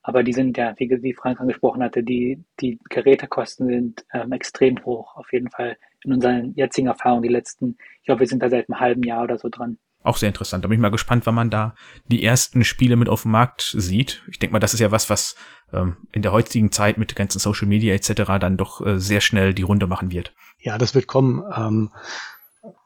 Aber 0.02 0.24
die 0.24 0.34
sind 0.34 0.58
ja, 0.58 0.74
wie, 0.78 0.90
wie 1.02 1.14
Frank 1.14 1.42
angesprochen 1.42 1.84
hatte, 1.84 2.04
die, 2.04 2.44
die 2.62 2.80
Gerätekosten 2.90 3.68
sind 3.68 4.06
ähm, 4.14 4.32
extrem 4.32 4.84
hoch. 4.86 5.16
Auf 5.16 5.34
jeden 5.34 5.50
Fall 5.50 5.78
in 6.04 6.14
unseren 6.14 6.54
jetzigen 6.54 6.88
Erfahrungen, 6.88 7.24
die 7.24 7.30
letzten, 7.30 7.78
ich 8.00 8.06
glaube, 8.06 8.22
wir 8.22 8.28
sind 8.28 8.42
da 8.42 8.50
seit 8.50 8.70
einem 8.70 8.80
halben 8.80 9.04
Jahr 9.04 9.24
oder 9.24 9.38
so 9.38 9.50
dran. 9.50 9.78
Auch 10.04 10.18
sehr 10.18 10.30
interessant. 10.30 10.64
Da 10.64 10.68
bin 10.68 10.78
ich 10.78 10.82
mal 10.82 10.92
gespannt, 10.92 11.26
wann 11.26 11.34
man 11.34 11.50
da 11.50 11.74
die 12.06 12.24
ersten 12.24 12.64
Spiele 12.64 12.96
mit 12.96 13.10
auf 13.10 13.24
dem 13.24 13.32
Markt 13.32 13.74
sieht. 13.76 14.24
Ich 14.30 14.38
denke 14.38 14.54
mal, 14.54 14.60
das 14.60 14.76
ist 14.76 14.80
ja 14.80 14.92
was, 14.92 15.10
was 15.10 15.36
ähm, 15.74 15.98
in 16.12 16.22
der 16.22 16.32
heutigen 16.32 16.72
Zeit 16.72 17.00
mit 17.00 17.16
ganzen 17.16 17.40
Social 17.40 17.68
Media 17.68 17.96
etc. 17.96 18.38
dann 18.40 18.56
doch 18.56 18.86
äh, 18.86 19.00
sehr 19.00 19.20
schnell 19.20 19.56
die 19.56 19.64
Runde 19.64 19.88
machen 19.88 20.12
wird. 20.12 20.36
Ja, 20.60 20.78
das 20.78 20.94
wird 20.94 21.08
kommen. 21.08 21.44
Ähm, 21.58 21.90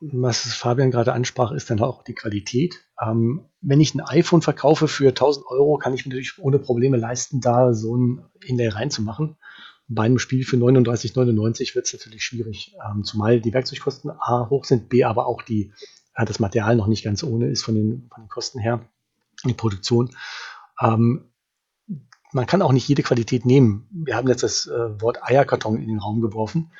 was 0.02 0.54
Fabian 0.54 0.92
gerade 0.92 1.14
ansprach, 1.14 1.52
ist 1.52 1.70
dann 1.70 1.80
auch 1.82 2.04
die 2.04 2.14
Qualität. 2.14 2.80
Ähm, 3.02 3.46
wenn 3.62 3.82
ich 3.82 3.94
ein 3.94 4.02
iPhone 4.02 4.42
verkaufe 4.42 4.88
für 4.88 5.10
1000 5.10 5.46
Euro, 5.48 5.78
kann 5.78 5.94
ich 5.94 6.06
mir 6.06 6.10
natürlich 6.10 6.40
ohne 6.40 6.60
Probleme 6.60 6.98
leisten, 6.98 7.42
da 7.42 7.74
so 7.74 7.96
ein 7.96 8.26
Inlay 8.46 8.70
reinzumachen. 8.70 9.38
Bei 9.88 10.04
einem 10.04 10.20
Spiel 10.20 10.46
für 10.46 10.58
39,99 10.58 11.76
wird 11.76 11.88
es 11.88 11.94
natürlich 11.94 12.24
schwierig, 12.24 12.76
ähm, 12.86 13.04
zumal 13.04 13.42
die 13.42 13.54
Werkzeugkosten 13.54 14.12
A 14.12 14.50
hoch 14.50 14.66
sind, 14.66 14.90
B 14.90 15.04
aber 15.04 15.26
auch 15.26 15.42
die, 15.42 15.74
äh, 16.16 16.26
das 16.26 16.40
Material 16.40 16.76
noch 16.76 16.88
nicht 16.88 17.04
ganz 17.04 17.24
ohne 17.24 17.48
ist 17.48 17.64
von 17.64 17.76
den, 17.76 18.10
von 18.14 18.24
den 18.24 18.30
Kosten 18.30 18.60
her, 18.60 18.86
die 19.46 19.54
Produktion. 19.54 20.16
Ähm, 20.80 21.26
man 22.32 22.46
kann 22.46 22.62
auch 22.62 22.72
nicht 22.72 22.88
jede 22.88 23.02
Qualität 23.02 23.46
nehmen. 23.46 23.88
Wir 23.92 24.16
haben 24.16 24.28
jetzt 24.28 24.44
das 24.44 24.68
äh, 24.68 25.02
Wort 25.02 25.24
Eierkarton 25.24 25.78
in 25.78 25.88
den 25.88 26.00
Raum 26.00 26.22
geworfen. 26.22 26.72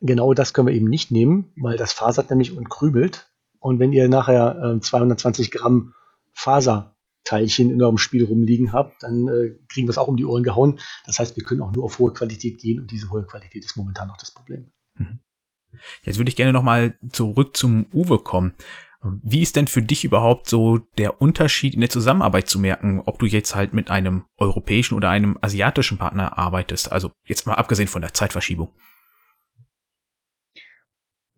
Genau 0.00 0.32
das 0.34 0.54
können 0.54 0.68
wir 0.68 0.74
eben 0.74 0.88
nicht 0.88 1.10
nehmen, 1.10 1.52
weil 1.56 1.76
das 1.76 1.92
fasert 1.92 2.30
nämlich 2.30 2.56
und 2.56 2.70
krübelt. 2.70 3.30
Und 3.58 3.80
wenn 3.80 3.92
ihr 3.92 4.08
nachher 4.08 4.76
äh, 4.76 4.80
220 4.80 5.50
Gramm 5.50 5.94
Faserteilchen 6.32 7.70
in 7.70 7.82
eurem 7.82 7.98
Spiel 7.98 8.24
rumliegen 8.24 8.72
habt, 8.72 9.02
dann 9.02 9.26
äh, 9.26 9.58
kriegen 9.68 9.88
wir 9.88 9.90
es 9.90 9.98
auch 9.98 10.06
um 10.06 10.16
die 10.16 10.24
Ohren 10.24 10.44
gehauen. 10.44 10.78
Das 11.04 11.18
heißt, 11.18 11.36
wir 11.36 11.42
können 11.42 11.62
auch 11.62 11.72
nur 11.72 11.84
auf 11.84 11.98
hohe 11.98 12.12
Qualität 12.12 12.58
gehen 12.58 12.80
und 12.80 12.90
diese 12.92 13.10
hohe 13.10 13.24
Qualität 13.24 13.64
ist 13.64 13.76
momentan 13.76 14.08
noch 14.08 14.16
das 14.16 14.30
Problem. 14.30 14.70
Mhm. 14.94 15.18
Jetzt 16.02 16.18
würde 16.18 16.28
ich 16.28 16.36
gerne 16.36 16.52
nochmal 16.52 16.96
zurück 17.10 17.56
zum 17.56 17.86
Uwe 17.92 18.18
kommen. 18.20 18.54
Wie 19.02 19.42
ist 19.42 19.54
denn 19.54 19.68
für 19.68 19.82
dich 19.82 20.04
überhaupt 20.04 20.48
so 20.48 20.78
der 20.96 21.20
Unterschied 21.20 21.74
in 21.74 21.80
der 21.80 21.90
Zusammenarbeit 21.90 22.48
zu 22.48 22.58
merken, 22.58 23.00
ob 23.04 23.18
du 23.20 23.26
jetzt 23.26 23.54
halt 23.54 23.72
mit 23.72 23.90
einem 23.90 24.24
europäischen 24.38 24.94
oder 24.94 25.10
einem 25.10 25.38
asiatischen 25.40 25.98
Partner 25.98 26.36
arbeitest? 26.36 26.90
Also 26.90 27.12
jetzt 27.24 27.46
mal 27.46 27.54
abgesehen 27.54 27.88
von 27.88 28.02
der 28.02 28.12
Zeitverschiebung. 28.12 28.72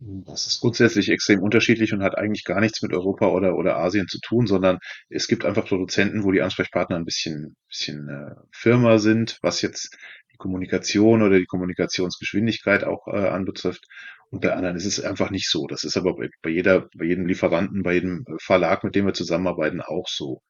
Das 0.03 0.47
ist 0.47 0.61
grundsätzlich 0.61 1.09
extrem 1.09 1.41
unterschiedlich 1.43 1.93
und 1.93 2.01
hat 2.01 2.17
eigentlich 2.17 2.43
gar 2.43 2.59
nichts 2.59 2.81
mit 2.81 2.91
Europa 2.91 3.27
oder, 3.27 3.55
oder 3.55 3.77
Asien 3.77 4.07
zu 4.07 4.19
tun, 4.19 4.47
sondern 4.47 4.79
es 5.09 5.27
gibt 5.27 5.45
einfach 5.45 5.67
Produzenten, 5.67 6.23
wo 6.23 6.31
die 6.31 6.41
Ansprechpartner 6.41 6.95
ein 6.95 7.05
bisschen, 7.05 7.55
bisschen 7.67 8.09
äh, 8.09 8.33
firmer 8.51 8.97
sind, 8.97 9.37
was 9.43 9.61
jetzt 9.61 9.95
die 10.33 10.37
Kommunikation 10.37 11.21
oder 11.21 11.37
die 11.37 11.45
Kommunikationsgeschwindigkeit 11.45 12.83
auch 12.83 13.07
äh, 13.07 13.27
anbetrifft. 13.27 13.85
Und 14.31 14.41
bei 14.41 14.53
anderen 14.53 14.75
ist 14.75 14.87
es 14.87 14.99
einfach 14.99 15.29
nicht 15.29 15.47
so. 15.47 15.67
Das 15.67 15.83
ist 15.83 15.97
aber 15.97 16.15
bei 16.15 16.49
jeder, 16.49 16.89
bei 16.97 17.05
jedem 17.05 17.27
Lieferanten, 17.27 17.83
bei 17.83 17.93
jedem 17.93 18.25
Verlag, 18.39 18.83
mit 18.83 18.95
dem 18.95 19.05
wir 19.05 19.13
zusammenarbeiten, 19.13 19.81
auch 19.81 20.07
so. 20.07 20.41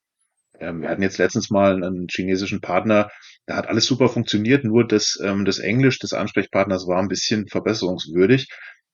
Ähm, 0.62 0.82
wir 0.82 0.90
hatten 0.90 1.02
jetzt 1.02 1.18
letztens 1.18 1.50
mal 1.50 1.84
einen 1.84 2.08
chinesischen 2.10 2.62
Partner, 2.62 3.10
da 3.48 3.58
hat 3.58 3.68
alles 3.68 3.86
super 3.86 4.08
funktioniert, 4.08 4.64
nur 4.64 4.88
das, 4.88 5.20
ähm, 5.22 5.44
das 5.44 5.60
Englisch 5.60 6.00
des 6.00 6.14
Ansprechpartners 6.14 6.88
war 6.88 7.00
ein 7.00 7.10
bisschen 7.10 7.48
verbesserungswürdig. 7.50 8.48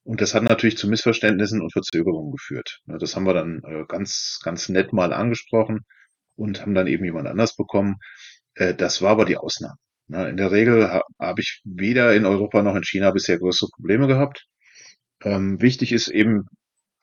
Und 0.08 0.22
das 0.22 0.34
hat 0.34 0.44
natürlich 0.44 0.78
zu 0.78 0.88
Missverständnissen 0.88 1.62
und 1.62 1.74
Verzögerungen 1.74 2.32
geführt. 2.32 2.80
Das 2.86 3.18
haben 3.18 3.26
wir 3.26 3.34
dann 3.34 3.62
äh, 3.66 3.84
ganz, 3.90 4.40
ganz 4.42 4.70
nett 4.70 4.94
mal 4.94 5.12
angesprochen 5.12 5.82
und 6.38 6.62
haben 6.62 6.74
dann 6.74 6.88
eben 6.88 7.04
jemand 7.04 7.28
anders 7.28 7.58
bekommen. 7.58 7.98
Äh, 8.56 8.74
das 8.74 9.02
war 9.02 9.12
aber 9.12 9.26
die 9.26 9.36
Ausnahme. 9.36 9.76
In 10.08 10.38
der 10.38 10.54
Regel 10.54 11.02
habe 11.20 11.42
ich 11.42 11.62
weder 11.66 12.16
in 12.16 12.26
Europa 12.26 12.62
noch 12.64 12.76
in 12.76 12.86
China 12.86 13.12
bisher 13.12 13.38
größere 13.38 13.70
Probleme 13.76 14.08
gehabt. 14.08 14.46
Ähm, 15.24 15.62
wichtig 15.62 15.92
ist 15.92 16.08
eben, 16.08 16.46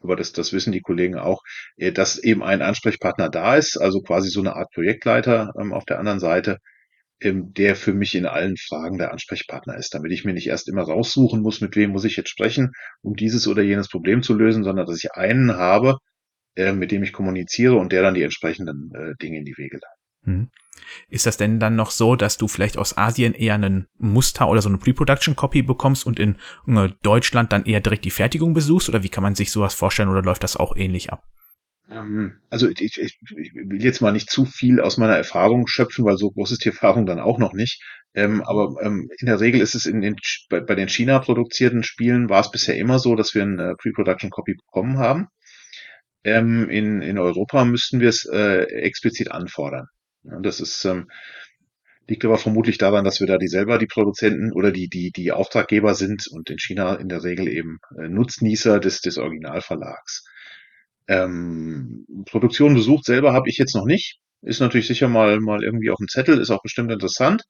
aber 0.01 0.17
das, 0.17 0.33
das 0.33 0.55
wissen 0.55 0.73
die 0.73 0.81
Kollegen 0.81 1.17
auch, 1.19 1.43
äh, 1.77 1.93
dass 1.93 2.17
eben 2.17 2.43
ein 2.43 2.63
Ansprechpartner 2.63 3.29
da 3.29 3.57
ist, 3.57 3.77
also 3.77 4.01
quasi 4.01 4.31
so 4.31 4.41
eine 4.41 4.57
Art 4.57 4.71
Projektleiter 4.73 5.53
ähm, 5.61 5.75
auf 5.75 5.85
der 5.85 5.99
anderen 5.99 6.21
Seite, 6.21 6.57
ähm, 7.21 7.53
der 7.53 7.77
für 7.77 7.95
mich 7.95 8.15
in 8.15 8.27
allen 8.27 8.57
Fragen 8.57 8.99
der 8.99 9.13
Ansprechpartner 9.13 9.77
ist, 9.77 9.95
damit 9.95 10.13
ich 10.13 10.25
mir 10.25 10.35
nicht 10.35 10.49
erst 10.49 10.69
immer 10.69 10.83
raussuchen 10.83 11.41
muss, 11.41 11.61
mit 11.61 11.77
wem 11.77 11.91
muss 11.91 12.05
ich 12.05 12.17
jetzt 12.17 12.31
sprechen, 12.31 12.73
um 13.03 13.15
dieses 13.17 13.47
oder 13.47 13.63
jenes 13.63 13.89
Problem 13.89 14.23
zu 14.23 14.35
lösen, 14.35 14.65
sondern 14.65 14.87
dass 14.87 15.03
ich 15.03 15.13
einen 15.13 15.57
habe, 15.57 15.99
äh, 16.57 16.73
mit 16.73 16.91
dem 16.91 17.03
ich 17.03 17.13
kommuniziere 17.13 17.77
und 17.77 17.93
der 17.93 18.03
dann 18.03 18.15
die 18.15 18.23
entsprechenden 18.23 18.93
äh, 18.95 19.15
Dinge 19.21 19.39
in 19.39 19.45
die 19.45 19.57
Wege 19.57 19.77
leitet. 19.77 20.05
Hm. 20.25 20.51
Ist 21.09 21.27
das 21.27 21.37
denn 21.37 21.61
dann 21.61 21.77
noch 21.77 21.91
so, 21.91 22.17
dass 22.17 22.37
du 22.37 22.49
vielleicht 22.49 22.77
aus 22.77 22.97
Asien 22.97 23.35
eher 23.35 23.55
einen 23.55 23.87
Muster 23.99 24.49
oder 24.49 24.61
so 24.61 24.69
eine 24.69 24.79
Pre-Production-Copy 24.79 25.63
bekommst 25.63 26.07
und 26.07 26.19
in 26.19 26.37
äh, 26.67 26.89
Deutschland 27.03 27.53
dann 27.53 27.65
eher 27.65 27.81
direkt 27.81 28.05
die 28.05 28.11
Fertigung 28.11 28.55
besuchst? 28.55 28.89
Oder 28.89 29.03
wie 29.03 29.09
kann 29.09 29.23
man 29.23 29.35
sich 29.35 29.51
sowas 29.51 29.75
vorstellen 29.75 30.09
oder 30.09 30.23
läuft 30.23 30.43
das 30.43 30.57
auch 30.57 30.77
ähnlich 30.77 31.13
ab? 31.13 31.25
Ähm, 31.91 32.41
also 32.51 32.69
ich, 32.69 32.81
ich, 32.81 32.99
ich 32.99 33.55
will 33.55 33.83
jetzt 33.83 34.01
mal 34.01 34.13
nicht 34.13 34.31
zu 34.31 34.45
viel 34.45 34.81
aus 34.81 34.97
meiner 34.97 35.17
Erfahrung 35.17 35.67
schöpfen, 35.67 36.05
weil 36.05 36.17
so 36.17 36.31
groß 36.31 36.53
ist 36.53 36.65
die 36.65 36.71
Erfahrung 36.71 37.07
dann 37.07 37.21
auch 37.21 37.39
noch 37.39 37.53
nicht. 37.53 37.83
Ähm, 38.15 38.43
aber 38.43 38.81
ähm, 38.83 39.11
in 39.19 39.27
der 39.27 39.41
Regel 39.41 39.61
ist 39.61 39.75
es 39.75 39.87
in 39.87 40.01
den, 40.01 40.17
bei, 40.49 40.61
bei 40.61 40.75
den 40.75 40.89
China 40.89 41.19
produzierten 41.19 41.83
Spielen 41.83 42.29
war 42.29 42.41
es 42.41 42.51
bisher 42.51 42.77
immer 42.77 42.99
so, 42.99 43.17
dass 43.17 43.35
wir 43.35 43.43
eine 43.43 43.75
Pre-Production 43.77 44.31
Copy 44.31 44.55
bekommen 44.55 44.99
haben. 44.99 45.29
Ähm, 46.23 46.71
in, 46.71 47.03
in 47.03 47.19
Europa 47.19 47.65
müssten 47.65 48.01
wir 48.01 48.09
es 48.09 48.25
äh, 48.25 48.63
explizit 48.65 49.31
anfordern. 49.31 49.89
Ja, 50.23 50.41
das 50.41 50.61
ist 50.61 50.85
ähm, 50.85 51.09
liegt 52.07 52.25
aber 52.25 52.39
vermutlich 52.39 52.79
daran, 52.79 53.05
dass 53.05 53.21
wir 53.21 53.27
da 53.27 53.39
die 53.39 53.49
selber 53.49 53.79
die 53.79 53.87
Produzenten 53.87 54.53
oder 54.53 54.73
die 54.73 54.89
die 54.89 55.11
die 55.11 55.33
Auftraggeber 55.33 55.95
sind 55.95 56.27
und 56.29 56.51
in 56.51 56.59
China 56.59 56.95
in 56.97 57.09
der 57.09 57.25
Regel 57.25 57.49
eben 57.49 57.79
äh, 57.99 58.09
Nutznießer 58.09 58.81
des 58.81 59.01
des 59.01 59.19
Originalverlags. 59.19 60.25
Ähm, 61.09 62.07
Produktion 62.27 62.75
besucht 62.75 63.05
selber 63.05 63.33
habe 63.33 63.49
ich 63.49 63.59
jetzt 63.59 63.75
noch 63.75 63.85
nicht. 63.85 64.19
Ist 64.43 64.61
natürlich 64.61 64.87
sicher 64.87 65.09
mal, 65.09 65.41
mal 65.41 65.63
irgendwie 65.63 65.91
auf 65.91 65.99
dem 65.99 66.09
Zettel, 66.09 66.39
ist 66.39 66.51
auch 66.51 66.63
bestimmt 66.63 66.91
interessant. 66.93 67.43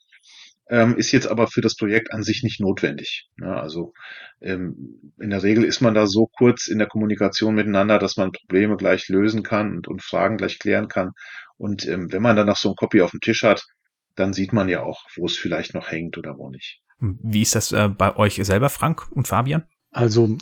Ähm, 0.70 0.96
ist 0.96 1.12
jetzt 1.12 1.26
aber 1.26 1.46
für 1.46 1.60
das 1.60 1.76
Projekt 1.76 2.12
an 2.12 2.22
sich 2.22 2.42
nicht 2.42 2.58
notwendig. 2.60 3.28
Ja, 3.38 3.60
also 3.60 3.92
ähm, 4.40 5.12
in 5.20 5.30
der 5.30 5.42
Regel 5.42 5.64
ist 5.64 5.82
man 5.82 5.92
da 5.92 6.06
so 6.06 6.26
kurz 6.26 6.68
in 6.68 6.78
der 6.78 6.86
Kommunikation 6.86 7.54
miteinander, 7.54 7.98
dass 7.98 8.16
man 8.16 8.32
Probleme 8.32 8.76
gleich 8.76 9.08
lösen 9.08 9.42
kann 9.42 9.76
und, 9.76 9.88
und 9.88 10.02
Fragen 10.02 10.38
gleich 10.38 10.58
klären 10.58 10.88
kann. 10.88 11.10
Und 11.58 11.86
ähm, 11.86 12.10
wenn 12.12 12.22
man 12.22 12.36
dann 12.36 12.46
noch 12.46 12.56
so 12.56 12.70
ein 12.70 12.76
Copy 12.76 13.02
auf 13.02 13.10
dem 13.10 13.20
Tisch 13.20 13.42
hat, 13.42 13.66
dann 14.14 14.32
sieht 14.32 14.52
man 14.52 14.68
ja 14.68 14.82
auch, 14.82 15.04
wo 15.16 15.26
es 15.26 15.36
vielleicht 15.36 15.74
noch 15.74 15.90
hängt 15.90 16.16
oder 16.16 16.38
wo 16.38 16.48
nicht. 16.48 16.80
Wie 16.98 17.42
ist 17.42 17.54
das 17.54 17.72
äh, 17.72 17.88
bei 17.88 18.16
euch 18.16 18.36
selber, 18.36 18.70
Frank 18.70 19.10
und 19.12 19.28
Fabian? 19.28 19.64
Also 19.90 20.38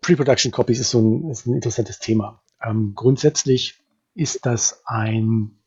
Pre-Production 0.00 0.52
Copies 0.52 0.80
ist 0.80 0.90
so 0.90 1.00
ein, 1.00 1.30
ist 1.30 1.46
ein 1.46 1.54
interessantes 1.54 1.98
Thema. 1.98 2.42
Ähm, 2.62 2.92
grundsätzlich 2.94 3.74
ist 4.14 4.46
das 4.46 4.82
ein, 4.84 5.58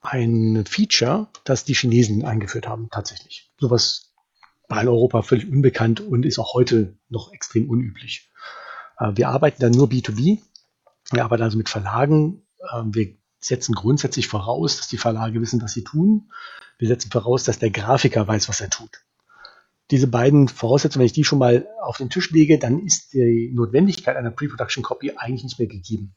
ein 0.00 0.64
Feature, 0.66 1.28
das 1.44 1.64
die 1.64 1.74
Chinesen 1.74 2.24
eingeführt 2.24 2.68
haben, 2.68 2.88
tatsächlich. 2.90 3.50
Sowas 3.58 4.12
war 4.68 4.82
in 4.82 4.88
Europa 4.88 5.22
völlig 5.22 5.50
unbekannt 5.50 6.00
und 6.00 6.24
ist 6.24 6.38
auch 6.38 6.54
heute 6.54 6.96
noch 7.08 7.32
extrem 7.32 7.68
unüblich. 7.68 8.30
Äh, 8.98 9.12
wir 9.14 9.28
arbeiten 9.28 9.60
dann 9.60 9.72
nur 9.72 9.88
B2B. 9.88 10.40
Wir 11.10 11.24
arbeiten 11.24 11.42
also 11.42 11.58
mit 11.58 11.68
Verlagen. 11.68 12.42
Äh, 12.60 12.82
wir 12.86 13.16
setzen 13.40 13.74
grundsätzlich 13.74 14.28
voraus, 14.28 14.76
dass 14.76 14.88
die 14.88 14.98
Verlage 14.98 15.40
wissen, 15.40 15.62
was 15.62 15.72
sie 15.72 15.84
tun. 15.84 16.30
Wir 16.78 16.88
setzen 16.88 17.10
voraus, 17.10 17.44
dass 17.44 17.58
der 17.58 17.70
Grafiker 17.70 18.26
weiß, 18.26 18.48
was 18.48 18.60
er 18.60 18.70
tut 18.70 19.02
diese 19.90 20.06
beiden 20.06 20.48
Voraussetzungen, 20.48 21.00
wenn 21.00 21.06
ich 21.06 21.12
die 21.12 21.24
schon 21.24 21.38
mal 21.38 21.66
auf 21.80 21.96
den 21.96 22.10
Tisch 22.10 22.30
lege, 22.30 22.58
dann 22.58 22.84
ist 22.84 23.14
die 23.14 23.50
Notwendigkeit 23.54 24.16
einer 24.16 24.30
Pre-Production 24.30 24.82
Copy 24.82 25.12
eigentlich 25.16 25.44
nicht 25.44 25.58
mehr 25.58 25.68
gegeben. 25.68 26.14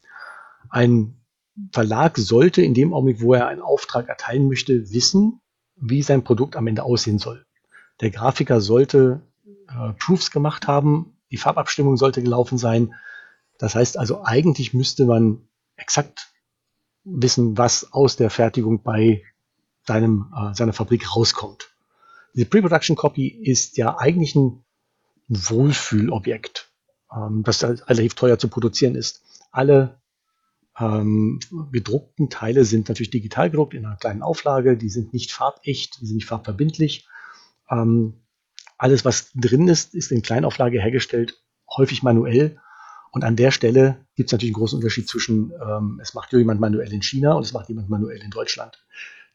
Ein 0.69 1.22
Verlag 1.72 2.17
sollte 2.17 2.61
in 2.61 2.74
dem 2.74 2.93
Augenblick, 2.93 3.22
wo 3.22 3.34
er 3.34 3.47
einen 3.47 3.61
Auftrag 3.61 4.09
erteilen 4.09 4.47
möchte, 4.47 4.91
wissen, 4.91 5.41
wie 5.76 6.01
sein 6.01 6.24
Produkt 6.24 6.55
am 6.55 6.67
Ende 6.67 6.84
aussehen 6.84 7.19
soll. 7.19 7.45
Der 8.01 8.09
Grafiker 8.09 8.61
sollte 8.61 9.22
äh, 9.67 9.93
Proofs 9.93 10.32
gemacht 10.32 10.67
haben, 10.67 11.17
die 11.30 11.38
Farbabstimmung 11.38 11.97
sollte 11.97 12.22
gelaufen 12.22 12.57
sein. 12.57 12.93
Das 13.57 13.76
heißt 13.76 13.97
also, 13.97 14.24
eigentlich 14.24 14.74
müsste 14.74 15.05
man 15.05 15.47
exakt 15.76 16.32
wissen, 17.03 17.57
was 17.57 17.93
aus 17.93 18.15
der 18.15 18.30
Fertigung 18.30 18.84
bei 18.84 19.24
seinem, 19.84 20.34
äh, 20.36 20.53
seiner 20.53 20.74
Fabrik 20.74 21.15
rauskommt. 21.15 21.70
Diese 22.34 22.45
Pre-Production 22.45 22.95
Copy 22.95 23.27
ist 23.27 23.77
ja 23.77 23.97
eigentlich 23.97 24.36
ein 24.36 24.63
Wohlfühlobjekt, 25.27 26.71
ähm, 27.15 27.43
das 27.43 27.63
relativ 27.63 28.15
teuer 28.15 28.38
zu 28.38 28.47
produzieren 28.47 28.95
ist. 28.95 29.23
Alle 29.51 30.01
ähm, 30.79 31.39
gedruckten 31.71 32.29
Teile 32.29 32.65
sind 32.65 32.88
natürlich 32.89 33.11
digital 33.11 33.49
gedruckt 33.49 33.73
in 33.73 33.86
einer 33.86 33.97
kleinen 33.97 34.21
Auflage. 34.21 34.77
Die 34.77 34.89
sind 34.89 35.13
nicht 35.13 35.32
farbecht, 35.32 35.99
die 36.01 36.05
sind 36.05 36.15
nicht 36.15 36.27
farbverbindlich. 36.27 37.07
Ähm, 37.69 38.21
alles, 38.77 39.05
was 39.05 39.32
drin 39.36 39.67
ist, 39.67 39.93
ist 39.93 40.11
in 40.11 40.21
Kleinauflage 40.21 40.82
hergestellt, 40.82 41.41
häufig 41.69 42.03
manuell. 42.03 42.59
Und 43.11 43.23
an 43.23 43.36
der 43.36 43.51
Stelle 43.51 44.05
gibt 44.15 44.29
es 44.29 44.32
natürlich 44.32 44.55
einen 44.55 44.61
großen 44.61 44.77
Unterschied 44.77 45.07
zwischen, 45.07 45.51
ähm, 45.61 45.99
es 46.01 46.13
macht 46.13 46.32
jemand 46.32 46.61
manuell 46.61 46.91
in 46.91 47.01
China 47.01 47.34
und 47.34 47.43
es 47.43 47.53
macht 47.53 47.69
jemand 47.69 47.89
manuell 47.89 48.21
in 48.21 48.32
Deutschland. 48.32 48.84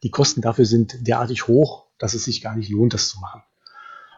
Die 0.03 0.11
Kosten 0.11 0.41
dafür 0.41 0.65
sind 0.65 1.07
derartig 1.07 1.47
hoch, 1.47 1.86
dass 1.97 2.13
es 2.13 2.25
sich 2.25 2.41
gar 2.41 2.55
nicht 2.55 2.69
lohnt, 2.69 2.93
das 2.93 3.09
zu 3.09 3.19
machen. 3.19 3.43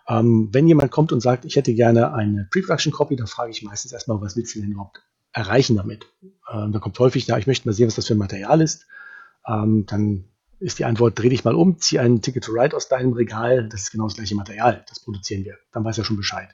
Ähm, 0.08 0.50
wenn 0.52 0.68
jemand 0.68 0.92
kommt 0.92 1.12
und 1.12 1.22
sagt, 1.22 1.46
ich 1.46 1.56
hätte 1.56 1.74
gerne 1.74 2.14
eine 2.14 2.48
Pre-Production 2.50 2.92
Copy, 2.92 3.16
dann 3.16 3.28
frage 3.28 3.52
ich 3.52 3.64
meistens 3.64 3.92
erstmal, 3.92 4.20
was 4.22 4.36
willst 4.36 4.56
du 4.56 4.62
denn 4.62 4.72
überhaupt 4.72 5.02
erreichen 5.32 5.76
damit? 5.76 6.06
Ähm, 6.52 6.72
da 6.72 6.80
kommt 6.80 6.98
häufig, 7.00 7.28
ja, 7.28 7.38
ich 7.38 7.48
möchte 7.48 7.68
mal 7.68 7.74
sehen, 7.74 7.88
was 7.88 7.96
das 7.96 8.08
für 8.08 8.16
ein 8.16 8.20
Material 8.20 8.62
ist. 8.62 8.88
Ähm, 9.48 9.86
dann 9.86 10.26
ist 10.60 10.80
die 10.80 10.86
Antwort, 10.86 11.18
dreh 11.18 11.30
dich 11.30 11.44
mal 11.44 11.56
um, 11.56 11.80
zieh 11.80 12.00
ein 12.00 12.22
Ticket 12.22 12.44
to 12.44 12.52
Ride 12.52 12.76
aus 12.76 12.90
deinem 12.90 13.14
Regal, 13.14 13.70
das 13.70 13.84
ist 13.84 13.92
genau 13.92 14.06
das 14.06 14.16
gleiche 14.16 14.36
Material, 14.36 14.84
das 14.90 15.00
produzieren 15.00 15.46
wir. 15.46 15.58
Dann 15.72 15.86
weiß 15.86 15.98
er 15.98 16.04
schon 16.04 16.18
Bescheid. 16.18 16.50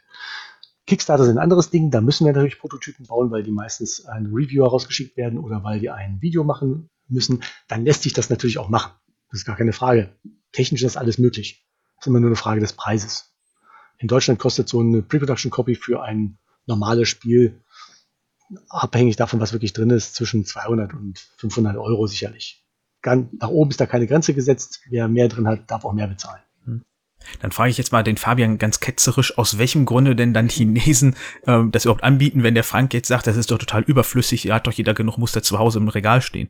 Kickstarter 0.85 1.25
sind 1.25 1.37
ein 1.37 1.43
anderes 1.43 1.71
Ding, 1.71 1.89
da 1.89 2.01
müssen 2.01 2.25
wir 2.25 2.33
natürlich 2.33 2.59
Prototypen 2.59 3.07
bauen, 3.07 3.31
weil 3.31 3.41
die 3.41 3.51
meistens 3.51 4.05
an 4.05 4.27
Reviewer 4.27 4.69
rausgeschickt 4.69 5.17
werden 5.17 5.39
oder 5.39 5.63
weil 5.63 5.79
die 5.79 5.89
ein 5.89 6.21
Video 6.21 6.43
machen 6.43 6.89
müssen. 7.07 7.41
Dann 7.67 7.85
lässt 7.85 8.03
sich 8.03 8.13
das 8.13 8.29
natürlich 8.29 8.59
auch 8.59 8.69
machen. 8.69 8.91
Das 9.31 9.39
ist 9.39 9.45
gar 9.45 9.55
keine 9.55 9.73
Frage. 9.73 10.15
Technisch 10.55 10.83
ist 10.83 10.95
das 10.95 11.01
alles 11.01 11.17
möglich. 11.17 11.65
Das 11.97 12.05
ist 12.05 12.07
immer 12.07 12.21
nur 12.21 12.29
eine 12.29 12.37
Frage 12.37 12.61
des 12.61 12.73
Preises. 12.73 13.35
In 13.97 14.07
Deutschland 14.07 14.39
kostet 14.39 14.69
so 14.69 14.79
eine 14.79 15.01
Pre-Production 15.01 15.51
Copy 15.51 15.75
für 15.75 16.01
ein 16.01 16.37
normales 16.65 17.09
Spiel, 17.09 17.61
abhängig 18.69 19.17
davon, 19.17 19.41
was 19.41 19.51
wirklich 19.51 19.73
drin 19.73 19.89
ist, 19.89 20.15
zwischen 20.15 20.45
200 20.45 20.93
und 20.93 21.19
500 21.37 21.75
Euro 21.75 22.07
sicherlich. 22.07 22.63
Nach 23.03 23.49
oben 23.49 23.69
ist 23.69 23.81
da 23.81 23.85
keine 23.85 24.07
Grenze 24.07 24.33
gesetzt. 24.33 24.81
Wer 24.89 25.07
mehr 25.09 25.27
drin 25.27 25.47
hat, 25.47 25.69
darf 25.69 25.83
auch 25.83 25.93
mehr 25.93 26.07
bezahlen. 26.07 26.41
Hm. 26.63 26.85
Dann 27.41 27.51
frage 27.51 27.69
ich 27.69 27.77
jetzt 27.77 27.91
mal 27.91 28.03
den 28.03 28.17
Fabian 28.17 28.57
ganz 28.57 28.79
ketzerisch, 28.79 29.37
aus 29.37 29.57
welchem 29.57 29.85
Grunde 29.85 30.15
denn 30.15 30.33
dann 30.33 30.47
Chinesen 30.47 31.15
ähm, 31.45 31.71
das 31.71 31.83
überhaupt 31.83 32.03
anbieten, 32.03 32.43
wenn 32.43 32.55
der 32.55 32.63
Frank 32.63 32.93
jetzt 32.93 33.09
sagt, 33.09 33.27
das 33.27 33.35
ist 33.35 33.51
doch 33.51 33.57
total 33.57 33.83
überflüssig, 33.83 34.47
er 34.47 34.55
hat 34.55 34.67
doch 34.67 34.71
jeder 34.71 34.93
genug 34.93 35.17
Muster 35.17 35.43
zu 35.43 35.59
Hause 35.59 35.79
im 35.79 35.89
Regal 35.89 36.21
stehen. 36.21 36.49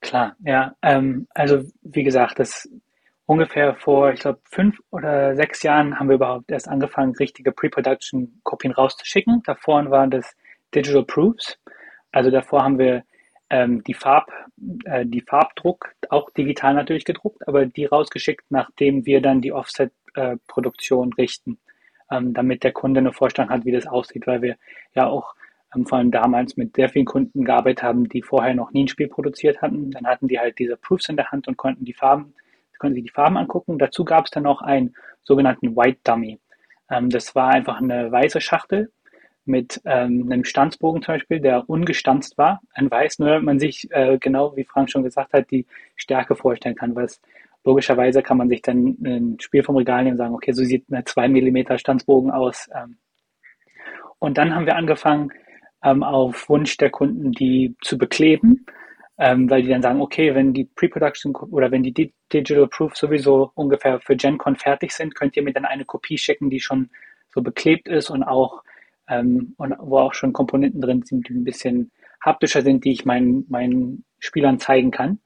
Klar, 0.00 0.34
ja. 0.44 0.74
Ähm, 0.82 1.28
also 1.34 1.62
wie 1.82 2.02
gesagt, 2.02 2.38
das 2.38 2.68
ungefähr 3.26 3.74
vor, 3.74 4.12
ich 4.12 4.20
glaube, 4.20 4.40
fünf 4.44 4.78
oder 4.90 5.36
sechs 5.36 5.62
Jahren 5.62 5.98
haben 5.98 6.08
wir 6.08 6.16
überhaupt 6.16 6.50
erst 6.50 6.68
angefangen, 6.68 7.14
richtige 7.16 7.52
Pre-Production-Kopien 7.52 8.72
rauszuschicken. 8.72 9.42
Davor 9.44 9.90
waren 9.90 10.10
das 10.10 10.36
Digital 10.74 11.04
Proofs. 11.04 11.58
Also 12.10 12.30
davor 12.30 12.62
haben 12.62 12.78
wir 12.78 13.04
ähm, 13.50 13.82
die, 13.84 13.94
Farb, 13.94 14.30
äh, 14.84 15.06
die 15.06 15.20
Farbdruck, 15.20 15.94
auch 16.08 16.30
digital 16.30 16.74
natürlich 16.74 17.04
gedruckt, 17.04 17.46
aber 17.46 17.66
die 17.66 17.84
rausgeschickt, 17.84 18.44
nachdem 18.50 19.06
wir 19.06 19.20
dann 19.20 19.40
die 19.40 19.52
Offset-Produktion 19.52 21.12
richten, 21.14 21.58
ähm, 22.10 22.34
damit 22.34 22.64
der 22.64 22.72
Kunde 22.72 23.00
eine 23.00 23.12
Vorstellung 23.12 23.50
hat, 23.50 23.64
wie 23.64 23.72
das 23.72 23.86
aussieht, 23.86 24.26
weil 24.26 24.42
wir 24.42 24.56
ja 24.94 25.06
auch 25.06 25.34
ähm, 25.74 25.86
vor 25.86 25.98
allem 25.98 26.10
damals 26.10 26.56
mit 26.56 26.76
sehr 26.76 26.88
vielen 26.88 27.04
Kunden 27.06 27.44
gearbeitet 27.44 27.82
haben, 27.82 28.08
die 28.08 28.22
vorher 28.22 28.54
noch 28.54 28.72
nie 28.72 28.84
ein 28.84 28.88
Spiel 28.88 29.08
produziert 29.08 29.62
hatten. 29.62 29.90
Dann 29.90 30.06
hatten 30.06 30.28
die 30.28 30.38
halt 30.38 30.58
diese 30.58 30.76
Proofs 30.76 31.08
in 31.08 31.16
der 31.16 31.30
Hand 31.30 31.48
und 31.48 31.56
konnten 31.56 31.84
die 31.84 31.94
Farben 31.94 32.34
können 32.82 32.94
Sie 32.94 33.02
die 33.02 33.08
Farben 33.10 33.36
angucken. 33.36 33.78
Dazu 33.78 34.04
gab 34.04 34.26
es 34.26 34.30
dann 34.32 34.42
noch 34.42 34.60
einen 34.60 34.94
sogenannten 35.22 35.76
White 35.76 36.00
Dummy. 36.04 36.40
Ähm, 36.90 37.08
das 37.08 37.34
war 37.34 37.50
einfach 37.50 37.80
eine 37.80 38.10
weiße 38.10 38.40
Schachtel 38.40 38.90
mit 39.44 39.80
ähm, 39.84 40.28
einem 40.30 40.44
Stanzbogen 40.44 41.02
zum 41.02 41.14
Beispiel, 41.14 41.40
der 41.40 41.68
ungestanzt 41.68 42.38
war, 42.38 42.60
ein 42.74 42.90
Weiß, 42.90 43.18
nur 43.18 43.28
damit 43.28 43.44
man 43.44 43.58
sich 43.58 43.88
äh, 43.90 44.18
genau, 44.18 44.56
wie 44.56 44.64
Frank 44.64 44.90
schon 44.90 45.02
gesagt 45.02 45.32
hat, 45.32 45.50
die 45.50 45.66
Stärke 45.96 46.36
vorstellen 46.36 46.76
kann, 46.76 46.94
weil 46.94 47.08
logischerweise 47.64 48.22
kann 48.22 48.36
man 48.36 48.48
sich 48.48 48.62
dann 48.62 48.96
ein 49.04 49.36
Spiel 49.40 49.62
vom 49.62 49.76
Regal 49.76 50.02
nehmen 50.02 50.14
und 50.14 50.18
sagen, 50.18 50.34
okay, 50.34 50.52
so 50.52 50.64
sieht 50.64 50.84
eine 50.90 51.04
2 51.04 51.28
mm 51.28 51.76
Stanzbogen 51.76 52.30
aus. 52.30 52.68
Ähm. 52.74 52.98
Und 54.18 54.38
dann 54.38 54.54
haben 54.54 54.66
wir 54.66 54.76
angefangen, 54.76 55.32
ähm, 55.82 56.02
auf 56.02 56.48
Wunsch 56.48 56.76
der 56.76 56.90
Kunden 56.90 57.32
die 57.32 57.74
zu 57.80 57.98
bekleben 57.98 58.66
ähm, 59.18 59.48
weil 59.50 59.62
die 59.62 59.68
dann 59.68 59.82
sagen, 59.82 60.00
okay, 60.00 60.34
wenn 60.34 60.52
die 60.52 60.64
Pre-Production 60.64 61.34
oder 61.34 61.70
wenn 61.70 61.82
die 61.82 62.12
Digital 62.32 62.66
Proof 62.68 62.96
sowieso 62.96 63.50
ungefähr 63.54 64.00
für 64.00 64.16
GenCon 64.16 64.56
fertig 64.56 64.92
sind, 64.92 65.14
könnt 65.14 65.36
ihr 65.36 65.42
mir 65.42 65.52
dann 65.52 65.64
eine 65.64 65.84
Kopie 65.84 66.18
schicken, 66.18 66.50
die 66.50 66.60
schon 66.60 66.90
so 67.28 67.42
beklebt 67.42 67.88
ist 67.88 68.10
und 68.10 68.22
auch 68.22 68.62
ähm, 69.08 69.54
und 69.58 69.74
wo 69.78 69.98
auch 69.98 70.14
schon 70.14 70.32
Komponenten 70.32 70.80
drin 70.80 71.02
sind, 71.02 71.28
die 71.28 71.34
ein 71.34 71.44
bisschen 71.44 71.90
haptischer 72.20 72.62
sind, 72.62 72.84
die 72.84 72.92
ich 72.92 73.04
meinen, 73.04 73.44
meinen 73.48 74.04
Spielern 74.18 74.58
zeigen 74.58 74.90
kann. 74.90 75.18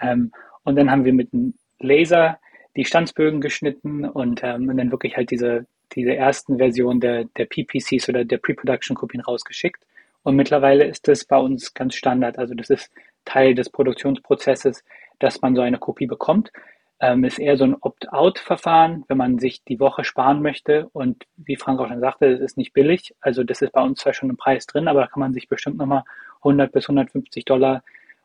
Ähm, 0.00 0.32
und 0.64 0.76
dann 0.76 0.90
haben 0.90 1.04
wir 1.04 1.12
mit 1.12 1.32
einem 1.32 1.54
Laser 1.78 2.38
die 2.76 2.84
Stanzbögen 2.84 3.40
geschnitten 3.40 4.04
und, 4.04 4.42
ähm, 4.44 4.68
und 4.68 4.76
dann 4.76 4.90
wirklich 4.90 5.16
halt 5.16 5.30
diese, 5.30 5.66
diese 5.92 6.14
ersten 6.14 6.58
Versionen 6.58 7.00
der, 7.00 7.24
der 7.36 7.46
PPCs 7.46 8.08
oder 8.08 8.24
der 8.24 8.38
Pre-Production-Kopien 8.38 9.22
rausgeschickt. 9.22 9.82
Und 10.22 10.36
mittlerweile 10.36 10.84
ist 10.84 11.08
das 11.08 11.24
bei 11.24 11.38
uns 11.38 11.72
ganz 11.74 11.94
Standard. 11.94 12.38
Also 12.38 12.54
das 12.54 12.70
ist 12.70 12.90
Teil 13.26 13.54
des 13.54 13.68
Produktionsprozesses, 13.68 14.84
dass 15.18 15.42
man 15.42 15.54
so 15.54 15.60
eine 15.60 15.78
Kopie 15.78 16.06
bekommt. 16.06 16.50
Ähm, 16.98 17.24
ist 17.24 17.38
eher 17.38 17.58
so 17.58 17.64
ein 17.64 17.76
Opt-out-Verfahren, 17.78 19.04
wenn 19.08 19.18
man 19.18 19.38
sich 19.38 19.62
die 19.64 19.78
Woche 19.80 20.04
sparen 20.04 20.40
möchte. 20.40 20.88
Und 20.94 21.24
wie 21.36 21.56
Frank 21.56 21.78
auch 21.78 21.88
schon 21.88 22.00
sagte, 22.00 22.26
es 22.26 22.40
ist 22.40 22.56
nicht 22.56 22.72
billig. 22.72 23.14
Also 23.20 23.44
das 23.44 23.60
ist 23.60 23.72
bei 23.72 23.82
uns 23.82 24.00
zwar 24.00 24.14
schon 24.14 24.30
ein 24.30 24.38
Preis 24.38 24.66
drin, 24.66 24.88
aber 24.88 25.02
da 25.02 25.06
kann 25.06 25.20
man 25.20 25.34
sich 25.34 25.48
bestimmt 25.48 25.76
nochmal 25.76 26.04
100 26.38 26.72
bis 26.72 26.84
150 26.88 27.44
Dollar 27.44 27.82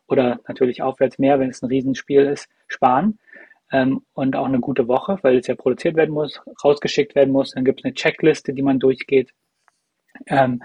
oder 0.08 0.40
natürlich 0.48 0.82
aufwärts 0.82 1.20
mehr, 1.20 1.40
wenn 1.40 1.50
es 1.50 1.62
ein 1.62 1.68
Riesenspiel 1.68 2.22
ist, 2.22 2.50
sparen. 2.68 3.20
Ähm, 3.72 4.04
und 4.14 4.36
auch 4.36 4.46
eine 4.46 4.60
gute 4.60 4.88
Woche, 4.88 5.20
weil 5.22 5.38
es 5.38 5.48
ja 5.48 5.56
produziert 5.56 5.96
werden 5.96 6.14
muss, 6.14 6.42
rausgeschickt 6.64 7.16
werden 7.16 7.32
muss. 7.32 7.52
Dann 7.52 7.66
gibt 7.66 7.82
es 7.82 7.86
eine 7.86 7.94
Checkliste, 7.94 8.54
die 8.54 8.62
man 8.62 8.80
durchgeht. 8.80 9.34
Ähm, 10.28 10.62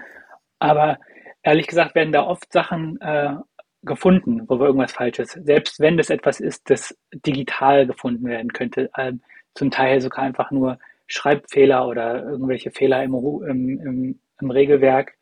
aber 0.59 0.99
ehrlich 1.43 1.67
gesagt 1.67 1.95
werden 1.95 2.11
da 2.11 2.23
oft 2.25 2.51
Sachen 2.51 2.99
äh, 3.01 3.35
gefunden, 3.83 4.43
wo 4.47 4.59
wir 4.59 4.67
irgendwas 4.67 4.91
Falsches, 4.91 5.31
selbst 5.31 5.79
wenn 5.79 5.97
das 5.97 6.09
etwas 6.09 6.39
ist, 6.39 6.69
das 6.69 6.97
digital 7.13 7.85
gefunden 7.87 8.25
werden 8.25 8.51
könnte, 8.51 8.89
ähm, 8.97 9.21
zum 9.53 9.71
Teil 9.71 10.01
sogar 10.01 10.23
einfach 10.23 10.51
nur 10.51 10.79
Schreibfehler 11.07 11.87
oder 11.87 12.23
irgendwelche 12.23 12.71
Fehler 12.71 13.03
im, 13.03 13.13
im, 13.13 13.79
im, 13.79 14.19
im 14.41 14.51
Regelwerk, 14.51 15.13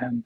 ähm, 0.00 0.24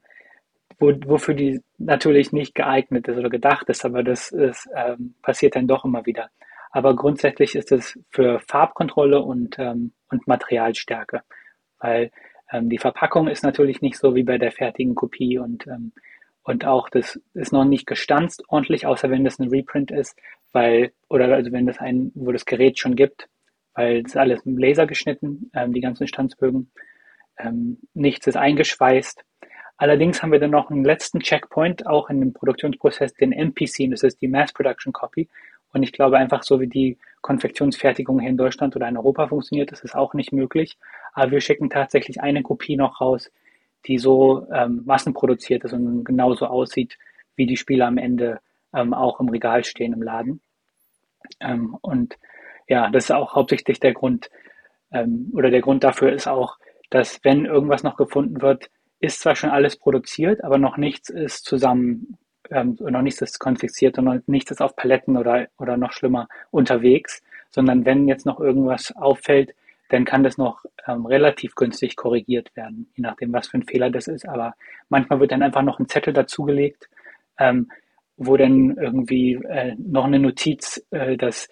wo, 0.79 0.93
wofür 1.05 1.33
die 1.35 1.61
natürlich 1.77 2.31
nicht 2.31 2.55
geeignet 2.55 3.07
ist 3.07 3.17
oder 3.17 3.29
gedacht 3.29 3.69
ist, 3.69 3.85
aber 3.85 4.03
das 4.03 4.31
ist, 4.31 4.67
ähm, 4.75 5.15
passiert 5.21 5.55
dann 5.55 5.67
doch 5.67 5.85
immer 5.85 6.05
wieder. 6.05 6.29
Aber 6.71 6.95
grundsätzlich 6.95 7.55
ist 7.55 7.71
es 7.71 7.99
für 8.09 8.39
Farbkontrolle 8.39 9.21
und, 9.21 9.57
ähm, 9.59 9.93
und 10.09 10.27
Materialstärke, 10.27 11.21
weil 11.79 12.11
ähm, 12.51 12.69
die 12.69 12.77
Verpackung 12.77 13.27
ist 13.27 13.43
natürlich 13.43 13.81
nicht 13.81 13.97
so 13.97 14.15
wie 14.15 14.23
bei 14.23 14.37
der 14.37 14.51
fertigen 14.51 14.95
Kopie 14.95 15.37
und 15.39 15.67
ähm, 15.67 15.91
und 16.49 16.65
auch 16.65 16.89
das 16.89 17.21
ist 17.35 17.53
noch 17.53 17.63
nicht 17.63 17.85
gestanzt 17.85 18.43
ordentlich, 18.47 18.87
außer 18.87 19.11
wenn 19.11 19.23
das 19.23 19.37
ein 19.37 19.49
Reprint 19.49 19.91
ist, 19.91 20.17
weil, 20.51 20.93
oder 21.07 21.31
also 21.31 21.51
wenn 21.51 21.67
das 21.67 21.77
ein, 21.77 22.11
wo 22.15 22.31
das 22.31 22.43
Gerät 22.43 22.79
schon 22.79 22.95
gibt, 22.95 23.29
weil 23.75 24.03
es 24.03 24.17
alles 24.17 24.43
mit 24.45 24.57
Laser 24.57 24.87
geschnitten, 24.87 25.51
ähm, 25.53 25.73
die 25.73 25.79
ganzen 25.79 26.07
Stanzbögen. 26.07 26.71
Ähm, 27.37 27.77
nichts 27.93 28.25
ist 28.25 28.35
eingeschweißt. 28.35 29.23
Allerdings 29.77 30.23
haben 30.23 30.31
wir 30.31 30.39
dann 30.39 30.49
noch 30.49 30.71
einen 30.71 30.83
letzten 30.83 31.19
Checkpoint, 31.19 31.85
auch 31.85 32.09
in 32.09 32.19
dem 32.19 32.33
Produktionsprozess, 32.33 33.13
den 33.13 33.31
MPC, 33.31 33.87
das 33.91 34.01
ist 34.01 34.19
die 34.19 34.27
Mass 34.27 34.51
Production 34.51 34.91
Copy. 34.91 35.29
Und 35.71 35.83
ich 35.83 35.91
glaube 35.91 36.17
einfach, 36.17 36.41
so 36.41 36.59
wie 36.59 36.67
die 36.67 36.97
Konfektionsfertigung 37.21 38.21
hier 38.21 38.29
in 38.31 38.37
Deutschland 38.37 38.75
oder 38.75 38.87
in 38.87 38.97
Europa 38.97 39.27
funktioniert, 39.27 39.71
ist 39.71 39.85
es 39.85 39.93
auch 39.93 40.15
nicht 40.15 40.31
möglich. 40.31 40.79
Aber 41.13 41.29
wir 41.29 41.41
schicken 41.41 41.69
tatsächlich 41.69 42.21
eine 42.21 42.41
Kopie 42.41 42.75
noch 42.75 43.01
raus, 43.01 43.29
die 43.85 43.97
so 43.97 44.47
ähm, 44.51 44.83
massenproduziert 44.85 45.63
ist 45.63 45.73
und 45.73 46.03
genauso 46.03 46.47
aussieht, 46.47 46.97
wie 47.35 47.45
die 47.45 47.57
Spiele 47.57 47.85
am 47.85 47.97
Ende 47.97 48.39
ähm, 48.73 48.93
auch 48.93 49.19
im 49.19 49.29
Regal 49.29 49.63
stehen 49.63 49.93
im 49.93 50.01
Laden. 50.01 50.41
Ähm, 51.39 51.77
und 51.81 52.17
ja, 52.67 52.89
das 52.89 53.05
ist 53.05 53.11
auch 53.11 53.35
hauptsächlich 53.35 53.79
der 53.79 53.93
Grund, 53.93 54.29
ähm, 54.91 55.31
oder 55.33 55.49
der 55.49 55.61
Grund 55.61 55.83
dafür 55.83 56.11
ist 56.11 56.27
auch, 56.27 56.57
dass 56.89 57.19
wenn 57.23 57.45
irgendwas 57.45 57.83
noch 57.83 57.97
gefunden 57.97 58.41
wird, 58.41 58.69
ist 58.99 59.21
zwar 59.21 59.35
schon 59.35 59.49
alles 59.49 59.77
produziert, 59.77 60.43
aber 60.43 60.57
noch 60.57 60.77
nichts 60.77 61.09
ist 61.09 61.45
zusammen, 61.45 62.17
ähm, 62.49 62.77
noch 62.79 63.01
nichts 63.01 63.21
ist 63.21 63.39
konfixiert 63.39 63.97
und 63.97 64.05
noch 64.05 64.19
nichts 64.27 64.51
ist 64.51 64.61
auf 64.61 64.75
Paletten 64.75 65.17
oder, 65.17 65.47
oder 65.57 65.77
noch 65.77 65.93
schlimmer 65.93 66.27
unterwegs, 66.51 67.21
sondern 67.49 67.85
wenn 67.85 68.07
jetzt 68.07 68.25
noch 68.25 68.39
irgendwas 68.39 68.95
auffällt, 68.95 69.55
dann 69.89 70.05
kann 70.05 70.23
das 70.23 70.37
noch 70.37 70.63
ähm, 70.87 71.05
relativ 71.05 71.55
günstig 71.55 71.95
korrigiert 71.95 72.55
werden, 72.55 72.91
je 72.95 73.01
nachdem, 73.01 73.33
was 73.33 73.47
für 73.47 73.57
ein 73.57 73.63
Fehler 73.65 73.89
das 73.89 74.07
ist. 74.07 74.27
Aber 74.27 74.53
manchmal 74.87 75.19
wird 75.19 75.31
dann 75.31 75.43
einfach 75.43 75.63
noch 75.63 75.79
ein 75.79 75.89
Zettel 75.89 76.13
dazugelegt, 76.13 76.89
ähm, 77.37 77.69
wo 78.15 78.37
dann 78.37 78.77
irgendwie 78.77 79.33
äh, 79.33 79.75
noch 79.77 80.05
eine 80.05 80.19
Notiz, 80.19 80.85
äh, 80.91 81.17
dass 81.17 81.49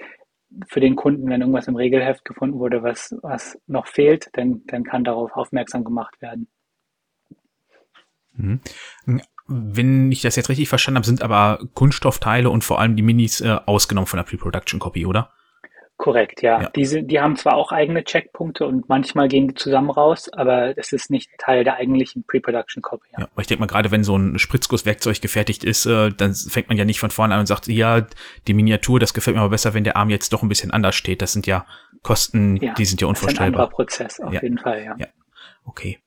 für 0.67 0.79
den 0.79 0.95
Kunden, 0.95 1.29
wenn 1.29 1.41
irgendwas 1.41 1.67
im 1.67 1.75
Regelheft 1.75 2.25
gefunden 2.25 2.59
wurde, 2.59 2.83
was, 2.83 3.15
was 3.21 3.59
noch 3.67 3.87
fehlt, 3.87 4.29
dann, 4.33 4.61
dann 4.67 4.83
kann 4.83 5.03
darauf 5.03 5.33
aufmerksam 5.33 5.83
gemacht 5.83 6.21
werden. 6.21 6.47
Mhm. 8.35 8.61
Wenn 9.47 10.11
ich 10.11 10.21
das 10.21 10.35
jetzt 10.35 10.49
richtig 10.49 10.69
verstanden 10.69 10.97
habe, 10.97 11.05
sind 11.05 11.21
aber 11.21 11.59
Kunststoffteile 11.73 12.49
und 12.49 12.63
vor 12.63 12.79
allem 12.79 12.95
die 12.95 13.01
Minis 13.01 13.41
äh, 13.41 13.57
ausgenommen 13.65 14.07
von 14.07 14.17
der 14.17 14.25
Pre-Production 14.25 14.79
Copy, 14.79 15.05
oder? 15.05 15.31
Korrekt, 15.97 16.43
ja. 16.43 16.61
ja. 16.61 16.69
Die, 16.69 17.07
die 17.07 17.19
haben 17.19 17.35
zwar 17.37 17.55
auch 17.55 17.71
eigene 17.71 18.03
Checkpunkte 18.03 18.67
und 18.67 18.87
manchmal 18.87 19.27
gehen 19.27 19.47
die 19.47 19.55
zusammen 19.55 19.89
raus, 19.89 20.29
aber 20.31 20.77
es 20.77 20.93
ist 20.93 21.09
nicht 21.09 21.31
Teil 21.39 21.63
der 21.63 21.77
eigentlichen 21.77 22.23
Pre-Production 22.23 22.83
Copy. 22.83 23.07
Ja. 23.13 23.21
ja, 23.21 23.27
aber 23.31 23.41
ich 23.41 23.47
denke 23.47 23.61
mal, 23.61 23.67
gerade 23.67 23.89
wenn 23.89 24.03
so 24.03 24.15
ein 24.15 24.37
Spritzgusswerkzeug 24.37 25.21
gefertigt 25.21 25.63
ist, 25.63 25.87
äh, 25.87 26.11
dann 26.11 26.35
fängt 26.35 26.69
man 26.69 26.77
ja 26.77 26.85
nicht 26.85 26.99
von 26.99 27.09
vorne 27.09 27.33
an 27.33 27.39
und 27.39 27.47
sagt, 27.47 27.67
ja, 27.67 28.05
die 28.47 28.53
Miniatur, 28.53 28.99
das 28.99 29.15
gefällt 29.15 29.35
mir 29.35 29.41
aber 29.41 29.49
besser, 29.49 29.73
wenn 29.73 29.83
der 29.83 29.97
Arm 29.97 30.11
jetzt 30.11 30.31
doch 30.33 30.43
ein 30.43 30.49
bisschen 30.49 30.69
anders 30.69 30.95
steht. 30.95 31.23
Das 31.23 31.33
sind 31.33 31.47
ja 31.47 31.65
Kosten, 32.03 32.57
ja, 32.57 32.75
die 32.75 32.85
sind 32.85 33.01
ja 33.01 33.07
unvorstellbar. 33.07 33.67
Das 33.67 33.89
ist 33.89 33.99
ein 33.99 34.05
anderer 34.05 34.19
Prozess, 34.19 34.19
auf 34.19 34.43
jeden 34.43 34.59
Fall, 34.59 34.83
ja. 34.83 34.95
ja. 34.99 35.07
Okay. 35.65 35.97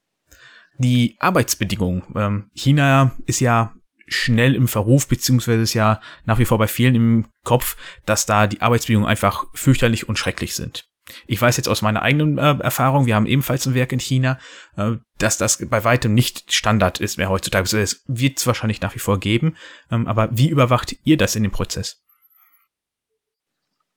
Die 0.78 1.16
Arbeitsbedingungen. 1.18 2.04
Ähm, 2.14 2.50
China 2.54 3.10
ist 3.26 3.40
ja 3.40 3.74
schnell 4.10 4.54
im 4.54 4.68
Verruf, 4.68 5.08
beziehungsweise 5.08 5.62
ist 5.62 5.74
ja 5.74 6.00
nach 6.24 6.38
wie 6.38 6.44
vor 6.44 6.58
bei 6.58 6.66
vielen 6.66 6.94
im 6.94 7.26
Kopf, 7.44 7.76
dass 8.06 8.26
da 8.26 8.46
die 8.46 8.60
Arbeitsbedingungen 8.60 9.08
einfach 9.08 9.44
fürchterlich 9.54 10.08
und 10.08 10.18
schrecklich 10.18 10.54
sind. 10.54 10.90
Ich 11.26 11.40
weiß 11.40 11.56
jetzt 11.56 11.68
aus 11.68 11.82
meiner 11.82 12.02
eigenen 12.02 12.38
äh, 12.38 12.58
Erfahrung, 12.60 13.06
wir 13.06 13.16
haben 13.16 13.26
ebenfalls 13.26 13.66
ein 13.66 13.74
Werk 13.74 13.92
in 13.92 13.98
China, 14.00 14.38
äh, 14.76 14.92
dass 15.18 15.38
das 15.38 15.66
bei 15.68 15.84
weitem 15.84 16.14
nicht 16.14 16.52
Standard 16.52 17.00
ist 17.00 17.18
mehr 17.18 17.28
heutzutage. 17.28 17.62
Also 17.62 17.78
es 17.78 18.04
wird 18.06 18.38
es 18.38 18.46
wahrscheinlich 18.46 18.80
nach 18.80 18.94
wie 18.94 19.00
vor 19.00 19.18
geben, 19.18 19.56
ähm, 19.90 20.06
aber 20.06 20.28
wie 20.32 20.48
überwacht 20.48 20.96
ihr 21.04 21.16
das 21.16 21.36
in 21.36 21.42
dem 21.42 21.52
Prozess? 21.52 22.04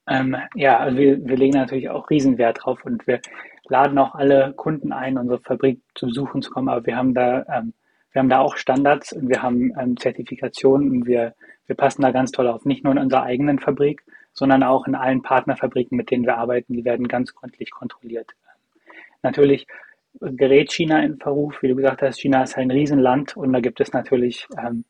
Ähm, 0.07 0.35
ja, 0.55 0.79
also 0.79 0.97
wir, 0.97 1.23
wir 1.23 1.37
legen 1.37 1.57
natürlich 1.57 1.89
auch 1.89 2.09
Riesenwert 2.09 2.59
drauf 2.63 2.83
und 2.83 3.05
wir 3.07 3.21
laden 3.69 3.97
auch 3.97 4.15
alle 4.15 4.53
Kunden 4.53 4.91
ein, 4.91 5.17
unsere 5.17 5.39
Fabrik 5.39 5.81
zu 5.95 6.07
besuchen 6.07 6.41
zu 6.41 6.51
kommen, 6.51 6.67
aber 6.67 6.85
wir 6.85 6.97
haben 6.97 7.13
da 7.13 7.45
ähm, 7.47 7.73
wir 8.13 8.19
haben 8.19 8.29
da 8.29 8.39
auch 8.39 8.57
Standards 8.57 9.11
und 9.11 9.27
wir 9.27 9.41
haben 9.41 9.73
ähm, 9.77 9.97
Zertifikationen 9.97 10.91
und 10.91 11.07
wir, 11.07 11.33
wir 11.65 11.75
passen 11.75 12.03
da 12.03 12.11
ganz 12.11 12.31
toll 12.31 12.47
auf. 12.47 12.63
Nicht 12.63 12.83
nur 12.83 12.93
in 12.93 12.99
unserer 12.99 13.23
eigenen 13.23 13.59
Fabrik, 13.59 14.03
sondern 14.33 14.63
auch 14.63 14.87
in 14.87 14.95
allen 14.95 15.23
Partnerfabriken, 15.23 15.97
mit 15.97 16.11
denen 16.11 16.25
wir 16.25 16.37
arbeiten. 16.37 16.73
Die 16.73 16.85
werden 16.85 17.07
ganz 17.07 17.33
gründlich 17.33 17.71
kontrolliert. 17.71 18.31
Natürlich 19.23 19.67
gerät 20.19 20.71
China 20.71 21.03
in 21.03 21.17
Verruf. 21.17 21.61
Wie 21.61 21.67
du 21.67 21.75
gesagt 21.75 22.03
hast, 22.03 22.19
China 22.19 22.43
ist 22.43 22.57
ein 22.57 22.69
Riesenland 22.69 23.35
und 23.35 23.51
da 23.51 23.59
gibt 23.59 23.81
es 23.81 23.93
natürlich 23.93 24.47
ähm, 24.57 24.85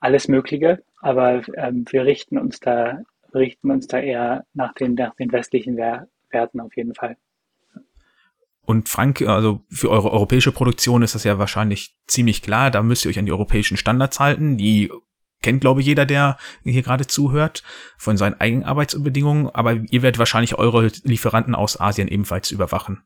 alles 0.00 0.28
Mögliche. 0.28 0.82
Aber 1.00 1.42
ähm, 1.54 1.84
wir 1.90 2.04
richten 2.04 2.38
uns 2.38 2.60
da, 2.60 3.02
richten 3.34 3.70
uns 3.70 3.88
da 3.88 3.98
eher 3.98 4.46
nach 4.54 4.72
den, 4.72 4.94
nach 4.94 5.14
den 5.16 5.30
westlichen 5.32 5.76
Werten 5.76 6.60
auf 6.60 6.74
jeden 6.76 6.94
Fall. 6.94 7.16
Und 8.68 8.90
Frank, 8.90 9.22
also 9.22 9.64
für 9.70 9.88
eure 9.88 10.12
europäische 10.12 10.52
Produktion 10.52 11.00
ist 11.00 11.14
das 11.14 11.24
ja 11.24 11.38
wahrscheinlich 11.38 11.96
ziemlich 12.06 12.42
klar. 12.42 12.70
Da 12.70 12.82
müsst 12.82 13.02
ihr 13.02 13.08
euch 13.08 13.18
an 13.18 13.24
die 13.24 13.32
europäischen 13.32 13.78
Standards 13.78 14.20
halten. 14.20 14.58
Die 14.58 14.92
kennt, 15.40 15.62
glaube 15.62 15.80
ich, 15.80 15.86
jeder, 15.86 16.04
der 16.04 16.36
hier 16.64 16.82
gerade 16.82 17.06
zuhört, 17.06 17.62
von 17.96 18.18
seinen 18.18 18.34
eigenen 18.34 18.64
Arbeitsbedingungen. 18.64 19.48
Aber 19.48 19.72
ihr 19.72 20.02
werdet 20.02 20.18
wahrscheinlich 20.18 20.56
eure 20.56 20.88
Lieferanten 21.02 21.54
aus 21.54 21.80
Asien 21.80 22.08
ebenfalls 22.08 22.50
überwachen. 22.50 23.00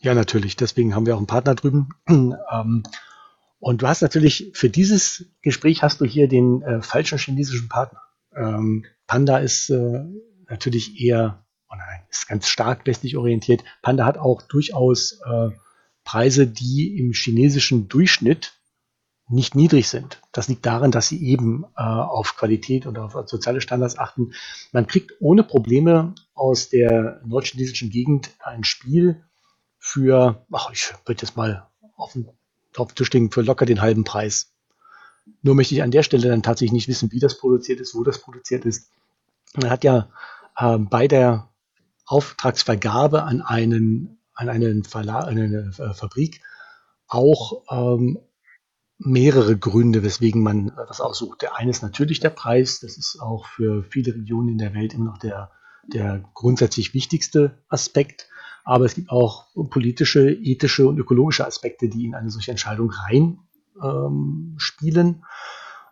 Ja, 0.00 0.14
natürlich. 0.14 0.54
Deswegen 0.54 0.94
haben 0.94 1.06
wir 1.06 1.16
auch 1.16 1.18
einen 1.18 1.26
Partner 1.26 1.56
drüben. 1.56 1.88
Ähm, 2.52 2.84
und 3.58 3.82
du 3.82 3.88
hast 3.88 4.00
natürlich 4.00 4.52
für 4.54 4.70
dieses 4.70 5.26
Gespräch 5.42 5.82
hast 5.82 6.00
du 6.00 6.04
hier 6.04 6.28
den 6.28 6.62
äh, 6.62 6.82
falschen 6.82 7.18
chinesischen 7.18 7.68
Partner. 7.68 8.00
Ähm, 8.36 8.84
Panda 9.08 9.38
ist 9.38 9.70
äh, 9.70 10.04
natürlich 10.48 11.00
eher 11.00 11.45
oh 11.70 11.74
nein, 11.76 12.02
ist 12.10 12.28
ganz 12.28 12.48
stark 12.48 12.86
westlich 12.86 13.16
orientiert. 13.16 13.64
Panda 13.82 14.04
hat 14.04 14.18
auch 14.18 14.42
durchaus 14.42 15.20
äh, 15.24 15.50
Preise, 16.04 16.46
die 16.46 16.98
im 16.98 17.12
chinesischen 17.12 17.88
Durchschnitt 17.88 18.54
nicht 19.28 19.56
niedrig 19.56 19.88
sind. 19.88 20.22
Das 20.32 20.48
liegt 20.48 20.64
daran, 20.66 20.92
dass 20.92 21.08
sie 21.08 21.20
eben 21.24 21.64
äh, 21.76 21.82
auf 21.82 22.36
Qualität 22.36 22.86
und 22.86 22.96
auf 22.96 23.12
soziale 23.28 23.60
Standards 23.60 23.98
achten. 23.98 24.32
Man 24.72 24.86
kriegt 24.86 25.14
ohne 25.20 25.42
Probleme 25.42 26.14
aus 26.34 26.68
der 26.68 27.20
nordchinesischen 27.24 27.90
Gegend 27.90 28.30
ein 28.40 28.62
Spiel 28.62 29.24
für, 29.78 30.46
ach, 30.52 30.70
ich 30.72 30.92
würde 31.04 31.22
jetzt 31.22 31.36
mal 31.36 31.68
auf 31.96 32.12
den, 32.12 32.28
auf 32.76 32.92
den 32.92 33.30
für 33.32 33.42
locker 33.42 33.66
den 33.66 33.80
halben 33.80 34.04
Preis. 34.04 34.52
Nur 35.42 35.56
möchte 35.56 35.74
ich 35.74 35.82
an 35.82 35.90
der 35.90 36.04
Stelle 36.04 36.28
dann 36.28 36.44
tatsächlich 36.44 36.72
nicht 36.72 36.88
wissen, 36.88 37.10
wie 37.10 37.18
das 37.18 37.38
produziert 37.38 37.80
ist, 37.80 37.96
wo 37.96 38.04
das 38.04 38.20
produziert 38.20 38.64
ist. 38.64 38.92
Man 39.56 39.70
hat 39.70 39.82
ja 39.82 40.08
äh, 40.56 40.78
bei 40.78 41.08
der 41.08 41.48
Auftragsvergabe 42.06 43.24
an 43.24 43.42
einen, 43.42 44.18
an 44.34 44.48
einen 44.48 44.84
Verlag, 44.84 45.26
eine 45.26 45.72
äh, 45.78 45.94
Fabrik 45.94 46.40
auch 47.08 47.62
ähm, 47.70 48.18
mehrere 48.98 49.56
Gründe, 49.56 50.02
weswegen 50.02 50.42
man 50.42 50.68
äh, 50.68 50.72
das 50.88 51.00
aussucht. 51.00 51.42
Der 51.42 51.56
eine 51.56 51.70
ist 51.70 51.82
natürlich 51.82 52.20
der 52.20 52.30
Preis. 52.30 52.80
Das 52.80 52.96
ist 52.96 53.20
auch 53.20 53.46
für 53.46 53.84
viele 53.84 54.14
Regionen 54.14 54.48
in 54.48 54.58
der 54.58 54.74
Welt 54.74 54.94
immer 54.94 55.06
noch 55.06 55.18
der, 55.18 55.50
der 55.86 56.24
grundsätzlich 56.34 56.94
wichtigste 56.94 57.58
Aspekt. 57.68 58.28
Aber 58.64 58.84
es 58.84 58.94
gibt 58.94 59.10
auch 59.10 59.46
politische, 59.70 60.30
ethische 60.30 60.88
und 60.88 60.98
ökologische 60.98 61.46
Aspekte, 61.46 61.88
die 61.88 62.04
in 62.04 62.14
eine 62.14 62.30
solche 62.30 62.50
Entscheidung 62.50 62.90
rein 62.90 63.38
ähm. 63.82 64.56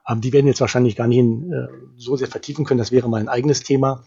Ähm, 0.06 0.20
die 0.20 0.32
werden 0.32 0.46
jetzt 0.46 0.60
wahrscheinlich 0.60 0.96
gar 0.96 1.06
nicht 1.06 1.18
in, 1.18 1.52
äh, 1.52 1.68
so 1.96 2.16
sehr 2.16 2.28
vertiefen 2.28 2.64
können. 2.64 2.78
Das 2.78 2.92
wäre 2.92 3.08
mal 3.08 3.20
ein 3.20 3.28
eigenes 3.28 3.62
Thema. 3.62 4.06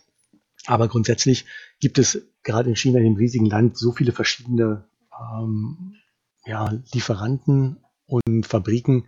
Aber 0.68 0.90
grundsätzlich 0.90 1.46
gibt 1.80 1.98
es 1.98 2.28
gerade 2.44 2.70
in 2.70 2.76
China, 2.76 3.00
dem 3.00 3.16
riesigen 3.16 3.46
Land, 3.46 3.78
so 3.78 3.94
viele 3.94 4.12
verschiedene 4.12 4.86
ähm, 5.20 5.96
ja, 6.46 6.72
Lieferanten 6.94 7.78
und 8.06 8.46
Fabriken, 8.46 9.06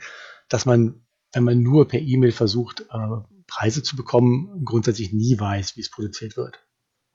dass 0.47 0.65
man, 0.65 1.01
wenn 1.33 1.43
man 1.43 1.61
nur 1.61 1.87
per 1.87 1.99
E-Mail 1.99 2.31
versucht, 2.31 2.85
äh, 2.89 3.17
Preise 3.45 3.83
zu 3.83 3.95
bekommen, 3.95 4.63
grundsätzlich 4.63 5.11
nie 5.11 5.39
weiß, 5.39 5.75
wie 5.75 5.81
es 5.81 5.91
produziert 5.91 6.37
wird. 6.37 6.59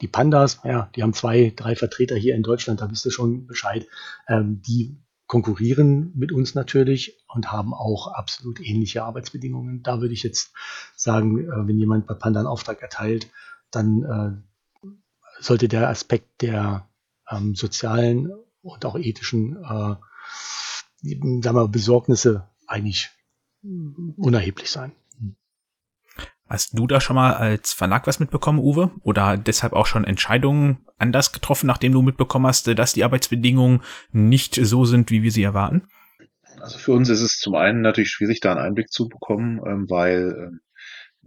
Die 0.01 0.09
Pandas, 0.09 0.61
ja, 0.64 0.90
die 0.95 1.03
haben 1.03 1.14
zwei, 1.14 1.53
drei 1.55 1.74
Vertreter 1.74 2.16
hier 2.16 2.34
in 2.34 2.42
Deutschland, 2.42 2.80
da 2.80 2.90
wisst 2.90 3.07
ihr 3.07 3.12
schon 3.12 3.47
Bescheid. 3.47 3.86
Ähm, 4.28 4.61
die 4.66 4.99
konkurrieren 5.26 6.12
mit 6.14 6.32
uns 6.32 6.55
natürlich 6.55 7.24
und 7.28 7.51
haben 7.51 7.72
auch 7.72 8.09
absolut 8.09 8.61
ähnliche 8.61 9.05
Arbeitsbedingungen. 9.05 9.82
Da 9.82 10.01
würde 10.01 10.12
ich 10.12 10.22
jetzt 10.22 10.53
sagen, 10.97 11.38
äh, 11.38 11.66
wenn 11.66 11.78
jemand 11.78 12.07
bei 12.07 12.14
Panda 12.14 12.40
einen 12.40 12.47
Auftrag 12.47 12.82
erteilt, 12.82 13.30
dann 13.71 14.45
äh, 14.85 14.89
sollte 15.41 15.69
der 15.69 15.89
Aspekt 15.89 16.43
der 16.43 16.89
ähm, 17.31 17.55
sozialen 17.55 18.33
und 18.62 18.85
auch 18.85 18.97
ethischen 18.97 19.57
äh, 19.62 19.97
sagen 21.43 21.57
wir, 21.57 21.69
Besorgnisse 21.69 22.49
eigentlich 22.67 23.11
unerheblich 24.17 24.71
sein. 24.71 24.93
Hast 26.47 26.79
du 26.79 26.87
da 26.87 27.01
schon 27.01 27.17
mal 27.17 27.35
als 27.35 27.73
Verlag 27.73 28.07
was 28.07 28.21
mitbekommen, 28.21 28.59
Uwe? 28.59 28.91
Oder 29.03 29.39
deshalb 29.39 29.73
auch 29.73 29.87
schon 29.87 30.05
Entscheidungen 30.05 30.85
anders 30.99 31.33
getroffen, 31.33 31.67
nachdem 31.67 31.93
du 31.93 32.03
mitbekommen 32.03 32.47
hast, 32.47 32.67
dass 32.69 32.93
die 32.93 33.05
Arbeitsbedingungen 33.05 33.83
nicht 34.12 34.55
so 34.55 34.85
sind, 34.85 35.11
wie 35.11 35.23
wir 35.23 35.33
sie 35.33 35.43
erwarten? 35.43 35.89
Also 36.61 36.79
für 36.79 36.93
uns 36.93 37.09
ist 37.09 37.23
es 37.23 37.39
zum 37.39 37.55
einen 37.55 37.81
natürlich 37.81 38.11
schwierig, 38.11 38.41
da 38.41 38.53
einen 38.53 38.61
Einblick 38.61 38.93
zu 38.93 39.09
bekommen, 39.09 39.61
ähm, 39.67 39.91
weil 39.91 40.51
ähm, 40.53 40.61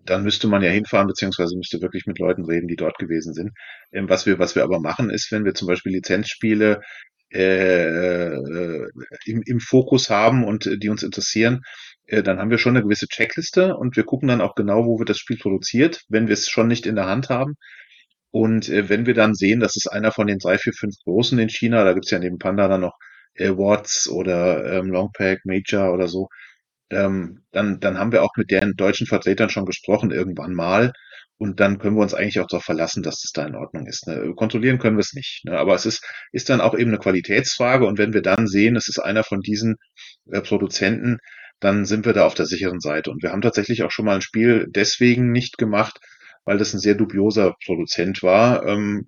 dann 0.10 0.24
müsste 0.24 0.48
man 0.48 0.62
ja 0.64 0.70
hinfahren, 0.70 1.08
beziehungsweise 1.08 1.56
müsste 1.56 1.82
wirklich 1.82 2.06
mit 2.06 2.20
Leuten 2.20 2.46
reden, 2.46 2.68
die 2.68 2.76
dort 2.76 2.98
gewesen 2.98 3.34
sind. 3.34 3.52
Ähm, 3.92 4.10
was 4.10 4.26
wir, 4.26 4.40
was 4.40 4.56
wir 4.56 4.64
aber 4.64 4.80
machen, 4.80 5.10
ist, 5.10 5.32
wenn 5.32 5.46
wir 5.46 5.54
zum 5.54 5.68
Beispiel 5.68 5.94
Lizenzspiele 5.94 6.82
äh, 7.34 7.86
äh, 7.86 8.90
im, 9.26 9.42
im 9.46 9.60
Fokus 9.60 10.10
haben 10.10 10.44
und 10.46 10.66
äh, 10.66 10.78
die 10.78 10.90
uns 10.90 11.04
interessieren, 11.04 11.62
äh, 12.06 12.24
dann 12.24 12.40
haben 12.40 12.50
wir 12.50 12.58
schon 12.58 12.76
eine 12.76 12.84
gewisse 12.84 13.08
Checkliste 13.08 13.76
und 13.76 13.96
wir 13.98 14.06
gucken 14.06 14.30
dann 14.30 14.42
auch 14.42 14.56
genau, 14.56 14.86
wo 14.86 15.00
wird 15.00 15.10
das 15.10 15.18
Spiel 15.18 15.38
produziert, 15.38 16.02
wenn 16.10 16.28
wir 16.28 16.34
es 16.34 16.50
schon 16.50 16.68
nicht 16.68 16.86
in 16.86 16.96
der 16.96 17.08
Hand 17.08 17.30
haben. 17.30 17.56
Und 18.32 18.70
äh, 18.70 18.90
wenn 18.90 19.06
wir 19.06 19.14
dann 19.14 19.36
sehen, 19.36 19.60
das 19.60 19.76
ist 19.76 19.88
einer 19.88 20.12
von 20.12 20.28
den 20.28 20.40
drei, 20.40 20.58
vier, 20.58 20.74
fünf 20.74 20.96
Großen 21.04 21.38
in 21.40 21.50
China, 21.50 21.84
da 21.84 21.94
gibt's 21.94 22.12
ja 22.12 22.20
neben 22.20 22.38
Panda 22.38 22.68
dann 22.68 22.82
noch 22.82 22.98
äh, 23.36 23.50
Watts 23.50 24.08
oder 24.10 24.80
ähm, 24.80 24.88
Longpack, 24.88 25.46
Major 25.46 25.94
oder 25.94 26.08
so, 26.08 26.28
ähm, 26.90 27.44
dann, 27.52 27.80
dann 27.80 27.98
haben 27.98 28.12
wir 28.12 28.24
auch 28.24 28.36
mit 28.38 28.52
deren 28.52 28.76
deutschen 28.76 29.08
Vertretern 29.08 29.50
schon 29.50 29.66
gesprochen 29.66 30.12
irgendwann 30.12 30.54
mal. 30.54 30.94
Und 31.40 31.60
dann 31.60 31.78
können 31.78 31.96
wir 31.96 32.02
uns 32.02 32.16
eigentlich 32.16 32.40
auch 32.40 32.48
darauf 32.48 32.64
verlassen, 32.64 33.04
dass 33.04 33.22
das 33.22 33.32
da 33.32 33.46
in 33.46 33.56
Ordnung 33.56 33.86
ist. 33.86 34.08
Ne? 34.08 34.34
Kontrollieren 34.36 34.80
können 34.80 34.98
wir 34.98 35.02
es 35.02 35.14
nicht. 35.14 35.46
Ne? 35.46 35.58
Aber 35.58 35.76
es 35.76 35.86
ist, 35.86 36.04
ist 36.32 36.50
dann 36.50 36.62
auch 36.62 36.76
eben 36.76 36.90
eine 36.90 37.00
Qualitätsfrage. 37.00 37.86
Und 37.86 38.00
wenn 38.00 38.14
wir 38.14 38.24
dann 38.24 38.48
sehen, 38.48 38.76
es 38.76 38.88
ist 38.88 38.98
einer 39.00 39.24
von 39.24 39.42
diesen 39.42 39.76
äh, 40.32 40.42
Produzenten, 40.42 41.20
dann 41.60 41.86
sind 41.86 42.06
wir 42.06 42.14
da 42.14 42.26
auf 42.26 42.34
der 42.34 42.48
sicheren 42.48 42.80
Seite. 42.80 43.12
Und 43.12 43.22
wir 43.22 43.32
haben 43.32 43.42
tatsächlich 43.42 43.84
auch 43.84 43.92
schon 43.92 44.06
mal 44.06 44.16
ein 44.16 44.22
Spiel 44.22 44.66
deswegen 44.70 45.32
nicht 45.32 45.58
gemacht, 45.58 46.00
weil 46.46 46.58
das 46.58 46.74
ein 46.74 46.80
sehr 46.80 46.96
dubioser 46.96 47.56
Produzent 47.66 48.24
war. 48.24 48.66
Ähm, 48.66 49.08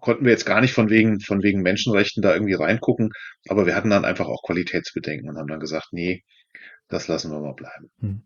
konnten 0.00 0.24
wir 0.24 0.32
jetzt 0.32 0.46
gar 0.46 0.60
nicht 0.62 0.72
von 0.72 0.88
wegen, 0.88 1.20
von 1.20 1.42
wegen 1.42 1.62
Menschenrechten 1.62 2.22
da 2.22 2.32
irgendwie 2.32 2.54
reingucken. 2.54 3.10
Aber 3.48 3.66
wir 3.66 3.74
hatten 3.74 3.90
dann 3.90 4.06
einfach 4.06 4.26
auch 4.28 4.42
Qualitätsbedenken 4.44 5.28
und 5.28 5.36
haben 5.36 5.48
dann 5.48 5.60
gesagt, 5.60 5.88
nee, 5.92 6.22
das 6.90 7.08
lassen 7.08 7.30
wir 7.30 7.40
mal 7.40 7.54
bleiben. 7.54 7.90
Hm. 8.00 8.22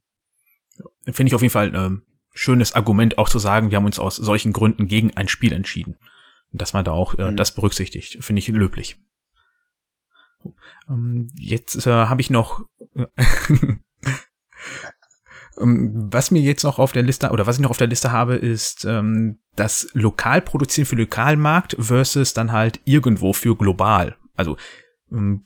Finde 1.04 1.28
ich 1.28 1.34
auf 1.34 1.42
jeden 1.42 1.52
Fall 1.52 1.68
ein 1.68 1.74
ähm, 1.74 2.02
schönes 2.32 2.74
Argument, 2.74 3.18
auch 3.18 3.28
zu 3.28 3.38
sagen, 3.38 3.70
wir 3.70 3.76
haben 3.76 3.84
uns 3.86 3.98
aus 3.98 4.16
solchen 4.16 4.52
Gründen 4.52 4.88
gegen 4.88 5.16
ein 5.16 5.28
Spiel 5.28 5.52
entschieden. 5.52 5.96
Dass 6.52 6.72
man 6.72 6.84
da 6.84 6.92
auch 6.92 7.14
äh, 7.18 7.28
hm. 7.28 7.36
das 7.36 7.54
berücksichtigt, 7.54 8.24
finde 8.24 8.40
ich 8.40 8.48
löblich. 8.48 8.96
Ähm, 10.88 11.30
jetzt 11.36 11.86
äh, 11.86 11.90
habe 11.90 12.20
ich 12.20 12.30
noch 12.30 12.64
Ähm, 15.60 16.08
was 16.12 16.30
mir 16.30 16.42
jetzt 16.42 16.64
noch 16.64 16.78
auf 16.78 16.92
der 16.92 17.02
Liste 17.02 17.30
oder 17.30 17.46
was 17.46 17.56
ich 17.56 17.62
noch 17.62 17.70
auf 17.70 17.78
der 17.78 17.86
Liste 17.86 18.12
habe, 18.12 18.36
ist 18.36 18.84
ähm, 18.84 19.38
das 19.56 19.88
lokal 19.92 20.40
produzieren 20.40 20.86
für 20.86 20.96
Lokalmarkt 20.96 21.76
versus 21.78 22.34
dann 22.34 22.52
halt 22.52 22.80
irgendwo 22.84 23.32
für 23.32 23.56
global. 23.56 24.16
Also 24.34 24.56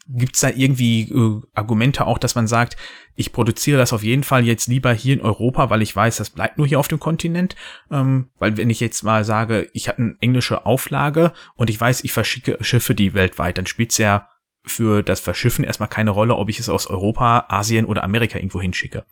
Gibt 0.08 0.34
es 0.34 0.40
da 0.40 0.48
irgendwie 0.48 1.02
äh, 1.10 1.42
Argumente 1.54 2.06
auch, 2.06 2.18
dass 2.18 2.34
man 2.34 2.46
sagt, 2.46 2.76
ich 3.16 3.32
produziere 3.32 3.78
das 3.78 3.92
auf 3.92 4.02
jeden 4.02 4.22
Fall 4.22 4.46
jetzt 4.46 4.68
lieber 4.68 4.92
hier 4.92 5.14
in 5.14 5.20
Europa, 5.20 5.68
weil 5.70 5.82
ich 5.82 5.94
weiß, 5.94 6.16
das 6.16 6.30
bleibt 6.30 6.56
nur 6.56 6.66
hier 6.66 6.78
auf 6.78 6.88
dem 6.88 7.00
Kontinent? 7.00 7.54
Ähm, 7.90 8.30
weil 8.38 8.56
wenn 8.56 8.70
ich 8.70 8.80
jetzt 8.80 9.02
mal 9.02 9.24
sage, 9.24 9.68
ich 9.74 9.88
habe 9.88 9.98
eine 9.98 10.16
englische 10.20 10.64
Auflage 10.64 11.32
und 11.54 11.68
ich 11.68 11.80
weiß, 11.80 12.04
ich 12.04 12.12
verschicke 12.12 12.56
Schiffe 12.60 12.94
die 12.94 13.14
weltweit, 13.14 13.58
dann 13.58 13.66
spielt 13.66 13.90
es 13.90 13.98
ja 13.98 14.28
für 14.64 15.02
das 15.02 15.20
Verschiffen 15.20 15.64
erstmal 15.64 15.88
keine 15.88 16.10
Rolle, 16.10 16.36
ob 16.36 16.48
ich 16.48 16.58
es 16.58 16.68
aus 16.68 16.86
Europa, 16.86 17.46
Asien 17.48 17.84
oder 17.86 18.04
Amerika 18.04 18.38
irgendwo 18.38 18.60
hinschicke. 18.60 19.04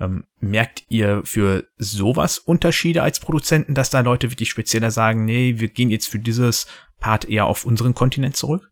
Ähm, 0.00 0.24
merkt 0.40 0.84
ihr 0.88 1.22
für 1.24 1.66
sowas 1.76 2.38
Unterschiede 2.38 3.02
als 3.02 3.20
Produzenten, 3.20 3.74
dass 3.74 3.90
da 3.90 4.00
Leute 4.00 4.30
wirklich 4.30 4.50
spezieller 4.50 4.90
sagen, 4.90 5.24
nee, 5.24 5.54
wir 5.58 5.68
gehen 5.68 5.90
jetzt 5.90 6.08
für 6.08 6.18
dieses 6.18 6.66
Part 7.00 7.28
eher 7.28 7.46
auf 7.46 7.64
unseren 7.64 7.94
Kontinent 7.94 8.36
zurück? 8.36 8.70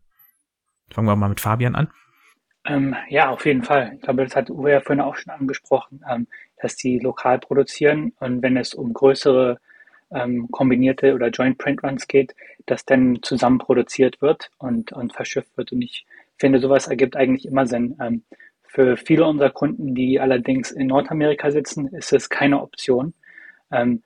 Fangen 0.91 1.07
wir 1.07 1.15
mal 1.15 1.29
mit 1.29 1.41
Fabian 1.41 1.75
an. 1.75 1.89
Ähm, 2.65 2.95
ja, 3.09 3.29
auf 3.29 3.45
jeden 3.45 3.63
Fall. 3.63 3.93
Ich 3.95 4.01
glaube, 4.01 4.23
das 4.23 4.35
hat 4.35 4.49
Uwe 4.49 4.71
ja 4.71 4.81
vorhin 4.81 5.01
auch 5.01 5.15
schon 5.15 5.31
angesprochen, 5.31 6.01
ähm, 6.09 6.27
dass 6.61 6.75
die 6.75 6.99
lokal 6.99 7.39
produzieren 7.39 8.13
und 8.19 8.41
wenn 8.41 8.57
es 8.57 8.73
um 8.73 8.93
größere 8.93 9.59
ähm, 10.11 10.49
kombinierte 10.51 11.13
oder 11.13 11.29
Joint 11.29 11.57
Print 11.57 11.83
Runs 11.83 12.07
geht, 12.07 12.35
dass 12.65 12.85
dann 12.85 13.19
zusammen 13.21 13.57
produziert 13.57 14.21
wird 14.21 14.51
und, 14.57 14.91
und 14.91 15.13
verschifft 15.13 15.55
wird. 15.57 15.71
Und 15.71 15.81
ich 15.81 16.05
finde, 16.37 16.59
sowas 16.59 16.87
ergibt 16.87 17.15
eigentlich 17.15 17.45
immer 17.45 17.65
Sinn. 17.67 17.97
Ähm, 18.01 18.23
für 18.67 18.97
viele 18.97 19.25
unserer 19.25 19.49
Kunden, 19.49 19.95
die 19.95 20.19
allerdings 20.19 20.71
in 20.71 20.87
Nordamerika 20.87 21.51
sitzen, 21.51 21.87
ist 21.87 22.13
es 22.13 22.29
keine 22.29 22.61
Option, 22.61 23.13
ähm, 23.71 24.03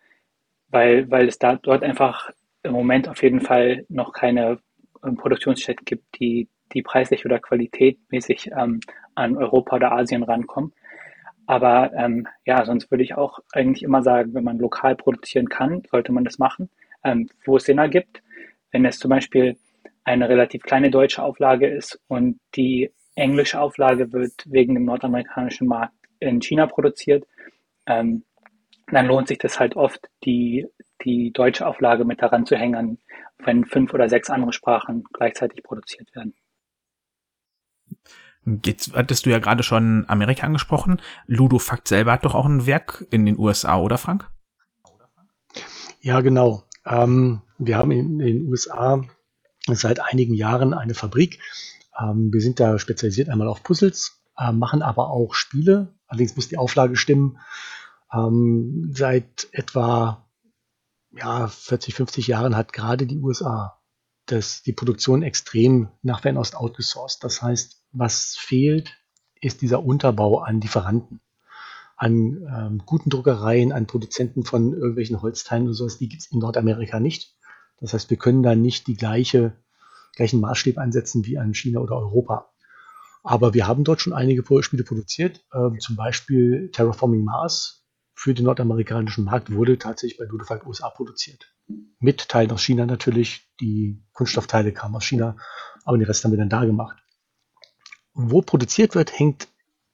weil, 0.69 1.09
weil 1.09 1.27
es 1.27 1.39
da 1.39 1.55
dort 1.55 1.84
einfach 1.84 2.32
im 2.63 2.73
Moment 2.73 3.09
auf 3.09 3.21
jeden 3.23 3.41
Fall 3.41 3.86
noch 3.89 4.13
keine 4.13 4.59
ähm, 5.03 5.17
Produktionsstätten 5.17 5.84
gibt, 5.84 6.19
die 6.19 6.47
die 6.74 6.82
preislich 6.82 7.26
oder 7.26 7.39
qualitätmäßig 7.39 8.51
ähm, 8.57 8.80
an 9.15 9.38
Europa 9.38 9.76
oder 9.76 9.91
Asien 9.91 10.24
rankommen. 10.24 10.74
Aber 11.47 11.91
ähm, 11.93 12.28
ja, 12.45 12.63
sonst 12.65 12.91
würde 12.91 13.03
ich 13.03 13.15
auch 13.15 13.39
eigentlich 13.51 13.84
immer 13.84 14.03
sagen, 14.03 14.34
wenn 14.34 14.43
man 14.43 14.57
lokal 14.57 14.95
produzieren 14.95 15.49
kann, 15.49 15.84
sollte 15.89 16.11
man 16.11 16.24
das 16.24 16.39
machen, 16.39 16.69
ähm, 17.03 17.30
wo 17.45 17.57
es 17.57 17.65
Sinn 17.65 17.78
ergibt. 17.78 18.22
Wenn 18.72 18.86
es 18.86 18.99
zum 18.99 19.09
Beispiel 19.09 19.57
eine 20.03 20.30
relativ 20.30 20.63
kleine 20.63 20.89
deutsche 20.89 21.22
Auflage 21.22 21.67
ist 21.67 21.99
und 22.07 22.39
die 22.55 22.91
englische 23.15 23.59
Auflage 23.59 24.13
wird 24.13 24.34
wegen 24.45 24.76
dem 24.76 24.86
nordamerikanischen 24.86 25.67
Markt 25.67 25.95
in 26.19 26.41
China 26.41 26.67
produziert, 26.67 27.26
ähm, 27.86 28.24
dann 28.91 29.07
lohnt 29.07 29.28
sich 29.28 29.38
das 29.38 29.59
halt 29.59 29.76
oft, 29.76 30.07
die, 30.24 30.67
die 31.03 31.32
deutsche 31.32 31.67
Auflage 31.67 32.05
mit 32.05 32.22
daran 32.22 32.45
zu 32.45 32.55
hängen, 32.55 32.99
wenn 33.39 33.65
fünf 33.65 33.93
oder 33.93 34.09
sechs 34.09 34.30
andere 34.30 34.53
Sprachen 34.53 35.03
gleichzeitig 35.13 35.63
produziert 35.63 36.13
werden. 36.15 36.34
Jetzt 38.45 38.93
hattest 38.95 39.25
du 39.25 39.29
ja 39.29 39.39
gerade 39.39 39.63
schon 39.63 40.05
Amerika 40.07 40.45
angesprochen. 40.45 40.99
Ludofakt 41.27 41.87
selber 41.87 42.13
hat 42.13 42.25
doch 42.25 42.33
auch 42.33 42.45
ein 42.45 42.65
Werk 42.65 43.05
in 43.11 43.25
den 43.25 43.37
USA, 43.37 43.77
oder 43.79 43.97
Frank? 43.97 44.29
Ja, 46.01 46.21
genau. 46.21 46.63
Ähm, 46.85 47.41
wir 47.59 47.77
haben 47.77 47.91
in, 47.91 48.19
in, 48.19 48.39
den 48.39 48.47
USA 48.47 49.03
seit 49.67 49.99
einigen 49.99 50.33
Jahren 50.33 50.73
eine 50.73 50.95
Fabrik. 50.95 51.39
Ähm, 51.99 52.33
wir 52.33 52.41
sind 52.41 52.59
da 52.59 52.79
spezialisiert 52.79 53.29
einmal 53.29 53.47
auf 53.47 53.61
Puzzles, 53.61 54.23
äh, 54.37 54.51
machen 54.51 54.81
aber 54.81 55.11
auch 55.11 55.35
Spiele. 55.35 55.93
Allerdings 56.07 56.35
muss 56.35 56.49
die 56.49 56.57
Auflage 56.57 56.95
stimmen. 56.95 57.37
Ähm, 58.11 58.91
seit 58.95 59.47
etwa 59.51 60.27
ja, 61.11 61.47
40, 61.47 61.93
50 61.93 62.27
Jahren 62.27 62.55
hat 62.55 62.73
gerade 62.73 63.05
die 63.05 63.19
USA 63.19 63.79
das, 64.25 64.63
die 64.63 64.73
Produktion 64.73 65.23
extrem 65.23 65.89
nach 66.01 66.21
Fernost 66.21 66.55
outgesourced. 66.55 67.23
Das 67.23 67.41
heißt, 67.41 67.80
was 67.91 68.35
fehlt, 68.37 68.97
ist 69.41 69.61
dieser 69.61 69.83
Unterbau 69.83 70.39
an 70.39 70.61
Lieferanten, 70.61 71.19
an 71.97 72.13
ähm, 72.13 72.81
guten 72.85 73.09
Druckereien, 73.09 73.71
an 73.71 73.87
Produzenten 73.87 74.43
von 74.43 74.73
irgendwelchen 74.73 75.21
Holzteilen 75.21 75.67
und 75.67 75.73
sowas. 75.73 75.97
Die 75.97 76.09
gibt 76.09 76.21
es 76.21 76.31
in 76.31 76.39
Nordamerika 76.39 76.99
nicht. 76.99 77.35
Das 77.79 77.93
heißt, 77.93 78.09
wir 78.09 78.17
können 78.17 78.43
da 78.43 78.55
nicht 78.55 78.87
die 78.87 78.95
gleiche, 78.95 79.57
gleichen 80.15 80.39
Maßstab 80.39 80.77
ansetzen 80.77 81.25
wie 81.25 81.37
an 81.37 81.53
China 81.53 81.79
oder 81.79 81.95
Europa. 81.97 82.51
Aber 83.23 83.53
wir 83.53 83.67
haben 83.67 83.83
dort 83.83 84.01
schon 84.01 84.13
einige 84.13 84.43
Spiele 84.63 84.83
produziert, 84.83 85.43
äh, 85.51 85.77
zum 85.79 85.95
Beispiel 85.95 86.69
Terraforming 86.71 87.23
Mars 87.23 87.85
für 88.13 88.33
den 88.35 88.45
nordamerikanischen 88.45 89.23
Markt 89.23 89.51
wurde 89.51 89.79
tatsächlich 89.79 90.19
bei 90.19 90.25
Ludofight 90.25 90.65
USA 90.65 90.89
produziert. 90.89 91.55
Mit 91.99 92.29
Teilen 92.29 92.51
aus 92.51 92.61
China 92.61 92.85
natürlich, 92.85 93.49
die 93.59 94.03
Kunststoffteile 94.13 94.73
kamen 94.73 94.95
aus 94.95 95.05
China, 95.05 95.37
aber 95.85 95.97
den 95.97 96.05
Rest 96.05 96.23
haben 96.23 96.31
wir 96.31 96.37
dann 96.37 96.49
da 96.49 96.65
gemacht 96.65 97.01
wo 98.14 98.41
produziert 98.41 98.95
wird, 98.95 99.18
hängt 99.18 99.47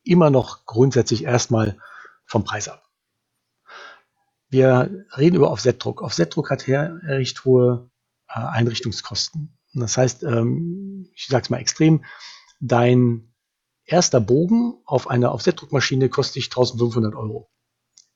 immer 0.04 0.30
noch 0.30 0.66
grundsätzlich 0.66 1.24
erstmal 1.24 1.78
vom 2.26 2.44
Preis 2.44 2.68
ab. 2.68 2.84
Wir 4.50 5.06
reden 5.18 5.36
über 5.36 5.52
Offsetdruck. 5.52 6.02
Offsetdruck 6.02 6.50
hat 6.50 6.68
her 6.68 7.00
recht 7.04 7.44
hohe 7.44 7.90
äh, 8.30 8.40
Einrichtungskosten. 8.40 9.58
Das 9.74 9.98
heißt, 9.98 10.24
ähm, 10.24 11.10
ich 11.14 11.28
sage 11.28 11.44
es 11.44 11.50
mal 11.50 11.60
extrem, 11.60 12.06
dein 12.60 13.34
erster 13.86 14.20
Bogen 14.20 14.76
auf 14.86 15.10
einer 15.10 15.34
Offsetdruckmaschine 15.34 16.10
kostet 16.10 16.38
dich 16.38 16.46
1500 16.46 17.16
Euro. 17.16 17.50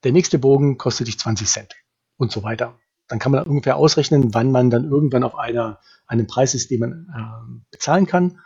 Der 0.04 0.12
nächste 0.12 0.40
Bogen 0.40 0.78
kostet 0.78 1.08
dich 1.08 1.20
20 1.20 1.48
Cent 1.48 1.76
und 2.18 2.32
so 2.32 2.44
weiter. 2.44 2.80
Dann 3.08 3.20
kann 3.20 3.32
man 3.32 3.44
ungefähr 3.44 3.76
ausrechnen, 3.76 4.34
wann 4.34 4.52
man 4.52 4.70
dann 4.70 4.90
irgendwann 4.90 5.24
auf 5.24 5.36
einer, 5.36 5.80
einem 6.08 6.28
Preis 6.28 6.54
ist, 6.54 6.72
den 6.72 6.80
man 6.80 7.08
äh, 7.14 7.62
bezahlen 7.72 8.08
kann. 8.08 8.40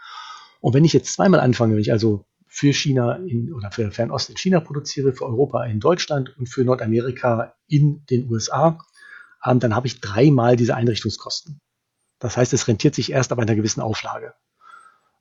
Und 0.66 0.74
wenn 0.74 0.84
ich 0.84 0.93
jetzt 0.93 1.13
zweimal 1.13 1.41
anfange, 1.41 1.76
wenn 1.76 1.82
ich 1.82 1.91
also 1.91 2.26
für 2.47 2.74
China 2.74 3.18
in, 3.18 3.53
oder 3.53 3.70
für 3.70 3.91
Fernost 3.91 4.32
in 4.32 4.38
China 4.38 4.59
produziere, 4.61 5.13
für 5.13 5.28
Europa 5.28 5.63
in 5.66 5.80
Deutschland 5.80 6.36
und 6.39 6.49
für 6.49 6.63
Nordamerika 6.63 7.53
in 7.68 8.03
den 8.07 8.28
USA, 8.32 8.80
ähm, 9.45 9.59
dann 9.59 9.76
habe 9.76 9.86
ich 9.86 10.01
dreimal 10.01 10.55
diese 10.55 10.74
Einrichtungskosten. 10.74 11.61
Das 12.18 12.36
heißt, 12.36 12.51
es 12.51 12.68
rentiert 12.68 12.95
sich 12.95 13.11
erst 13.11 13.32
ab 13.32 13.38
einer 13.38 13.53
gewissen 13.53 13.80
Auflage. 13.80 14.34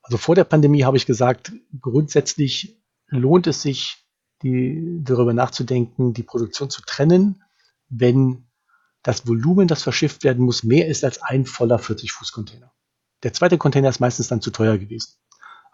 Also 0.00 0.16
vor 0.16 0.34
der 0.34 0.44
Pandemie 0.44 0.84
habe 0.84 0.96
ich 0.96 1.04
gesagt, 1.04 1.52
grundsätzlich 1.78 2.82
lohnt 3.08 3.46
es 3.46 3.60
sich, 3.60 4.02
die, 4.40 5.02
darüber 5.04 5.34
nachzudenken, 5.34 6.14
die 6.14 6.22
Produktion 6.22 6.70
zu 6.70 6.80
trennen, 6.80 7.44
wenn 7.90 8.46
das 9.02 9.26
Volumen, 9.26 9.68
das 9.68 9.82
verschifft 9.82 10.24
werden 10.24 10.42
muss, 10.42 10.64
mehr 10.64 10.88
ist 10.88 11.04
als 11.04 11.20
ein 11.20 11.44
voller 11.44 11.78
40-Fuß-Container. 11.78 12.72
Der 13.24 13.34
zweite 13.34 13.58
Container 13.58 13.90
ist 13.90 14.00
meistens 14.00 14.28
dann 14.28 14.40
zu 14.40 14.50
teuer 14.50 14.78
gewesen. 14.78 15.18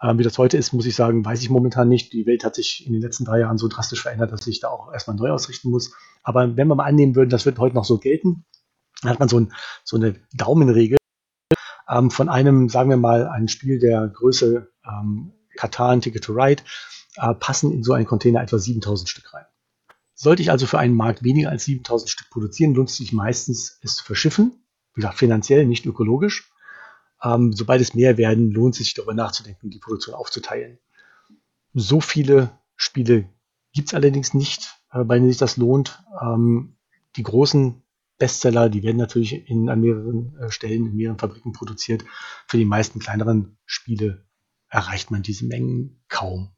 Ähm, 0.01 0.17
wie 0.17 0.23
das 0.23 0.37
heute 0.37 0.57
ist, 0.57 0.73
muss 0.73 0.85
ich 0.85 0.95
sagen, 0.95 1.23
weiß 1.23 1.41
ich 1.41 1.49
momentan 1.49 1.87
nicht. 1.87 2.11
Die 2.13 2.25
Welt 2.25 2.43
hat 2.43 2.55
sich 2.55 2.85
in 2.85 2.93
den 2.93 3.01
letzten 3.01 3.25
drei 3.25 3.39
Jahren 3.39 3.57
so 3.57 3.67
drastisch 3.67 4.01
verändert, 4.01 4.31
dass 4.31 4.47
ich 4.47 4.59
da 4.59 4.69
auch 4.69 4.91
erstmal 4.91 5.15
neu 5.15 5.29
ausrichten 5.29 5.69
muss. 5.69 5.93
Aber 6.23 6.55
wenn 6.57 6.67
wir 6.67 6.75
mal 6.75 6.85
annehmen 6.85 7.15
würden, 7.15 7.29
das 7.29 7.45
wird 7.45 7.59
heute 7.59 7.75
noch 7.75 7.85
so 7.85 7.99
gelten, 7.99 8.45
dann 9.01 9.11
hat 9.11 9.19
man 9.19 9.29
so, 9.29 9.39
ein, 9.39 9.53
so 9.83 9.97
eine 9.97 10.15
Daumenregel 10.33 10.97
ähm, 11.87 12.09
von 12.09 12.29
einem, 12.29 12.69
sagen 12.69 12.89
wir 12.89 12.97
mal, 12.97 13.27
ein 13.27 13.47
Spiel 13.47 13.79
der 13.79 14.07
Größe 14.07 14.71
ähm, 14.85 15.33
Katan, 15.55 16.01
Ticket 16.01 16.23
to 16.23 16.33
Ride, 16.33 16.63
äh, 17.17 17.33
passen 17.35 17.71
in 17.71 17.83
so 17.83 17.93
einen 17.93 18.05
Container 18.05 18.41
etwa 18.41 18.57
7000 18.57 19.09
Stück 19.09 19.33
rein. 19.33 19.45
Sollte 20.13 20.41
ich 20.41 20.51
also 20.51 20.67
für 20.67 20.79
einen 20.79 20.95
Markt 20.95 21.23
weniger 21.23 21.49
als 21.49 21.65
7000 21.65 22.09
Stück 22.09 22.29
produzieren, 22.29 22.73
lohnt 22.73 22.89
es 22.89 22.97
sich 22.97 23.11
meistens, 23.11 23.79
es 23.81 23.95
zu 23.95 24.03
verschiffen. 24.03 24.63
Wie 24.93 25.01
gesagt, 25.01 25.17
finanziell, 25.17 25.65
nicht 25.65 25.85
ökologisch. 25.85 26.50
Ähm, 27.23 27.53
sobald 27.53 27.81
es 27.81 27.93
mehr 27.93 28.17
werden, 28.17 28.51
lohnt 28.51 28.73
es 28.75 28.79
sich 28.79 28.93
darüber 28.93 29.13
nachzudenken, 29.13 29.69
die 29.69 29.79
Produktion 29.79 30.15
aufzuteilen. 30.15 30.79
So 31.73 32.01
viele 32.01 32.51
Spiele 32.75 33.29
gibt 33.73 33.89
es 33.89 33.93
allerdings 33.93 34.33
nicht, 34.33 34.75
äh, 34.91 35.03
bei 35.03 35.15
denen 35.15 35.29
sich 35.29 35.37
das 35.37 35.57
lohnt. 35.57 36.03
Ähm, 36.21 36.77
die 37.15 37.23
großen 37.23 37.81
Bestseller, 38.17 38.69
die 38.69 38.83
werden 38.83 38.97
natürlich 38.97 39.49
in, 39.49 39.69
an 39.69 39.81
mehreren 39.81 40.35
äh, 40.37 40.51
Stellen, 40.51 40.87
in 40.87 40.95
mehreren 40.95 41.17
Fabriken 41.17 41.53
produziert. 41.53 42.05
Für 42.47 42.57
die 42.57 42.65
meisten 42.65 42.99
kleineren 42.99 43.57
Spiele 43.65 44.25
erreicht 44.69 45.11
man 45.11 45.21
diese 45.21 45.45
Mengen 45.45 46.01
kaum. 46.07 46.51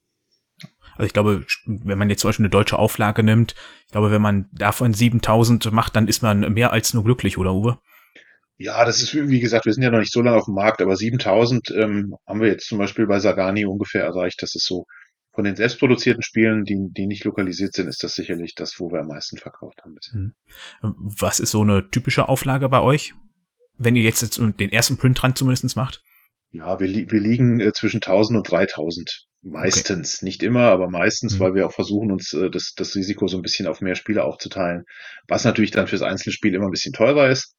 Also 0.95 1.07
ich 1.07 1.13
glaube, 1.13 1.45
wenn 1.65 1.97
man 1.97 2.09
jetzt 2.09 2.21
zum 2.21 2.29
Beispiel 2.29 2.43
eine 2.43 2.51
deutsche 2.51 2.77
Auflage 2.77 3.23
nimmt, 3.23 3.55
ich 3.85 3.91
glaube, 3.91 4.11
wenn 4.11 4.21
man 4.21 4.49
davon 4.51 4.93
7000 4.93 5.71
macht, 5.71 5.95
dann 5.95 6.07
ist 6.07 6.21
man 6.21 6.53
mehr 6.53 6.71
als 6.71 6.93
nur 6.93 7.03
glücklich, 7.03 7.37
oder 7.37 7.53
Uwe? 7.53 7.79
Ja, 8.57 8.85
das 8.85 9.01
ist, 9.01 9.15
wie 9.15 9.39
gesagt, 9.39 9.65
wir 9.65 9.73
sind 9.73 9.83
ja 9.83 9.89
noch 9.89 9.99
nicht 9.99 10.13
so 10.13 10.21
lange 10.21 10.37
auf 10.37 10.45
dem 10.45 10.53
Markt, 10.53 10.81
aber 10.81 10.95
7000 10.95 11.71
ähm, 11.71 12.15
haben 12.27 12.41
wir 12.41 12.47
jetzt 12.47 12.67
zum 12.67 12.77
Beispiel 12.77 13.07
bei 13.07 13.19
Sagani 13.19 13.65
ungefähr 13.65 14.03
erreicht. 14.03 14.41
Das 14.41 14.55
ist 14.55 14.65
so 14.65 14.85
von 15.33 15.43
den 15.43 15.55
selbstproduzierten 15.55 16.21
Spielen, 16.21 16.63
die, 16.63 16.89
die 16.91 17.07
nicht 17.07 17.23
lokalisiert 17.23 17.73
sind, 17.73 17.87
ist 17.87 18.03
das 18.03 18.13
sicherlich 18.13 18.53
das, 18.53 18.79
wo 18.79 18.91
wir 18.91 19.01
am 19.01 19.07
meisten 19.07 19.37
verkauft 19.37 19.81
haben. 19.83 19.95
Bisher. 19.95 20.13
Hm. 20.13 20.33
Was 20.81 21.39
ist 21.39 21.51
so 21.51 21.61
eine 21.61 21.89
typische 21.89 22.29
Auflage 22.29 22.69
bei 22.69 22.81
euch? 22.81 23.13
Wenn 23.77 23.95
ihr 23.95 24.03
jetzt 24.03 24.37
den 24.37 24.71
ersten 24.71 24.97
Print 24.97 25.21
dran 25.21 25.35
zumindest 25.35 25.75
macht? 25.75 26.03
Ja, 26.51 26.79
wir, 26.79 26.87
wir 26.87 27.19
liegen 27.19 27.59
äh, 27.59 27.73
zwischen 27.73 27.97
1000 27.97 28.37
und 28.37 28.51
3000 28.51 29.27
Meistens, 29.45 30.17
okay. 30.17 30.25
nicht 30.25 30.41
immer, 30.41 30.69
aber 30.69 30.89
meistens, 30.89 31.35
mhm. 31.35 31.39
weil 31.39 31.55
wir 31.55 31.67
auch 31.67 31.73
versuchen, 31.73 32.13
uns 32.13 32.31
äh, 32.31 32.49
das, 32.49 32.73
das 32.77 32.95
Risiko 32.95 33.27
so 33.27 33.37
ein 33.37 33.41
bisschen 33.41 33.67
auf 33.67 33.81
mehr 33.81 33.95
Spiele 33.95 34.23
aufzuteilen, 34.23 34.85
was 35.27 35.43
natürlich 35.43 35.71
dann 35.71 35.87
fürs 35.87 36.01
einzelne 36.01 36.31
Spiel 36.31 36.55
immer 36.55 36.65
ein 36.65 36.71
bisschen 36.71 36.93
teurer 36.93 37.29
ist, 37.29 37.53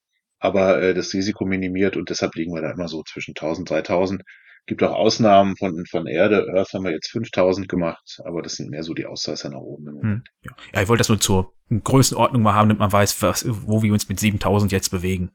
aber 0.45 0.83
äh, 0.83 0.93
das 0.93 1.15
Risiko 1.15 1.47
minimiert 1.47 1.97
und 1.97 2.11
deshalb 2.11 2.35
liegen 2.35 2.55
wir 2.55 2.61
da 2.61 2.71
immer 2.71 2.87
so 2.87 3.03
zwischen 3.03 3.31
1000, 3.31 3.71
3000. 3.71 4.23
Gibt 4.67 4.83
auch 4.83 4.93
Ausnahmen 4.93 5.57
von, 5.57 5.85
von 5.87 6.07
Erde. 6.07 6.47
Earth 6.55 6.75
haben 6.75 6.85
wir 6.85 6.93
jetzt 6.93 7.11
5000 7.11 7.67
gemacht, 7.67 8.21
aber 8.25 8.43
das 8.43 8.57
sind 8.57 8.71
mehr 8.71 8.83
so 8.83 8.93
die 8.93 9.07
Ausreißer 9.07 9.49
nach 9.49 9.61
oben. 9.61 10.03
Hm, 10.03 10.23
ja. 10.43 10.53
ja, 10.75 10.83
ich 10.83 10.89
wollte 10.89 11.01
das 11.01 11.09
nur 11.09 11.21
zur 11.21 11.55
Größenordnung 11.71 12.43
mal 12.43 12.53
haben, 12.53 12.69
damit 12.69 12.79
man 12.79 12.93
weiß, 12.93 13.23
was, 13.23 13.47
wo 13.49 13.83
wir 13.83 13.93
uns 13.93 14.11
mit 14.11 14.21
7000 14.21 14.71
jetzt 14.71 14.91
bewegen. 14.91 15.31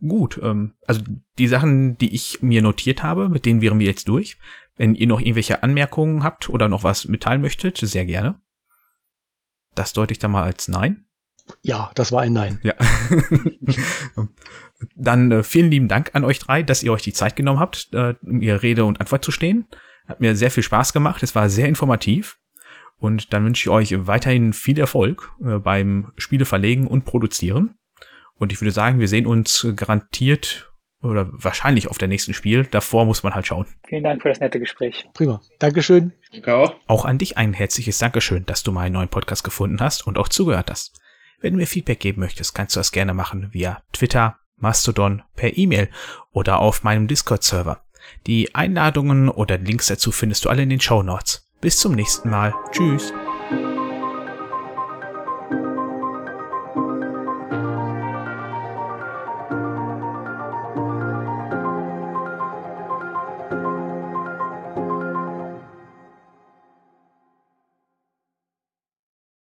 Gut, 0.00 0.40
ähm, 0.42 0.74
also 0.86 1.00
die 1.38 1.48
Sachen, 1.48 1.96
die 1.96 2.12
ich 2.14 2.42
mir 2.42 2.62
notiert 2.62 3.04
habe, 3.04 3.28
mit 3.28 3.46
denen 3.46 3.62
wären 3.62 3.78
wir 3.78 3.86
jetzt 3.86 4.08
durch. 4.08 4.38
Wenn 4.76 4.96
ihr 4.96 5.06
noch 5.06 5.20
irgendwelche 5.20 5.62
Anmerkungen 5.62 6.24
habt 6.24 6.48
oder 6.48 6.68
noch 6.68 6.82
was 6.82 7.06
mitteilen 7.06 7.42
möchtet, 7.42 7.78
sehr 7.78 8.06
gerne. 8.06 8.40
Das 9.76 9.92
deute 9.92 10.12
ich 10.12 10.18
dann 10.18 10.32
mal 10.32 10.42
als 10.42 10.66
Nein. 10.66 11.06
Ja, 11.62 11.90
das 11.94 12.12
war 12.12 12.22
ein 12.22 12.32
Nein. 12.32 12.60
Ja. 12.62 12.74
Dann 14.96 15.30
äh, 15.30 15.42
vielen 15.42 15.70
lieben 15.70 15.88
Dank 15.88 16.10
an 16.14 16.24
euch 16.24 16.38
drei, 16.38 16.62
dass 16.62 16.82
ihr 16.82 16.92
euch 16.92 17.02
die 17.02 17.12
Zeit 17.12 17.36
genommen 17.36 17.60
habt, 17.60 17.88
äh, 17.92 18.14
um 18.22 18.40
ihr 18.40 18.62
Rede 18.62 18.84
und 18.84 19.00
Antwort 19.00 19.24
zu 19.24 19.30
stehen. 19.30 19.66
Hat 20.06 20.20
mir 20.20 20.36
sehr 20.36 20.50
viel 20.50 20.62
Spaß 20.62 20.92
gemacht. 20.92 21.22
Es 21.22 21.34
war 21.34 21.48
sehr 21.48 21.68
informativ. 21.68 22.38
Und 22.98 23.32
dann 23.32 23.44
wünsche 23.44 23.62
ich 23.62 23.68
euch 23.68 24.06
weiterhin 24.06 24.52
viel 24.52 24.78
Erfolg 24.78 25.32
äh, 25.44 25.58
beim 25.58 26.12
Spiele 26.16 26.44
verlegen 26.44 26.86
und 26.86 27.04
produzieren. 27.04 27.76
Und 28.36 28.52
ich 28.52 28.60
würde 28.60 28.72
sagen, 28.72 28.98
wir 28.98 29.08
sehen 29.08 29.26
uns 29.26 29.66
garantiert 29.76 30.72
oder 31.02 31.28
wahrscheinlich 31.30 31.88
auf 31.88 31.98
der 31.98 32.08
nächsten 32.08 32.34
Spiel. 32.34 32.64
Davor 32.64 33.04
muss 33.04 33.22
man 33.22 33.34
halt 33.34 33.46
schauen. 33.46 33.66
Vielen 33.86 34.04
Dank 34.04 34.22
für 34.22 34.28
das 34.28 34.40
nette 34.40 34.58
Gespräch. 34.58 35.06
Prima. 35.12 35.40
Dankeschön. 35.58 36.12
Danke 36.32 36.54
auch. 36.54 36.74
Auch 36.86 37.04
an 37.04 37.18
dich 37.18 37.36
ein 37.36 37.52
herzliches 37.52 37.98
Dankeschön, 37.98 38.46
dass 38.46 38.62
du 38.62 38.72
meinen 38.72 38.92
neuen 38.92 39.08
Podcast 39.08 39.44
gefunden 39.44 39.80
hast 39.80 40.06
und 40.06 40.18
auch 40.18 40.28
zugehört 40.28 40.70
hast. 40.70 40.98
Wenn 41.44 41.52
du 41.52 41.58
mir 41.58 41.66
Feedback 41.66 42.00
geben 42.00 42.22
möchtest, 42.22 42.54
kannst 42.54 42.74
du 42.74 42.80
das 42.80 42.90
gerne 42.90 43.12
machen 43.12 43.48
via 43.52 43.82
Twitter, 43.92 44.38
Mastodon, 44.56 45.22
per 45.36 45.58
E-Mail 45.58 45.90
oder 46.32 46.58
auf 46.58 46.84
meinem 46.84 47.06
Discord-Server. 47.06 47.82
Die 48.26 48.54
Einladungen 48.54 49.28
oder 49.28 49.58
Links 49.58 49.88
dazu 49.88 50.10
findest 50.10 50.46
du 50.46 50.48
alle 50.48 50.62
in 50.62 50.70
den 50.70 50.80
Show 50.80 51.02
Notes. 51.02 51.46
Bis 51.60 51.78
zum 51.78 51.92
nächsten 51.92 52.30
Mal. 52.30 52.54
Tschüss. 52.72 53.12